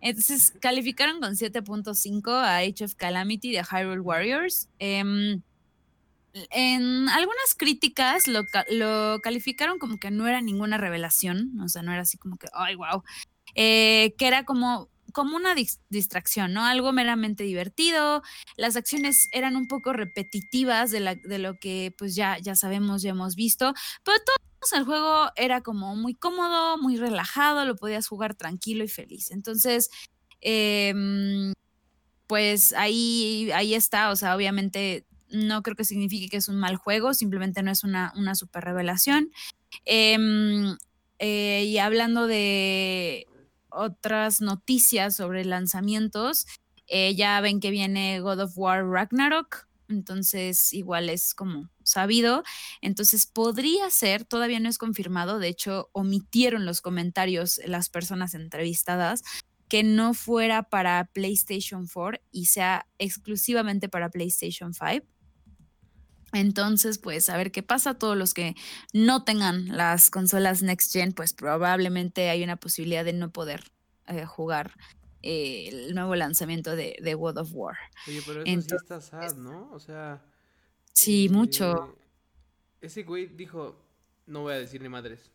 Entonces 0.01 0.53
calificaron 0.61 1.21
con 1.21 1.37
7.5 1.37 2.33
a 2.33 2.59
Age 2.59 2.85
of 2.85 2.95
Calamity 2.95 3.53
de 3.53 3.63
Hyrule 3.65 4.01
Warriors. 4.01 4.69
Em, 4.79 5.43
en 6.51 7.09
algunas 7.09 7.55
críticas 7.57 8.29
lo, 8.29 8.45
ca- 8.47 8.67
lo 8.71 9.21
calificaron 9.21 9.79
como 9.79 9.99
que 9.99 10.11
no 10.11 10.29
era 10.29 10.41
ninguna 10.41 10.79
revelación, 10.79 11.59
o 11.61 11.69
sea, 11.69 11.83
no 11.83 11.93
era 11.93 12.03
así 12.03 12.19
como 12.19 12.37
que, 12.37 12.47
ay, 12.53 12.77
wow, 12.77 13.03
que 13.55 14.15
era 14.21 14.45
como, 14.45 14.90
como 15.13 15.37
una 15.37 15.55
dis- 15.55 15.81
distracción, 15.89 16.53
¿no? 16.53 16.65
Algo 16.65 16.93
meramente 16.93 17.45
divertido, 17.45 18.23
las 18.57 18.77
acciones 18.77 19.29
eran 19.33 19.57
un 19.57 19.67
poco 19.69 19.93
repetitivas 19.93 20.91
de 20.91 21.39
lo 21.39 21.59
que 21.59 21.95
pues 21.99 22.15
ya, 22.15 22.39
ya 22.39 22.55
sabemos, 22.57 23.03
ya 23.03 23.11
hemos 23.11 23.35
visto, 23.37 23.75
pero 24.05 24.19
todo 24.25 24.79
el 24.79 24.85
juego 24.85 25.31
era 25.37 25.63
como 25.63 25.97
muy 25.97 26.15
cómodo, 26.15 26.79
muy 26.79 26.97
relajado, 26.97 27.65
lo 27.65 27.77
podías 27.77 28.07
jugar 28.07 28.35
tranquilo 28.35 28.85
y 28.85 28.89
feliz. 28.89 29.31
Entonces, 29.31 29.91
em, 30.41 31.53
pues 32.27 32.73
ahí, 32.75 33.51
ahí 33.55 33.75
está, 33.75 34.11
o 34.11 34.17
sea, 34.17 34.37
obviamente 34.37 35.07
no 35.31 35.63
creo 35.63 35.77
que 35.77 35.85
signifique 35.85 36.29
que 36.29 36.39
es 36.39 36.49
un 36.49 36.57
mal 36.59 36.77
juego, 36.77 37.15
simplemente 37.15 37.63
no 37.63 37.71
es 37.71 37.85
una, 37.85 38.13
una 38.17 38.35
super 38.35 38.65
revelación. 38.65 39.31
Em, 39.87 40.77
eh, 41.19 41.65
y 41.67 41.79
hablando 41.79 42.27
de 42.27 43.27
otras 43.73 44.41
noticias 44.41 45.17
sobre 45.17 45.45
lanzamientos, 45.45 46.47
eh, 46.87 47.15
ya 47.15 47.41
ven 47.41 47.61
que 47.61 47.71
viene 47.71 48.21
God 48.21 48.41
of 48.41 48.53
War 48.57 48.85
Ragnarok, 48.87 49.69
entonces 49.89 50.73
igual 50.73 51.09
es 51.09 51.35
como 51.35 51.69
sabido. 51.83 52.43
Entonces 52.81 53.27
podría 53.27 53.91
ser, 53.91 54.25
todavía 54.25 54.61
no 54.61 54.69
es 54.69 54.79
confirmado, 54.79 55.39
de 55.39 55.49
hecho 55.49 55.91
omitieron 55.93 56.65
los 56.65 56.81
comentarios 56.81 57.61
las 57.67 57.89
personas 57.89 58.35
entrevistadas, 58.35 59.23
que 59.69 59.83
no 59.85 60.15
fuera 60.15 60.65
para 60.65 61.05
PlayStation 61.13 61.87
4 61.87 62.21
y 62.33 62.47
sea 62.47 62.87
exclusivamente 62.99 63.89
para 63.89 64.11
PlayStation 64.11 64.75
5. 64.75 65.07
Entonces, 66.33 66.99
pues 66.99 67.29
a 67.29 67.37
ver 67.37 67.51
qué 67.53 67.63
pasa. 67.63 67.95
Todos 67.95 68.17
los 68.17 68.35
que 68.35 68.55
no 68.93 69.25
tengan 69.25 69.77
las 69.77 70.11
consolas 70.11 70.63
Next 70.63 70.93
Gen, 70.93 71.13
pues 71.13 71.33
probablemente 71.33 72.31
hay 72.31 72.43
una 72.45 72.57
posibilidad 72.57 73.05
de 73.05 73.13
no 73.13 73.31
poder 73.31 73.65
eh, 74.07 74.25
jugar 74.27 74.73
eh, 75.23 75.69
el 75.69 75.95
nuevo 75.95 76.15
lanzamiento 76.17 76.77
de, 76.77 76.97
de 77.03 77.15
God 77.15 77.39
of 77.39 77.51
War. 77.53 77.77
Oye, 78.07 78.23
pero 78.27 78.43
eso 78.43 78.61
sí 78.63 78.75
está 78.77 79.01
sad, 79.01 79.35
¿no? 79.37 79.71
O 79.73 79.81
sea. 79.81 80.23
Sí, 80.93 81.29
mucho. 81.29 81.95
eh, 82.81 82.87
Ese 82.87 83.03
güey 83.03 83.27
dijo: 83.27 83.77
No 84.27 84.43
voy 84.43 84.55
a 84.55 84.59
decir 84.59 84.81
ni 84.83 84.89
madres. 84.89 85.31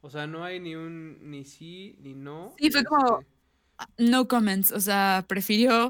O 0.00 0.10
sea, 0.10 0.26
no 0.26 0.44
hay 0.44 0.60
ni 0.60 0.74
un 0.76 1.30
ni 1.30 1.44
sí 1.44 1.96
ni 2.00 2.14
no. 2.14 2.54
Sí, 2.58 2.70
fue 2.70 2.84
como- 2.84 3.20
este, 3.20 4.02
No 4.04 4.28
comments, 4.28 4.72
o 4.72 4.80
sea, 4.80 5.24
prefirió 5.28 5.88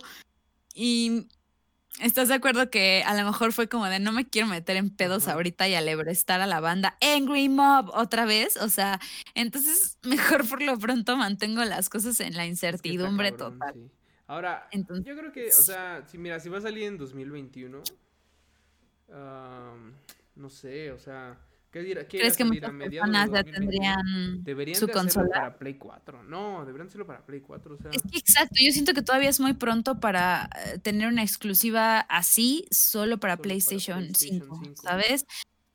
y 0.75 1.29
¿Estás 2.01 2.29
de 2.29 2.35
acuerdo 2.35 2.71
que 2.71 3.03
a 3.07 3.15
lo 3.15 3.25
mejor 3.25 3.53
fue 3.53 3.69
como 3.69 3.87
de 3.87 3.99
no 3.99 4.13
me 4.13 4.29
quiero 4.29 4.49
meter 4.49 4.77
en 4.77 4.91
pedos 4.91 5.29
ahorita 5.29 5.67
y 5.69 5.75
alebrestar 5.75 6.41
a 6.41 6.47
la 6.47 6.61
banda 6.61 6.97
Angry 7.01 7.49
Mob 7.49 7.91
otra 7.95 8.27
vez? 8.27 8.57
O 8.59 8.69
sea, 8.69 9.01
entonces 9.35 9.99
mejor 10.03 10.47
por 10.49 10.63
lo 10.63 10.79
pronto 10.79 11.17
mantengo 11.17 11.65
las 11.65 11.89
cosas 11.89 12.21
en 12.21 12.37
la 12.37 12.45
es 12.45 12.61
que 12.61 12.67
está 12.67 12.69
incertidumbre 12.69 13.31
cabrón, 13.31 13.59
total. 13.59 13.75
sí. 13.75 13.91
Ahora, 14.29 14.69
Entonces, 14.73 15.07
yo 15.07 15.17
creo 15.17 15.33
que, 15.33 15.47
o 15.47 15.53
sea, 15.53 16.05
si 16.07 16.19
mira, 16.19 16.41
si 16.41 16.49
va 16.49 16.59
a 16.59 16.61
salir 16.61 16.85
en 16.85 16.99
2021, 16.99 17.81
am, 19.13 19.95
no 20.35 20.51
sé, 20.51 20.91
o 20.91 20.99
sea, 20.99 21.39
¿qué 21.77 21.83
dirá? 21.83 22.09
¿Qué 22.09 22.17
irá 22.17 22.29
a 22.29 22.33
¿crees 22.33 22.37
que 22.37 22.45
muchas 22.45 22.71
personas 22.71 23.31
ya 23.31 23.43
2021? 23.43 23.59
tendrían 23.59 24.45
Deberían 24.45 24.81
su 24.81 24.87
de 24.87 24.93
consola? 24.93 25.29
para 25.29 25.59
Play 25.59 25.75
4. 25.75 26.23
No, 26.23 26.65
deberían 26.65 26.89
hacerlo 26.89 27.07
para 27.07 27.25
Play 27.25 27.41
4, 27.41 27.75
o 27.75 27.79
sea. 27.79 27.91
Es 27.91 28.03
que 28.11 28.19
exacto, 28.19 28.55
yo 28.65 28.73
siento 28.73 28.95
que 28.95 29.03
todavía 29.03 29.29
es 29.29 29.41
muy 29.41 29.53
pronto 29.53 30.01
para 30.01 30.49
eh, 30.67 30.79
tener 30.79 31.09
una 31.09 31.23
exclusiva 31.23 32.01
así 32.01 32.67
solo 32.71 33.19
para 33.19 33.35
Solo 33.35 33.43
para 33.43 33.43
PlayStation, 33.43 33.99
PlayStation 33.99 34.41
5, 34.41 34.61
5. 34.63 34.83
¿sabes? 34.83 35.27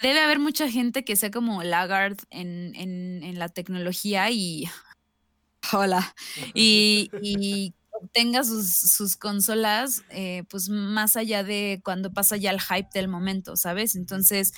Debe 0.01 0.19
haber 0.19 0.39
mucha 0.39 0.69
gente 0.69 1.05
que 1.05 1.15
sea 1.15 1.29
como 1.29 1.61
laggard 1.61 2.17
en, 2.31 2.73
en, 2.75 3.23
en 3.23 3.39
la 3.39 3.49
tecnología 3.49 4.31
y... 4.31 4.65
Hola. 5.73 6.15
Y, 6.55 7.11
y 7.21 7.75
obtenga 7.91 8.43
sus, 8.43 8.73
sus 8.73 9.15
consolas 9.15 10.03
eh, 10.09 10.43
pues 10.49 10.69
más 10.69 11.15
allá 11.15 11.43
de 11.43 11.81
cuando 11.83 12.11
pasa 12.11 12.35
ya 12.37 12.49
el 12.49 12.59
hype 12.59 12.89
del 12.93 13.07
momento, 13.07 13.55
¿sabes? 13.55 13.95
Entonces, 13.95 14.53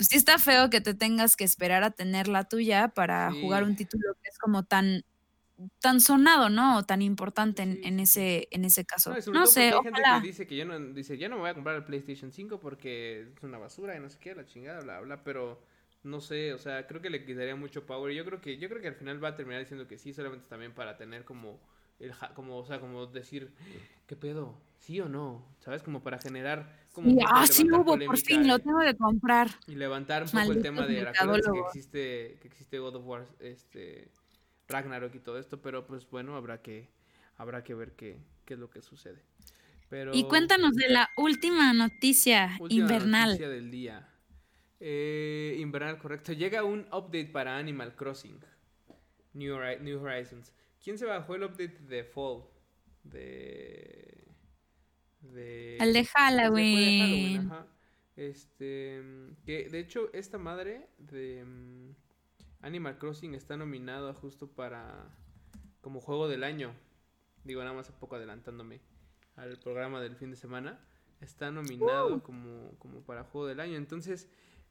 pues 0.00 0.08
sí 0.08 0.16
está 0.16 0.38
feo 0.38 0.70
que 0.70 0.80
te 0.80 0.94
tengas 0.94 1.36
que 1.36 1.44
esperar 1.44 1.82
a 1.84 1.90
tener 1.90 2.26
la 2.26 2.44
tuya 2.44 2.88
para 2.88 3.30
jugar 3.32 3.64
un 3.64 3.76
título 3.76 4.14
que 4.22 4.30
es 4.30 4.38
como 4.38 4.62
tan 4.62 5.04
tan 5.78 6.00
sonado, 6.00 6.48
¿no? 6.48 6.78
O 6.78 6.84
tan 6.84 7.02
importante 7.02 7.60
en, 7.60 7.74
Sí, 7.74 7.80
en 7.84 8.00
ese 8.00 8.48
en 8.50 8.64
ese 8.64 8.86
caso. 8.86 9.10
No, 9.26 9.40
No 9.40 9.46
sé, 9.46 9.64
hay 9.64 9.72
gente 9.72 9.90
ojalá. 9.90 10.22
que 10.22 10.28
dice 10.28 10.46
que 10.46 10.56
yo 10.56 10.64
no, 10.64 10.80
dice, 10.94 11.18
ya 11.18 11.28
no 11.28 11.34
me 11.34 11.42
voy 11.42 11.50
a 11.50 11.54
comprar 11.54 11.76
el 11.76 11.84
PlayStation 11.84 12.32
5 12.32 12.58
porque 12.60 13.28
es 13.36 13.42
una 13.42 13.58
basura 13.58 13.94
y 13.94 14.00
no 14.00 14.08
sé 14.08 14.18
qué, 14.18 14.34
la 14.34 14.46
chingada, 14.46 14.80
bla, 14.80 15.00
bla, 15.00 15.22
pero 15.22 15.60
no 16.02 16.22
sé, 16.22 16.54
o 16.54 16.58
sea, 16.58 16.86
creo 16.86 17.02
que 17.02 17.10
le 17.10 17.26
quitaría 17.26 17.54
mucho 17.54 17.84
power. 17.84 18.14
Yo 18.14 18.24
creo 18.24 18.40
que, 18.40 18.56
yo 18.56 18.70
creo 18.70 18.80
que 18.80 18.88
al 18.88 18.94
final 18.94 19.22
va 19.22 19.28
a 19.28 19.36
terminar 19.36 19.60
diciendo 19.60 19.86
que 19.86 19.98
sí, 19.98 20.14
solamente 20.14 20.46
también 20.48 20.72
para 20.72 20.96
tener 20.96 21.26
como 21.26 21.60
el 22.00 22.12
ja- 22.12 22.34
como, 22.34 22.56
o 22.58 22.64
sea, 22.66 22.80
como 22.80 23.06
decir, 23.06 23.52
¿qué 24.06 24.16
pedo? 24.16 24.58
¿Sí 24.78 24.98
o 25.00 25.08
no? 25.08 25.44
¿Sabes? 25.60 25.82
Como 25.82 26.02
para 26.02 26.18
generar 26.18 26.74
como 26.92 27.14
poco 27.14 27.26
ah, 27.28 27.42
de 27.42 27.46
sí 27.48 27.64
levantar 27.64 27.80
hubo, 27.98 28.06
por 28.06 28.18
fin, 28.18 28.48
lo 28.48 28.58
tengo 28.58 28.80
que 28.80 28.96
comprar. 28.96 29.48
y 29.68 29.74
levantar 29.76 30.24
un 30.24 30.30
poco 30.30 30.52
el 30.52 30.62
tema 30.62 30.86
de 30.86 30.94
que 31.52 31.60
existe 31.66 32.38
que 32.40 32.48
existe 32.48 32.78
God 32.78 32.96
of 32.96 33.06
War 33.06 33.26
este 33.40 34.10
Ragnarok 34.68 35.14
y 35.14 35.18
todo 35.20 35.38
esto 35.38 35.60
pero 35.60 35.86
pues 35.86 36.08
bueno 36.10 36.34
habrá 36.36 36.62
que 36.62 36.88
habrá 37.36 37.62
que 37.62 37.74
ver 37.74 37.92
qué, 37.92 38.18
qué 38.44 38.54
es 38.54 38.60
lo 38.60 38.70
que 38.70 38.82
sucede 38.82 39.22
pero 39.88 40.14
Y 40.14 40.24
cuéntanos 40.24 40.74
de 40.74 40.88
la 40.88 41.10
última 41.16 41.72
noticia 41.72 42.56
última 42.58 42.82
invernal. 42.82 43.28
noticia 43.30 43.48
del 43.48 43.70
día 43.70 44.08
Eh, 44.80 45.56
invernal 45.58 45.98
correcto 45.98 46.32
llega 46.32 46.64
un 46.64 46.86
update 46.92 47.26
para 47.26 47.58
Animal 47.58 47.94
Crossing 47.94 48.38
New, 49.34 49.56
New 49.82 50.02
Horizons 50.02 50.52
quién 50.82 50.98
se 50.98 51.06
bajó 51.06 51.34
el 51.34 51.44
update 51.44 51.78
de 51.80 52.04
Fall 52.04 52.44
de 53.04 54.24
de 55.20 55.76
El 55.78 55.92
de 55.92 56.00
de 56.00 56.04
Halloween. 56.06 57.46
ajá. 57.46 57.66
Este, 58.16 59.02
que 59.46 59.68
de 59.70 59.78
hecho 59.78 60.10
esta 60.12 60.36
madre 60.36 60.88
de 60.98 61.42
mm, 61.44 61.94
Animal 62.60 62.98
Crossing 62.98 63.34
está 63.34 63.56
nominada 63.56 64.12
justo 64.12 64.48
para 64.48 65.16
como 65.80 66.00
juego 66.00 66.28
del 66.28 66.44
año. 66.44 66.74
Digo 67.44 67.62
nada 67.62 67.74
más 67.74 67.88
un 67.88 67.96
poco 67.96 68.16
adelantándome 68.16 68.80
al 69.36 69.58
programa 69.58 70.02
del 70.02 70.16
fin 70.16 70.30
de 70.30 70.36
semana. 70.36 70.78
Está 71.22 71.50
nominado 71.50 72.22
como, 72.22 72.78
como 72.78 73.00
para 73.02 73.24
juego 73.24 73.46
del 73.46 73.60
año. 73.60 73.76
Entonces, 73.76 74.28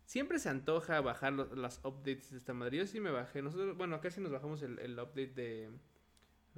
Siempre 0.10 0.40
se 0.40 0.50
antoja 0.50 1.02
bajar 1.02 1.34
las 1.34 1.86
updates 1.86 2.32
de 2.32 2.40
esta 2.40 2.52
madre. 2.56 2.78
Yo 2.78 2.88
sí 2.88 3.00
me 3.00 3.12
bajé. 3.12 3.44
Nosotros, 3.44 3.78
bueno, 3.78 3.96
acá 3.96 4.10
sí 4.10 4.20
nos 4.20 4.32
bajamos 4.32 4.64
el, 4.64 4.80
el 4.80 4.94
update 4.94 5.36
de, 5.36 5.70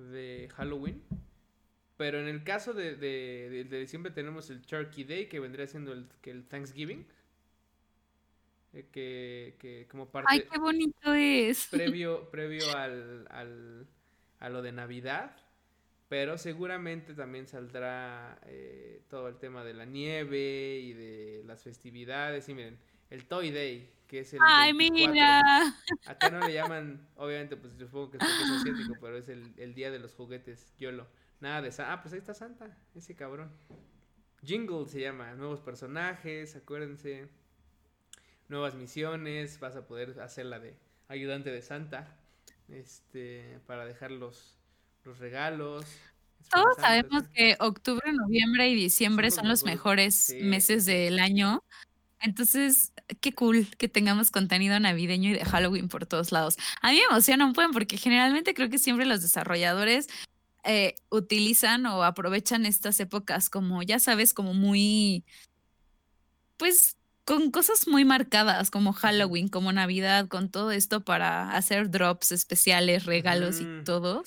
de 0.09 0.49
Halloween. 0.55 1.01
Pero 1.97 2.19
en 2.19 2.27
el 2.27 2.43
caso 2.43 2.73
de, 2.73 2.95
de, 2.95 3.65
de, 3.69 3.79
diciembre 3.79 4.11
tenemos 4.11 4.49
el 4.49 4.61
Turkey 4.61 5.03
Day, 5.03 5.27
que 5.27 5.39
vendría 5.39 5.67
siendo 5.67 5.93
el, 5.93 6.07
que 6.21 6.31
el 6.31 6.47
Thanksgiving. 6.47 7.05
Eh, 8.73 8.87
que, 8.91 9.55
que, 9.59 9.87
como 9.87 10.09
parte... 10.09 10.27
¡Ay, 10.31 10.45
qué 10.51 10.57
bonito 10.57 11.13
es! 11.13 11.67
Previo, 11.67 12.29
previo 12.31 12.75
al, 12.75 13.27
al, 13.29 13.87
a 14.39 14.49
lo 14.49 14.61
de 14.61 14.71
Navidad. 14.71 15.35
Pero 16.09 16.37
seguramente 16.37 17.13
también 17.13 17.47
saldrá 17.47 18.37
eh, 18.45 19.03
todo 19.09 19.27
el 19.27 19.37
tema 19.37 19.63
de 19.63 19.73
la 19.73 19.85
nieve 19.85 20.79
y 20.79 20.93
de 20.93 21.43
las 21.45 21.63
festividades. 21.63 22.49
Y 22.49 22.53
miren, 22.53 22.77
el 23.09 23.25
Toy 23.27 23.51
Day, 23.51 23.89
que 24.11 24.19
es 24.19 24.33
el. 24.33 24.39
¡Ay, 24.45 24.73
mira! 24.73 25.41
Acá 26.05 26.29
no 26.29 26.45
le 26.45 26.53
llaman, 26.53 27.07
obviamente, 27.15 27.55
pues 27.55 27.71
supongo 27.79 28.11
que 28.11 28.17
es 28.17 28.23
asiático, 28.23 28.95
pero 28.99 29.17
es 29.17 29.29
el, 29.29 29.53
el 29.55 29.73
día 29.73 29.89
de 29.89 29.99
los 29.99 30.13
juguetes, 30.13 30.73
YOLO. 30.77 31.07
Nada 31.39 31.61
de 31.61 31.71
Santa. 31.71 31.93
Ah, 31.93 32.01
pues 32.01 32.13
ahí 32.13 32.19
está 32.19 32.33
Santa, 32.33 32.77
ese 32.93 33.15
cabrón. 33.15 33.49
Jingle 34.43 34.85
se 34.85 34.99
llama, 34.99 35.33
nuevos 35.35 35.61
personajes, 35.61 36.57
acuérdense. 36.57 37.29
Nuevas 38.49 38.75
misiones, 38.75 39.61
vas 39.61 39.77
a 39.77 39.87
poder 39.87 40.19
hacer 40.19 40.45
la 40.45 40.59
de 40.59 40.75
ayudante 41.07 41.49
de 41.49 41.61
Santa. 41.61 42.19
Este, 42.67 43.61
para 43.65 43.85
dejar 43.85 44.11
los, 44.11 44.57
los 45.05 45.19
regalos. 45.19 45.85
Todos 46.49 46.75
sabemos 46.75 47.29
que 47.33 47.55
octubre, 47.61 48.11
noviembre 48.11 48.67
y 48.67 48.75
diciembre 48.75 49.31
son, 49.31 49.47
los 49.47 49.63
mejores 49.63 50.35
meses 50.41 50.85
del 50.85 51.19
año. 51.19 51.63
Entonces, 52.21 52.93
qué 53.19 53.33
cool 53.33 53.67
que 53.77 53.89
tengamos 53.89 54.31
contenido 54.31 54.79
navideño 54.79 55.31
y 55.31 55.33
de 55.33 55.45
Halloween 55.45 55.89
por 55.89 56.05
todos 56.05 56.31
lados. 56.31 56.57
A 56.81 56.91
mí 56.91 56.97
me 56.97 57.03
emociona 57.09 57.45
un 57.45 57.53
poco 57.53 57.71
porque 57.73 57.97
generalmente 57.97 58.53
creo 58.53 58.69
que 58.69 58.77
siempre 58.77 59.05
los 59.05 59.21
desarrolladores 59.21 60.07
eh, 60.63 60.95
utilizan 61.09 61.85
o 61.87 62.03
aprovechan 62.03 62.65
estas 62.65 62.99
épocas 62.99 63.49
como, 63.49 63.81
ya 63.81 63.99
sabes, 63.99 64.33
como 64.33 64.53
muy, 64.53 65.25
pues 66.57 66.97
con 67.25 67.51
cosas 67.51 67.87
muy 67.87 68.05
marcadas 68.05 68.69
como 68.69 68.93
Halloween, 68.93 69.47
como 69.47 69.71
Navidad, 69.71 70.27
con 70.27 70.49
todo 70.49 70.71
esto 70.71 71.03
para 71.03 71.55
hacer 71.55 71.89
drops 71.89 72.31
especiales, 72.31 73.05
regalos 73.05 73.61
y 73.61 73.83
todo. 73.83 74.23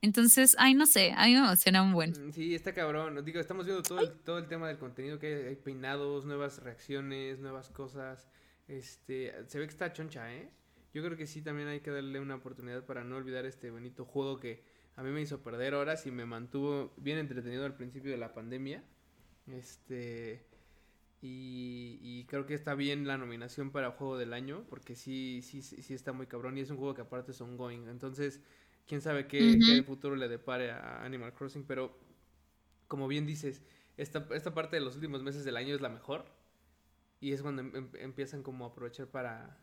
Entonces, 0.00 0.54
ay, 0.58 0.74
no 0.74 0.86
sé, 0.86 1.12
a 1.16 1.26
mí 1.26 1.32
me 1.32 1.38
emociona 1.40 1.82
un 1.82 1.92
buen. 1.92 2.10
Mm, 2.10 2.32
sí, 2.32 2.54
está 2.54 2.72
cabrón. 2.72 3.24
Digo, 3.24 3.40
estamos 3.40 3.66
viendo 3.66 3.82
todo 3.82 4.00
el, 4.00 4.12
todo 4.20 4.38
el 4.38 4.46
tema 4.46 4.68
del 4.68 4.78
contenido, 4.78 5.18
que 5.18 5.26
hay, 5.26 5.46
hay, 5.48 5.56
peinados, 5.56 6.24
nuevas 6.24 6.62
reacciones, 6.62 7.40
nuevas 7.40 7.68
cosas. 7.68 8.28
Este, 8.68 9.34
se 9.46 9.58
ve 9.58 9.66
que 9.66 9.72
está 9.72 9.92
choncha, 9.92 10.32
¿eh? 10.32 10.50
Yo 10.94 11.02
creo 11.02 11.16
que 11.16 11.26
sí, 11.26 11.42
también 11.42 11.68
hay 11.68 11.80
que 11.80 11.90
darle 11.90 12.20
una 12.20 12.36
oportunidad 12.36 12.84
para 12.84 13.04
no 13.04 13.16
olvidar 13.16 13.44
este 13.44 13.70
bonito 13.70 14.04
juego 14.04 14.38
que 14.38 14.62
a 14.96 15.02
mí 15.02 15.10
me 15.10 15.20
hizo 15.20 15.42
perder 15.42 15.74
horas 15.74 16.06
y 16.06 16.10
me 16.10 16.26
mantuvo 16.26 16.92
bien 16.96 17.18
entretenido 17.18 17.64
al 17.64 17.76
principio 17.76 18.10
de 18.10 18.18
la 18.18 18.32
pandemia. 18.32 18.84
Este. 19.46 20.44
Y, 21.20 21.98
y, 22.00 22.24
creo 22.26 22.46
que 22.46 22.54
está 22.54 22.76
bien 22.76 23.06
la 23.08 23.18
nominación 23.18 23.72
para 23.72 23.90
juego 23.90 24.16
del 24.16 24.32
año, 24.32 24.64
porque 24.70 24.94
sí, 24.94 25.40
sí, 25.42 25.62
sí 25.62 25.92
está 25.92 26.12
muy 26.12 26.28
cabrón 26.28 26.56
y 26.56 26.60
es 26.60 26.70
un 26.70 26.76
juego 26.76 26.94
que 26.94 27.02
aparte 27.02 27.32
es 27.32 27.40
ongoing. 27.40 27.88
Entonces, 27.88 28.40
quién 28.88 29.00
sabe 29.00 29.26
qué, 29.26 29.58
qué 29.64 29.82
futuro 29.84 30.16
le 30.16 30.28
depare 30.28 30.70
a 30.72 31.04
Animal 31.04 31.34
Crossing, 31.34 31.64
pero 31.64 31.96
como 32.88 33.06
bien 33.06 33.26
dices, 33.26 33.62
esta, 33.96 34.26
esta 34.32 34.54
parte 34.54 34.76
de 34.76 34.82
los 34.82 34.96
últimos 34.96 35.22
meses 35.22 35.44
del 35.44 35.56
año 35.56 35.74
es 35.74 35.80
la 35.80 35.90
mejor. 35.90 36.24
Y 37.20 37.32
es 37.32 37.42
cuando 37.42 37.62
em, 37.62 37.76
em, 37.76 37.90
empiezan 37.94 38.42
como 38.42 38.64
a 38.64 38.68
aprovechar 38.68 39.08
para 39.08 39.58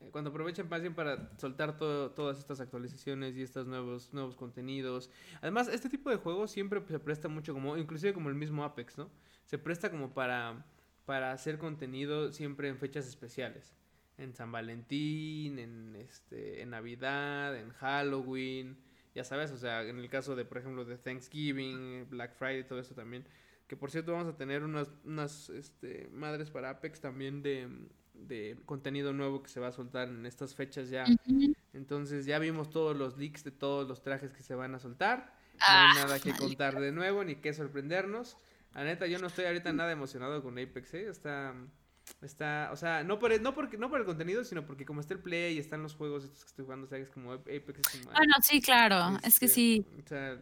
eh, 0.00 0.08
cuando 0.10 0.30
aprovechan 0.30 0.68
más 0.68 0.80
bien 0.80 0.94
para 0.94 1.36
soltar 1.38 1.76
todas 1.76 2.38
estas 2.38 2.60
actualizaciones 2.60 3.36
y 3.36 3.42
estos 3.42 3.66
nuevos, 3.66 4.12
nuevos 4.12 4.36
contenidos. 4.36 5.10
Además, 5.40 5.68
este 5.68 5.88
tipo 5.88 6.10
de 6.10 6.16
juegos 6.16 6.50
siempre 6.50 6.82
se 6.88 6.98
presta 6.98 7.28
mucho 7.28 7.52
como, 7.52 7.76
inclusive 7.76 8.12
como 8.12 8.28
el 8.28 8.34
mismo 8.34 8.64
Apex, 8.64 8.98
¿no? 8.98 9.10
Se 9.44 9.58
presta 9.58 9.90
como 9.90 10.14
para, 10.14 10.64
para 11.04 11.32
hacer 11.32 11.58
contenido 11.58 12.32
siempre 12.32 12.68
en 12.68 12.78
fechas 12.78 13.06
especiales. 13.06 13.74
En 14.16 14.34
San 14.34 14.52
Valentín, 14.52 15.58
en 15.58 15.96
este, 15.96 16.62
en 16.62 16.70
Navidad, 16.70 17.56
en 17.56 17.70
Halloween, 17.70 18.78
ya 19.14 19.24
sabes, 19.24 19.50
o 19.50 19.56
sea, 19.56 19.82
en 19.82 19.98
el 19.98 20.08
caso 20.08 20.34
de, 20.34 20.44
por 20.44 20.58
ejemplo, 20.58 20.84
de 20.84 20.98
Thanksgiving, 20.98 22.08
Black 22.10 22.34
Friday, 22.34 22.66
todo 22.66 22.80
eso 22.80 22.94
también. 22.94 23.26
Que 23.66 23.76
por 23.76 23.90
cierto 23.90 24.12
vamos 24.12 24.28
a 24.28 24.36
tener 24.36 24.62
unas, 24.62 24.88
unas 25.04 25.48
este, 25.50 26.08
madres 26.12 26.50
para 26.50 26.70
Apex 26.70 27.00
también 27.00 27.42
de, 27.42 27.68
de 28.12 28.58
contenido 28.66 29.12
nuevo 29.12 29.42
que 29.42 29.48
se 29.48 29.60
va 29.60 29.68
a 29.68 29.72
soltar 29.72 30.08
en 30.08 30.26
estas 30.26 30.54
fechas 30.54 30.90
ya. 30.90 31.04
Entonces 31.72 32.26
ya 32.26 32.38
vimos 32.38 32.70
todos 32.70 32.96
los 32.96 33.16
leaks 33.16 33.44
de 33.44 33.50
todos 33.50 33.88
los 33.88 34.02
trajes 34.02 34.32
que 34.32 34.42
se 34.42 34.54
van 34.54 34.74
a 34.74 34.78
soltar. 34.78 35.18
no 35.58 35.64
hay 35.66 35.88
ah, 35.88 35.92
nada 35.96 36.20
que 36.20 36.32
contar 36.32 36.78
de 36.80 36.92
nuevo 36.92 37.24
ni 37.24 37.36
que 37.36 37.52
sorprendernos. 37.52 38.36
La 38.74 38.84
neta, 38.84 39.06
yo 39.06 39.18
no 39.18 39.28
estoy 39.28 39.44
ahorita 39.44 39.72
nada 39.72 39.92
emocionado 39.92 40.42
con 40.42 40.58
Apex, 40.58 40.94
¿eh? 40.94 41.08
Está, 41.08 41.54
Está, 42.20 42.70
o 42.72 42.76
sea, 42.76 43.04
no 43.04 43.18
por, 43.18 43.32
el, 43.32 43.42
no, 43.42 43.54
porque, 43.54 43.76
no 43.76 43.90
por 43.90 44.00
el 44.00 44.06
contenido, 44.06 44.44
sino 44.44 44.64
porque 44.66 44.86
como 44.86 45.00
está 45.00 45.14
el 45.14 45.20
Play 45.20 45.56
y 45.56 45.58
están 45.58 45.82
los 45.82 45.94
juegos 45.94 46.24
estos 46.24 46.44
que 46.44 46.48
estoy 46.48 46.64
jugando, 46.64 46.86
o 46.86 46.88
sea, 46.88 46.98
es 46.98 47.10
como 47.10 47.32
Apex. 47.32 47.82
Como, 47.90 48.04
bueno, 48.12 48.34
sí, 48.42 48.60
claro, 48.60 49.18
es 49.22 49.38
que 49.38 49.46
este, 49.46 49.48
sí. 49.48 49.86
O 50.02 50.08
sea, 50.08 50.38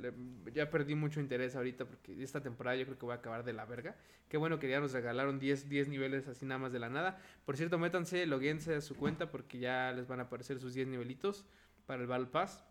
ya 0.53 0.71
perdí 0.71 0.95
mucho 0.95 1.21
interés 1.21 1.57
ahorita 1.57 1.85
porque 1.85 2.23
esta 2.23 2.41
temporada 2.41 2.77
yo 2.77 2.85
creo 2.85 2.99
que 2.99 3.05
voy 3.05 3.13
a 3.13 3.17
acabar 3.17 3.45
de 3.45 3.53
la 3.53 3.65
verga. 3.65 3.97
Qué 4.29 4.37
bueno 4.37 4.59
que 4.59 4.69
ya 4.69 4.81
nos 4.81 4.93
regalaron 4.93 5.39
10, 5.39 5.69
10 5.69 5.89
niveles 5.89 6.29
así 6.29 6.47
nada 6.47 6.59
más 6.59 6.73
de 6.73 6.79
la 6.79 6.89
nada. 6.89 7.21
Por 7.45 7.57
cierto, 7.57 7.79
métanse, 7.79 8.27
loguense 8.27 8.77
a 8.77 8.81
su 8.81 8.95
cuenta 8.95 9.31
porque 9.31 9.59
ya 9.59 9.93
les 9.93 10.07
van 10.07 10.21
a 10.21 10.25
aparecer 10.25 10.59
sus 10.59 10.75
10 10.75 10.89
nivelitos 10.89 11.45
para 11.87 12.01
el 12.01 12.07
Battle 12.07 12.27
Pass. 12.27 12.65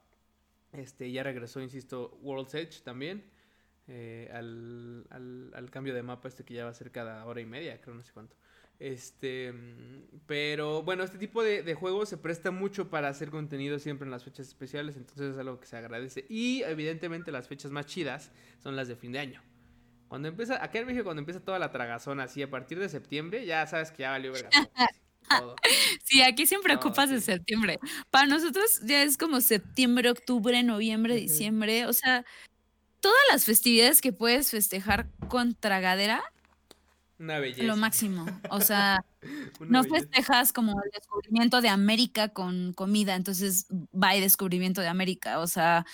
Este, 0.71 1.11
ya 1.11 1.23
regresó, 1.23 1.59
insisto, 1.61 2.17
World's 2.21 2.55
Edge 2.55 2.81
también. 2.83 3.29
Eh, 3.87 4.29
al, 4.31 5.05
al, 5.09 5.51
al, 5.53 5.69
cambio 5.69 5.93
de 5.93 6.01
mapa 6.01 6.29
este 6.29 6.45
que 6.45 6.53
ya 6.53 6.63
va 6.63 6.69
a 6.69 6.73
ser 6.73 6.91
cada 6.91 7.25
hora 7.25 7.41
y 7.41 7.45
media, 7.45 7.81
creo, 7.81 7.93
no 7.93 8.03
sé 8.03 8.13
cuánto. 8.13 8.37
Este, 8.81 9.53
pero 10.25 10.81
bueno, 10.81 11.03
este 11.03 11.19
tipo 11.19 11.43
de, 11.43 11.61
de, 11.61 11.75
juegos 11.75 12.09
se 12.09 12.17
presta 12.17 12.49
mucho 12.49 12.89
para 12.89 13.09
hacer 13.09 13.29
contenido 13.29 13.77
siempre 13.77 14.05
en 14.05 14.11
las 14.11 14.23
fechas 14.23 14.47
especiales, 14.47 14.97
entonces 14.97 15.33
es 15.33 15.37
algo 15.37 15.59
que 15.59 15.67
se 15.67 15.77
agradece. 15.77 16.25
Y 16.29 16.63
evidentemente 16.63 17.31
las 17.31 17.47
fechas 17.47 17.69
más 17.69 17.85
chidas 17.85 18.31
son 18.57 18.75
las 18.75 18.87
de 18.87 18.95
fin 18.95 19.11
de 19.11 19.19
año. 19.19 19.43
Cuando 20.07 20.29
empieza, 20.29 20.63
acá 20.63 20.79
en 20.79 20.87
México 20.87 21.03
cuando 21.03 21.19
empieza 21.19 21.41
toda 21.41 21.59
la 21.59 21.71
tragazón 21.71 22.19
así, 22.19 22.41
a 22.41 22.49
partir 22.49 22.79
de 22.79 22.89
septiembre, 22.89 23.45
ya 23.45 23.67
sabes 23.67 23.91
que 23.91 24.01
ya 24.01 24.09
valió 24.09 24.31
verga. 24.31 24.49
Todo. 25.29 25.55
Sí, 26.03 26.23
aquí 26.23 26.47
siempre 26.47 26.73
ocupas 26.73 27.11
de 27.11 27.21
septiembre. 27.21 27.79
Para 28.09 28.25
nosotros 28.25 28.81
ya 28.83 29.03
es 29.03 29.15
como 29.15 29.41
septiembre, 29.41 30.09
octubre, 30.09 30.63
noviembre, 30.63 31.15
diciembre. 31.15 31.85
O 31.85 31.93
sea, 31.93 32.25
todas 32.99 33.21
las 33.31 33.45
festividades 33.45 34.01
que 34.01 34.11
puedes 34.11 34.49
festejar 34.49 35.07
con 35.29 35.53
tragadera 35.53 36.23
una 37.21 37.39
belleza. 37.39 37.63
Lo 37.63 37.77
máximo. 37.77 38.25
O 38.49 38.59
sea, 38.59 39.05
no 39.61 39.83
festejas 39.83 40.51
como 40.51 40.71
el 40.83 40.91
descubrimiento 40.91 41.61
de 41.61 41.69
América 41.69 42.29
con 42.29 42.73
comida, 42.73 43.15
entonces 43.15 43.67
va 43.93 44.15
el 44.15 44.21
descubrimiento 44.21 44.81
de 44.81 44.87
América. 44.87 45.39
O 45.39 45.47
sea, 45.47 45.85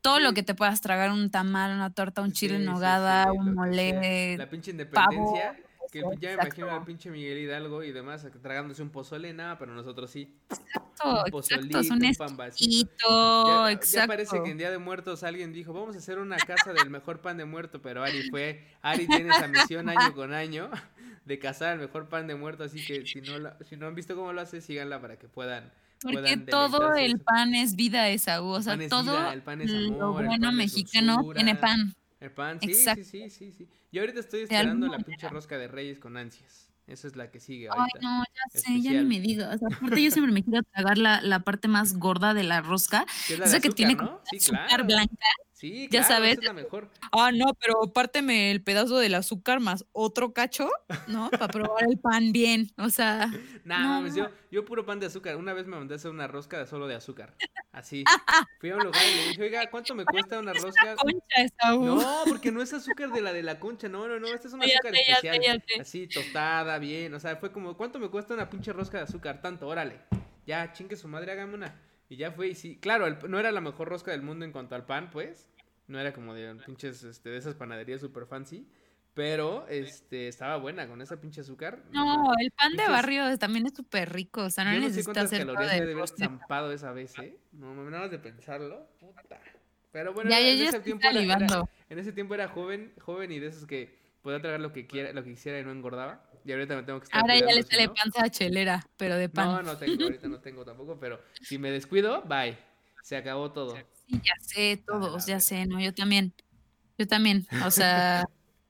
todo 0.00 0.20
lo 0.20 0.34
que 0.34 0.42
te 0.42 0.54
puedas 0.54 0.80
tragar, 0.80 1.10
un 1.10 1.30
tamal, 1.30 1.74
una 1.74 1.92
torta, 1.92 2.22
un 2.22 2.32
chile 2.32 2.56
en 2.56 2.66
nogada, 2.66 3.32
un 3.32 3.54
mole. 3.54 4.36
La 4.36 4.48
pinche 4.48 4.70
independencia. 4.70 5.56
Que 5.94 6.00
ya 6.18 6.30
me 6.30 6.34
imagino 6.42 6.70
al 6.72 6.84
pinche 6.84 7.08
Miguel 7.08 7.38
Hidalgo 7.38 7.84
y 7.84 7.92
demás 7.92 8.26
tragándose 8.42 8.82
un 8.82 8.90
pozole, 8.90 9.32
nada, 9.32 9.58
pero 9.58 9.72
nosotros 9.72 10.10
sí. 10.10 10.34
Exacto, 10.50 11.24
un 11.24 11.30
pozolito, 11.30 11.78
exacto, 11.78 11.94
un, 11.94 12.04
un 12.04 13.70
ya, 13.70 13.80
ya, 13.80 14.06
parece 14.08 14.42
que 14.42 14.50
en 14.50 14.58
Día 14.58 14.72
de 14.72 14.78
Muertos 14.78 15.22
alguien 15.22 15.52
dijo, 15.52 15.72
vamos 15.72 15.94
a 15.94 15.98
hacer 15.98 16.18
una 16.18 16.36
casa 16.36 16.72
del 16.72 16.90
mejor 16.90 17.20
pan 17.20 17.36
de 17.36 17.44
muerto, 17.44 17.80
pero 17.80 18.02
Ari 18.02 18.28
fue, 18.28 18.66
Ari 18.82 19.06
tiene 19.06 19.30
esa 19.30 19.46
misión 19.46 19.88
año 19.88 20.12
con 20.14 20.32
año 20.34 20.68
de 21.24 21.38
cazar 21.38 21.74
el 21.74 21.78
mejor 21.78 22.08
pan 22.08 22.26
de 22.26 22.34
muerto, 22.34 22.64
así 22.64 22.84
que 22.84 23.06
si 23.06 23.20
no, 23.20 23.52
si 23.64 23.76
no 23.76 23.86
han 23.86 23.94
visto 23.94 24.16
cómo 24.16 24.32
lo 24.32 24.40
hace, 24.40 24.60
síganla 24.60 25.00
para 25.00 25.16
que 25.16 25.28
puedan 25.28 25.70
porque 26.02 26.36
todo 26.36 26.94
el 26.94 27.20
pan 27.20 27.54
es 27.54 27.76
vida, 27.76 28.08
esa 28.10 28.42
o 28.42 28.60
sea, 28.60 28.76
todo 28.88 29.30
el 29.30 29.42
pan 29.42 29.62
es 29.62 29.72
amor, 29.72 29.98
lo 29.98 30.12
bueno 30.12 30.52
mexicano 30.52 31.32
tiene 31.34 31.54
pan. 31.54 31.94
El 32.24 32.30
pan, 32.30 32.58
sí, 32.58 32.72
sí, 32.72 33.04
sí, 33.04 33.28
sí, 33.28 33.52
sí. 33.52 33.68
Yo 33.92 34.00
ahorita 34.00 34.20
estoy 34.20 34.40
esperando 34.44 34.86
la 34.86 34.96
pinche 34.96 35.28
rosca 35.28 35.58
de 35.58 35.68
reyes 35.68 35.98
con 35.98 36.16
ansias. 36.16 36.70
Esa 36.86 37.06
es 37.06 37.16
la 37.16 37.30
que 37.30 37.38
sigue 37.38 37.68
ahorita. 37.68 37.98
Ay, 38.00 38.00
no, 38.02 38.24
ya 38.24 38.60
sé, 38.60 38.80
ya 38.80 38.92
ni 38.92 39.04
me 39.04 39.20
digas. 39.20 39.60
aparte 39.62 40.02
yo 40.02 40.10
siempre 40.10 40.32
me 40.32 40.42
quiero 40.42 40.62
tragar 40.62 40.96
la, 40.96 41.20
la 41.20 41.40
parte 41.40 41.68
más 41.68 41.98
gorda 41.98 42.32
de 42.32 42.44
la 42.44 42.62
rosca. 42.62 43.04
Que 43.26 43.34
es 43.34 43.40
la 43.40 43.44
esa 43.44 43.60
que 43.60 43.68
tiene 43.68 43.94
¿no? 43.94 44.22
sí, 44.30 44.38
azúcar 44.38 44.86
blanca. 44.86 45.26
Sí, 45.64 45.88
Ya 45.90 46.02
sabes. 46.04 46.32
esa 46.32 46.40
es 46.42 46.46
la 46.46 46.52
mejor. 46.52 46.90
Ah, 47.10 47.32
no, 47.32 47.46
pero 47.58 47.90
párteme 47.90 48.50
el 48.50 48.62
pedazo 48.62 48.98
del 48.98 49.14
azúcar 49.14 49.60
más 49.60 49.86
otro 49.92 50.34
cacho, 50.34 50.68
¿no? 51.06 51.30
Para 51.30 51.48
probar 51.48 51.84
el 51.88 51.98
pan 51.98 52.32
bien. 52.32 52.70
O 52.76 52.90
sea, 52.90 53.28
Nah, 53.64 53.78
No. 53.82 53.88
mames, 53.88 54.14
yo, 54.14 54.28
yo 54.50 54.66
puro 54.66 54.84
pan 54.84 55.00
de 55.00 55.06
azúcar. 55.06 55.36
Una 55.36 55.54
vez 55.54 55.66
me 55.66 55.74
mandé 55.78 55.94
a 55.94 55.96
hacer 55.96 56.10
una 56.10 56.26
rosca 56.26 56.66
solo 56.66 56.86
de 56.86 56.96
azúcar. 56.96 57.34
Así. 57.72 58.04
Fui 58.60 58.68
a 58.68 58.76
un 58.76 58.84
lugar 58.84 59.00
y 59.10 59.16
le 59.16 59.28
dije, 59.30 59.42
oiga, 59.42 59.70
¿cuánto 59.70 59.94
me 59.94 60.04
cuesta 60.04 60.38
una 60.38 60.52
rosca? 60.52 60.96
concha 60.96 61.36
esa. 61.38 61.70
No, 61.72 62.24
porque 62.28 62.52
no 62.52 62.60
es 62.60 62.74
azúcar 62.74 63.10
de 63.12 63.22
la 63.22 63.32
de 63.32 63.42
la 63.42 63.58
concha, 63.58 63.88
no, 63.88 64.06
no, 64.06 64.20
no, 64.20 64.26
este 64.28 64.48
es 64.48 64.52
un 64.52 64.60
Ya 64.66 64.74
azúcar 64.74 64.92
sé, 64.94 65.00
ya 65.08 65.16
sé, 65.20 65.28
especial. 65.28 65.58
ya 65.60 65.64
sé. 65.76 65.80
Así, 65.80 66.06
tostada, 66.08 66.78
bien, 66.78 67.14
o 67.14 67.20
sea, 67.20 67.36
fue 67.36 67.50
como, 67.52 67.74
¿cuánto 67.78 67.98
me 67.98 68.10
cuesta 68.10 68.34
una 68.34 68.50
pinche 68.50 68.70
rosca 68.74 68.98
de 68.98 69.04
azúcar? 69.04 69.40
Tanto, 69.40 69.66
órale. 69.66 70.00
Ya, 70.46 70.74
chingue 70.74 70.96
su 70.96 71.08
madre, 71.08 71.32
hágame 71.32 71.54
una. 71.54 71.80
Y 72.10 72.16
ya 72.16 72.32
fue, 72.32 72.48
y 72.48 72.54
sí, 72.54 72.76
claro, 72.76 73.06
el- 73.06 73.16
no 73.30 73.38
era 73.40 73.50
la 73.50 73.62
mejor 73.62 73.88
rosca 73.88 74.10
del 74.10 74.20
mundo 74.20 74.44
en 74.44 74.52
cuanto 74.52 74.74
al 74.74 74.84
pan, 74.84 75.08
pues. 75.10 75.48
No 75.86 75.98
era 76.00 76.12
como 76.12 76.34
de 76.34 76.54
pinches, 76.66 77.02
este, 77.04 77.28
de 77.30 77.36
esas 77.38 77.54
panaderías 77.54 78.00
super 78.00 78.26
fancy. 78.26 78.66
Pero, 79.12 79.66
este, 79.68 80.26
estaba 80.26 80.56
buena 80.56 80.88
con 80.88 81.00
esa 81.00 81.20
pinche 81.20 81.40
azúcar. 81.42 81.78
No, 81.92 82.32
el 82.36 82.50
pan 82.50 82.72
de 82.76 82.88
barrio 82.88 83.38
también 83.38 83.66
es 83.66 83.74
súper 83.74 84.12
rico. 84.12 84.42
O 84.42 84.50
sea, 84.50 84.64
no 84.64 84.70
Yo 84.72 84.76
no 84.78 84.82
sé 84.82 84.88
necesitas 84.88 85.04
cuántas 85.04 85.24
hacer 85.26 85.46
calorías 85.46 85.78
me 85.80 85.86
de 85.86 85.92
haber 85.92 86.08
zampado 86.08 86.72
esa 86.72 86.92
vez, 86.92 87.16
¿eh? 87.20 87.38
No, 87.52 87.74
nada 87.74 88.02
más 88.02 88.10
de 88.10 88.18
pensarlo. 88.18 88.88
Puta. 88.98 89.40
Pero 89.92 90.12
bueno, 90.12 90.30
Ya, 90.30 90.40
en 90.40 90.46
ya 90.46 90.52
ese 90.54 90.64
estoy 90.78 90.82
tiempo 90.82 91.06
era- 91.06 91.46
en 91.90 91.98
ese 91.98 92.12
tiempo 92.12 92.34
era 92.34 92.48
joven, 92.48 92.92
joven 93.00 93.30
y 93.30 93.38
de 93.38 93.46
esos 93.46 93.66
que 93.66 93.96
podía 94.22 94.40
tragar 94.40 94.58
lo 94.58 94.72
que 94.72 94.88
quiera, 94.88 95.12
lo 95.12 95.22
que 95.22 95.30
quisiera 95.30 95.60
y 95.60 95.64
no 95.64 95.70
engordaba. 95.70 96.28
Y 96.44 96.50
ahorita 96.50 96.74
me 96.74 96.82
tengo 96.82 96.98
que 96.98 97.04
estar 97.04 97.20
Ahora 97.20 97.38
ya 97.38 97.46
le 97.54 97.62
sale 97.62 97.86
no- 97.86 97.94
panza 97.94 98.28
chelera, 98.30 98.84
pero 98.96 99.14
de 99.16 99.28
pan. 99.28 99.46
No, 99.46 99.62
no 99.62 99.76
tengo, 99.78 100.02
ahorita 100.02 100.26
no 100.26 100.40
tengo 100.40 100.64
tampoco, 100.64 100.98
pero 100.98 101.20
si 101.40 101.56
me 101.58 101.70
descuido, 101.70 102.22
bye. 102.22 102.58
Se 103.02 103.16
acabó 103.16 103.52
todo. 103.52 103.76
Sí, 104.08 104.20
ya 104.24 104.34
sé, 104.40 104.72
A 104.72 104.76
la 104.76 104.82
todos, 105.00 105.26
ya 105.26 105.40
sé, 105.40 105.66
no, 105.66 105.80
yo 105.80 105.92
también. 105.94 106.32
Yo 106.98 107.06
también, 107.08 107.46
o 107.66 107.70
sea, 107.70 108.24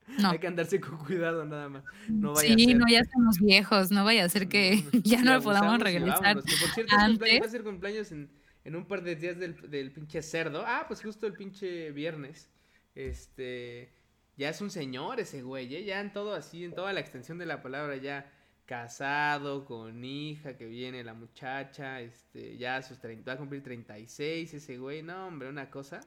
no. 0.19 0.29
Hay 0.31 0.39
que 0.39 0.47
andarse 0.47 0.79
con 0.79 0.97
cuidado 0.97 1.45
nada 1.45 1.69
más. 1.69 1.83
No 2.07 2.33
vaya 2.33 2.53
a 2.53 2.57
Sí, 2.57 2.65
ser. 2.65 2.77
no, 2.77 2.85
ya 2.89 2.99
estamos 3.01 3.37
viejos, 3.39 3.91
no 3.91 4.03
vaya 4.05 4.25
a 4.25 4.29
ser 4.29 4.47
que 4.47 4.83
No, 4.93 4.99
ya 5.03 5.21
no 5.23 5.41
podamos 5.41 5.73
abusamos 5.73 5.79
y 5.79 5.83
regresar. 5.83 6.21
vámonos. 6.23 6.45
Que 6.45 6.55
por 6.59 6.69
cierto, 6.73 6.95
antes. 6.97 7.41
va 7.41 7.45
a 7.45 7.49
ser 7.49 7.63
cumpleaños 7.63 8.11
en, 8.11 8.31
en 8.63 8.75
un 8.75 8.87
par 8.87 9.03
de 9.03 9.15
días 9.15 9.37
del, 9.37 9.69
del 9.69 9.91
pinche 9.91 10.21
cerdo. 10.21 10.63
Ah, 10.65 10.85
pues 10.87 11.01
justo 11.01 11.27
el 11.27 11.33
pinche 11.33 11.91
viernes. 11.91 12.49
Este. 12.95 13.93
Ya 14.37 14.49
es 14.49 14.59
un 14.59 14.69
señor 14.69 15.19
ese 15.21 15.43
güey, 15.43 15.73
¿eh? 15.75 15.85
ya 15.85 16.01
en 16.01 16.11
todo 16.11 16.33
así, 16.33 16.65
en 16.65 16.73
toda 16.75 16.91
la 16.91 16.99
extensión 16.99 17.37
de 17.37 17.45
la 17.45 17.61
palabra, 17.61 17.95
ya 17.95 18.29
casado, 18.65 19.65
con 19.65 20.03
hija, 20.03 20.57
que 20.57 20.65
viene 20.65 21.03
la 21.03 21.13
muchacha, 21.13 22.01
este, 22.01 22.57
ya 22.57 22.77
a 22.77 22.81
sus 22.81 22.99
30, 22.99 23.29
va 23.31 23.35
a 23.35 23.37
cumplir 23.37 23.63
36 23.63 24.53
ese 24.53 24.77
güey, 24.77 25.03
no, 25.03 25.27
hombre, 25.27 25.49
una 25.49 25.69
cosa. 25.69 25.99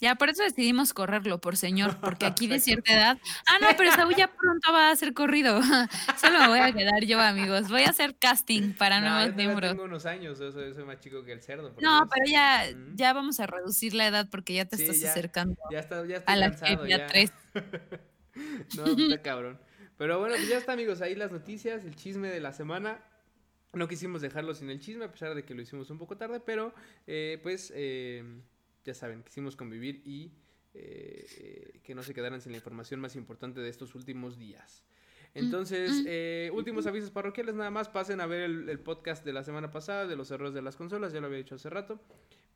Ya, 0.00 0.14
por 0.14 0.30
eso 0.30 0.42
decidimos 0.42 0.94
correrlo 0.94 1.42
por 1.42 1.58
señor, 1.58 2.00
porque 2.00 2.24
aquí 2.24 2.46
de 2.46 2.58
cierta 2.60 2.90
edad. 2.94 3.18
Ah, 3.46 3.58
no, 3.60 3.66
pero 3.76 3.92
Saúl 3.92 4.14
ya 4.16 4.28
pronto 4.28 4.72
va 4.72 4.90
a 4.90 4.96
ser 4.96 5.12
corrido. 5.12 5.60
Solo 6.18 6.38
me 6.40 6.48
voy 6.48 6.58
a 6.60 6.72
quedar 6.72 7.04
yo, 7.04 7.20
amigos. 7.20 7.68
Voy 7.68 7.82
a 7.82 7.90
hacer 7.90 8.16
casting 8.18 8.72
para 8.72 8.98
No, 9.02 9.10
nuevos 9.10 9.36
miembros. 9.36 9.72
tengo 9.72 9.84
unos 9.84 10.06
años, 10.06 10.38
yo 10.38 10.50
soy, 10.52 10.72
soy 10.72 10.84
más 10.84 11.00
chico 11.00 11.22
que 11.22 11.32
el 11.32 11.42
cerdo. 11.42 11.74
No, 11.82 12.08
pero 12.10 12.24
ya, 12.26 12.64
Mm. 12.74 12.96
ya 12.96 13.12
vamos 13.12 13.40
a 13.40 13.46
reducir 13.46 13.92
la 13.92 14.06
edad 14.06 14.26
porque 14.30 14.54
ya 14.54 14.64
te 14.64 14.78
Sí, 14.78 14.84
estás 14.84 15.00
ya. 15.00 15.10
acercando 15.10 15.54
Ya 15.70 15.80
está, 15.80 15.96
ya 16.06 16.16
estoy 16.16 16.32
a 16.34 16.36
la 16.38 16.50
cansado, 16.50 16.86
ya 16.86 16.96
ya. 16.96 17.06
tres. 17.06 17.32
No, 18.76 18.84
está 18.86 19.20
cabrón. 19.20 19.58
Pero 20.00 20.18
bueno, 20.18 20.34
pues 20.34 20.48
ya 20.48 20.56
está, 20.56 20.72
amigos. 20.72 21.02
Ahí 21.02 21.14
las 21.14 21.30
noticias, 21.30 21.84
el 21.84 21.94
chisme 21.94 22.28
de 22.30 22.40
la 22.40 22.54
semana. 22.54 23.04
No 23.74 23.86
quisimos 23.86 24.22
dejarlo 24.22 24.54
sin 24.54 24.70
el 24.70 24.80
chisme, 24.80 25.04
a 25.04 25.12
pesar 25.12 25.34
de 25.34 25.44
que 25.44 25.54
lo 25.54 25.60
hicimos 25.60 25.90
un 25.90 25.98
poco 25.98 26.16
tarde, 26.16 26.40
pero 26.40 26.72
eh, 27.06 27.38
pues 27.42 27.70
eh, 27.76 28.24
ya 28.82 28.94
saben, 28.94 29.22
quisimos 29.22 29.56
convivir 29.56 30.00
y 30.06 30.32
eh, 30.72 31.80
que 31.84 31.94
no 31.94 32.02
se 32.02 32.14
quedaran 32.14 32.40
sin 32.40 32.52
la 32.52 32.56
información 32.58 32.98
más 32.98 33.14
importante 33.14 33.60
de 33.60 33.68
estos 33.68 33.94
últimos 33.94 34.38
días. 34.38 34.84
Entonces, 35.34 35.90
mm, 36.02 36.04
eh, 36.08 36.50
últimos 36.54 36.86
avisos 36.86 37.10
parroquiales, 37.10 37.54
nada 37.54 37.70
más 37.70 37.90
pasen 37.90 38.22
a 38.22 38.26
ver 38.26 38.40
el, 38.40 38.68
el 38.70 38.80
podcast 38.80 39.22
de 39.24 39.34
la 39.34 39.44
semana 39.44 39.70
pasada 39.70 40.06
de 40.06 40.16
los 40.16 40.30
errores 40.30 40.54
de 40.54 40.62
las 40.62 40.76
consolas, 40.76 41.12
ya 41.12 41.20
lo 41.20 41.26
había 41.26 41.38
dicho 41.38 41.56
hace 41.56 41.68
rato. 41.68 42.00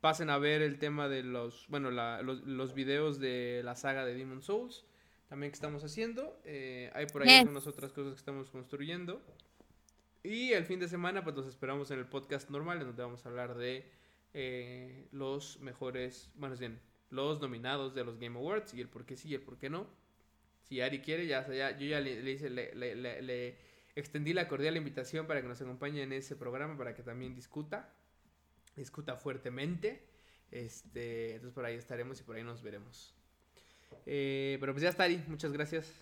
Pasen 0.01 0.31
a 0.31 0.39
ver 0.39 0.63
el 0.63 0.79
tema 0.79 1.09
de 1.11 1.23
los, 1.23 1.67
bueno, 1.69 1.91
la- 1.91 2.23
los, 2.23 2.41
los 2.47 2.75
videos 2.75 3.21
de 3.21 3.61
la 3.65 3.77
saga 3.77 4.05
de 4.07 4.15
Demon 4.15 4.43
Souls, 4.43 4.85
también 5.35 5.51
que 5.51 5.57
estamos 5.57 5.83
haciendo. 5.83 6.41
Eh, 6.45 6.93
hay 6.95 7.07
por 7.07 7.23
ahí 7.23 7.29
Yes. 7.29 7.41
algunas 7.41 7.67
otras 7.67 7.91
cosas 7.93 8.13
que 8.13 8.19
estamos 8.21 8.51
construyendo. 8.51 9.21
Y 10.23 10.53
el 10.53 10.65
fin 10.65 10.79
de 10.79 10.87
semana, 10.87 11.25
pues 11.25 11.35
los 11.35 11.49
esperamos 11.49 11.91
en 11.91 11.99
el 11.99 12.07
podcast 12.07 12.51
normal, 12.51 12.79
en 12.81 12.87
donde 12.87 13.03
vamos 13.03 13.27
a 13.27 13.31
hablar 13.31 13.57
de 13.57 13.85
eh, 14.33 15.09
los 15.11 15.59
mejores, 15.59 16.31
bueno, 16.37 16.55
es 16.55 16.61
bien, 16.61 16.79
los 17.11 17.41
nominados 17.41 17.97
de 17.97 18.05
los 18.05 18.21
Game 18.21 18.39
Awards 18.39 18.75
y 18.75 18.81
el 18.81 18.89
por 18.89 19.05
qué 19.07 19.17
sí 19.17 19.29
y 19.29 19.35
el 19.35 19.41
por 19.43 19.59
qué 19.59 19.69
no. 19.71 19.89
Si 20.63 20.81
Ari 20.81 21.01
quiere, 21.01 21.27
ya, 21.27 21.45
ya 21.53 21.77
yo 21.77 21.87
ya 21.89 21.99
le, 21.99 22.23
le 22.23 22.31
hice, 22.31 22.49
le, 22.49 22.73
le- 22.77 22.95
le- 22.95 23.21
le 23.21 23.59
extendí 23.97 24.33
la 24.35 24.47
cordial 24.47 24.77
invitación 24.77 25.27
para 25.27 25.43
que 25.43 25.49
nos 25.49 25.61
acompañe 25.61 26.03
en 26.05 26.13
ese 26.13 26.37
programa, 26.37 26.79
para 26.79 26.95
que 26.95 27.03
también 27.03 27.35
discuta, 27.35 27.93
discuta 28.77 29.17
fuertemente. 29.17 30.07
Este, 30.53 31.33
entonces 31.35 31.53
por 31.55 31.65
ahí 31.65 31.75
estaremos 31.75 32.21
y 32.21 32.23
por 32.23 32.37
ahí 32.37 32.45
nos 32.45 32.63
veremos. 32.63 33.14
Eh, 34.07 34.57
pero 34.61 34.73
pues 34.73 34.83
ya 34.83 34.89
está 34.89 35.05
Ari, 35.05 35.23
muchas 35.29 35.53
gracias. 35.53 35.93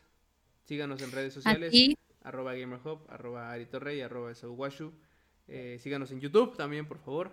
Síganos 0.65 1.03
en 1.03 1.11
redes 1.13 1.35
sociales 1.35 1.69
Aquí, 1.69 1.97
arroba 2.23 2.55
GamerHub, 2.55 3.05
arroba 3.09 3.53
Aritorrey, 3.53 4.01
arroba 4.01 4.33
Esaúguashu. 4.33 4.93
Eh, 5.49 5.79
síganos 5.81 6.11
en 6.13 6.21
YouTube 6.21 6.57
también, 6.57 6.87
por 6.87 6.99
favor. 6.99 7.33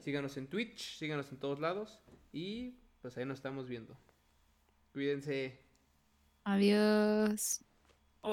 Síganos 0.00 0.36
en 0.36 0.48
Twitch, 0.48 0.96
síganos 0.98 1.30
en 1.30 1.38
todos 1.38 1.60
lados. 1.60 2.00
Y 2.32 2.74
pues 3.00 3.16
ahí 3.16 3.24
nos 3.24 3.38
estamos 3.38 3.68
viendo. 3.68 3.96
Cuídense. 4.92 5.60
adiós. 6.44 7.64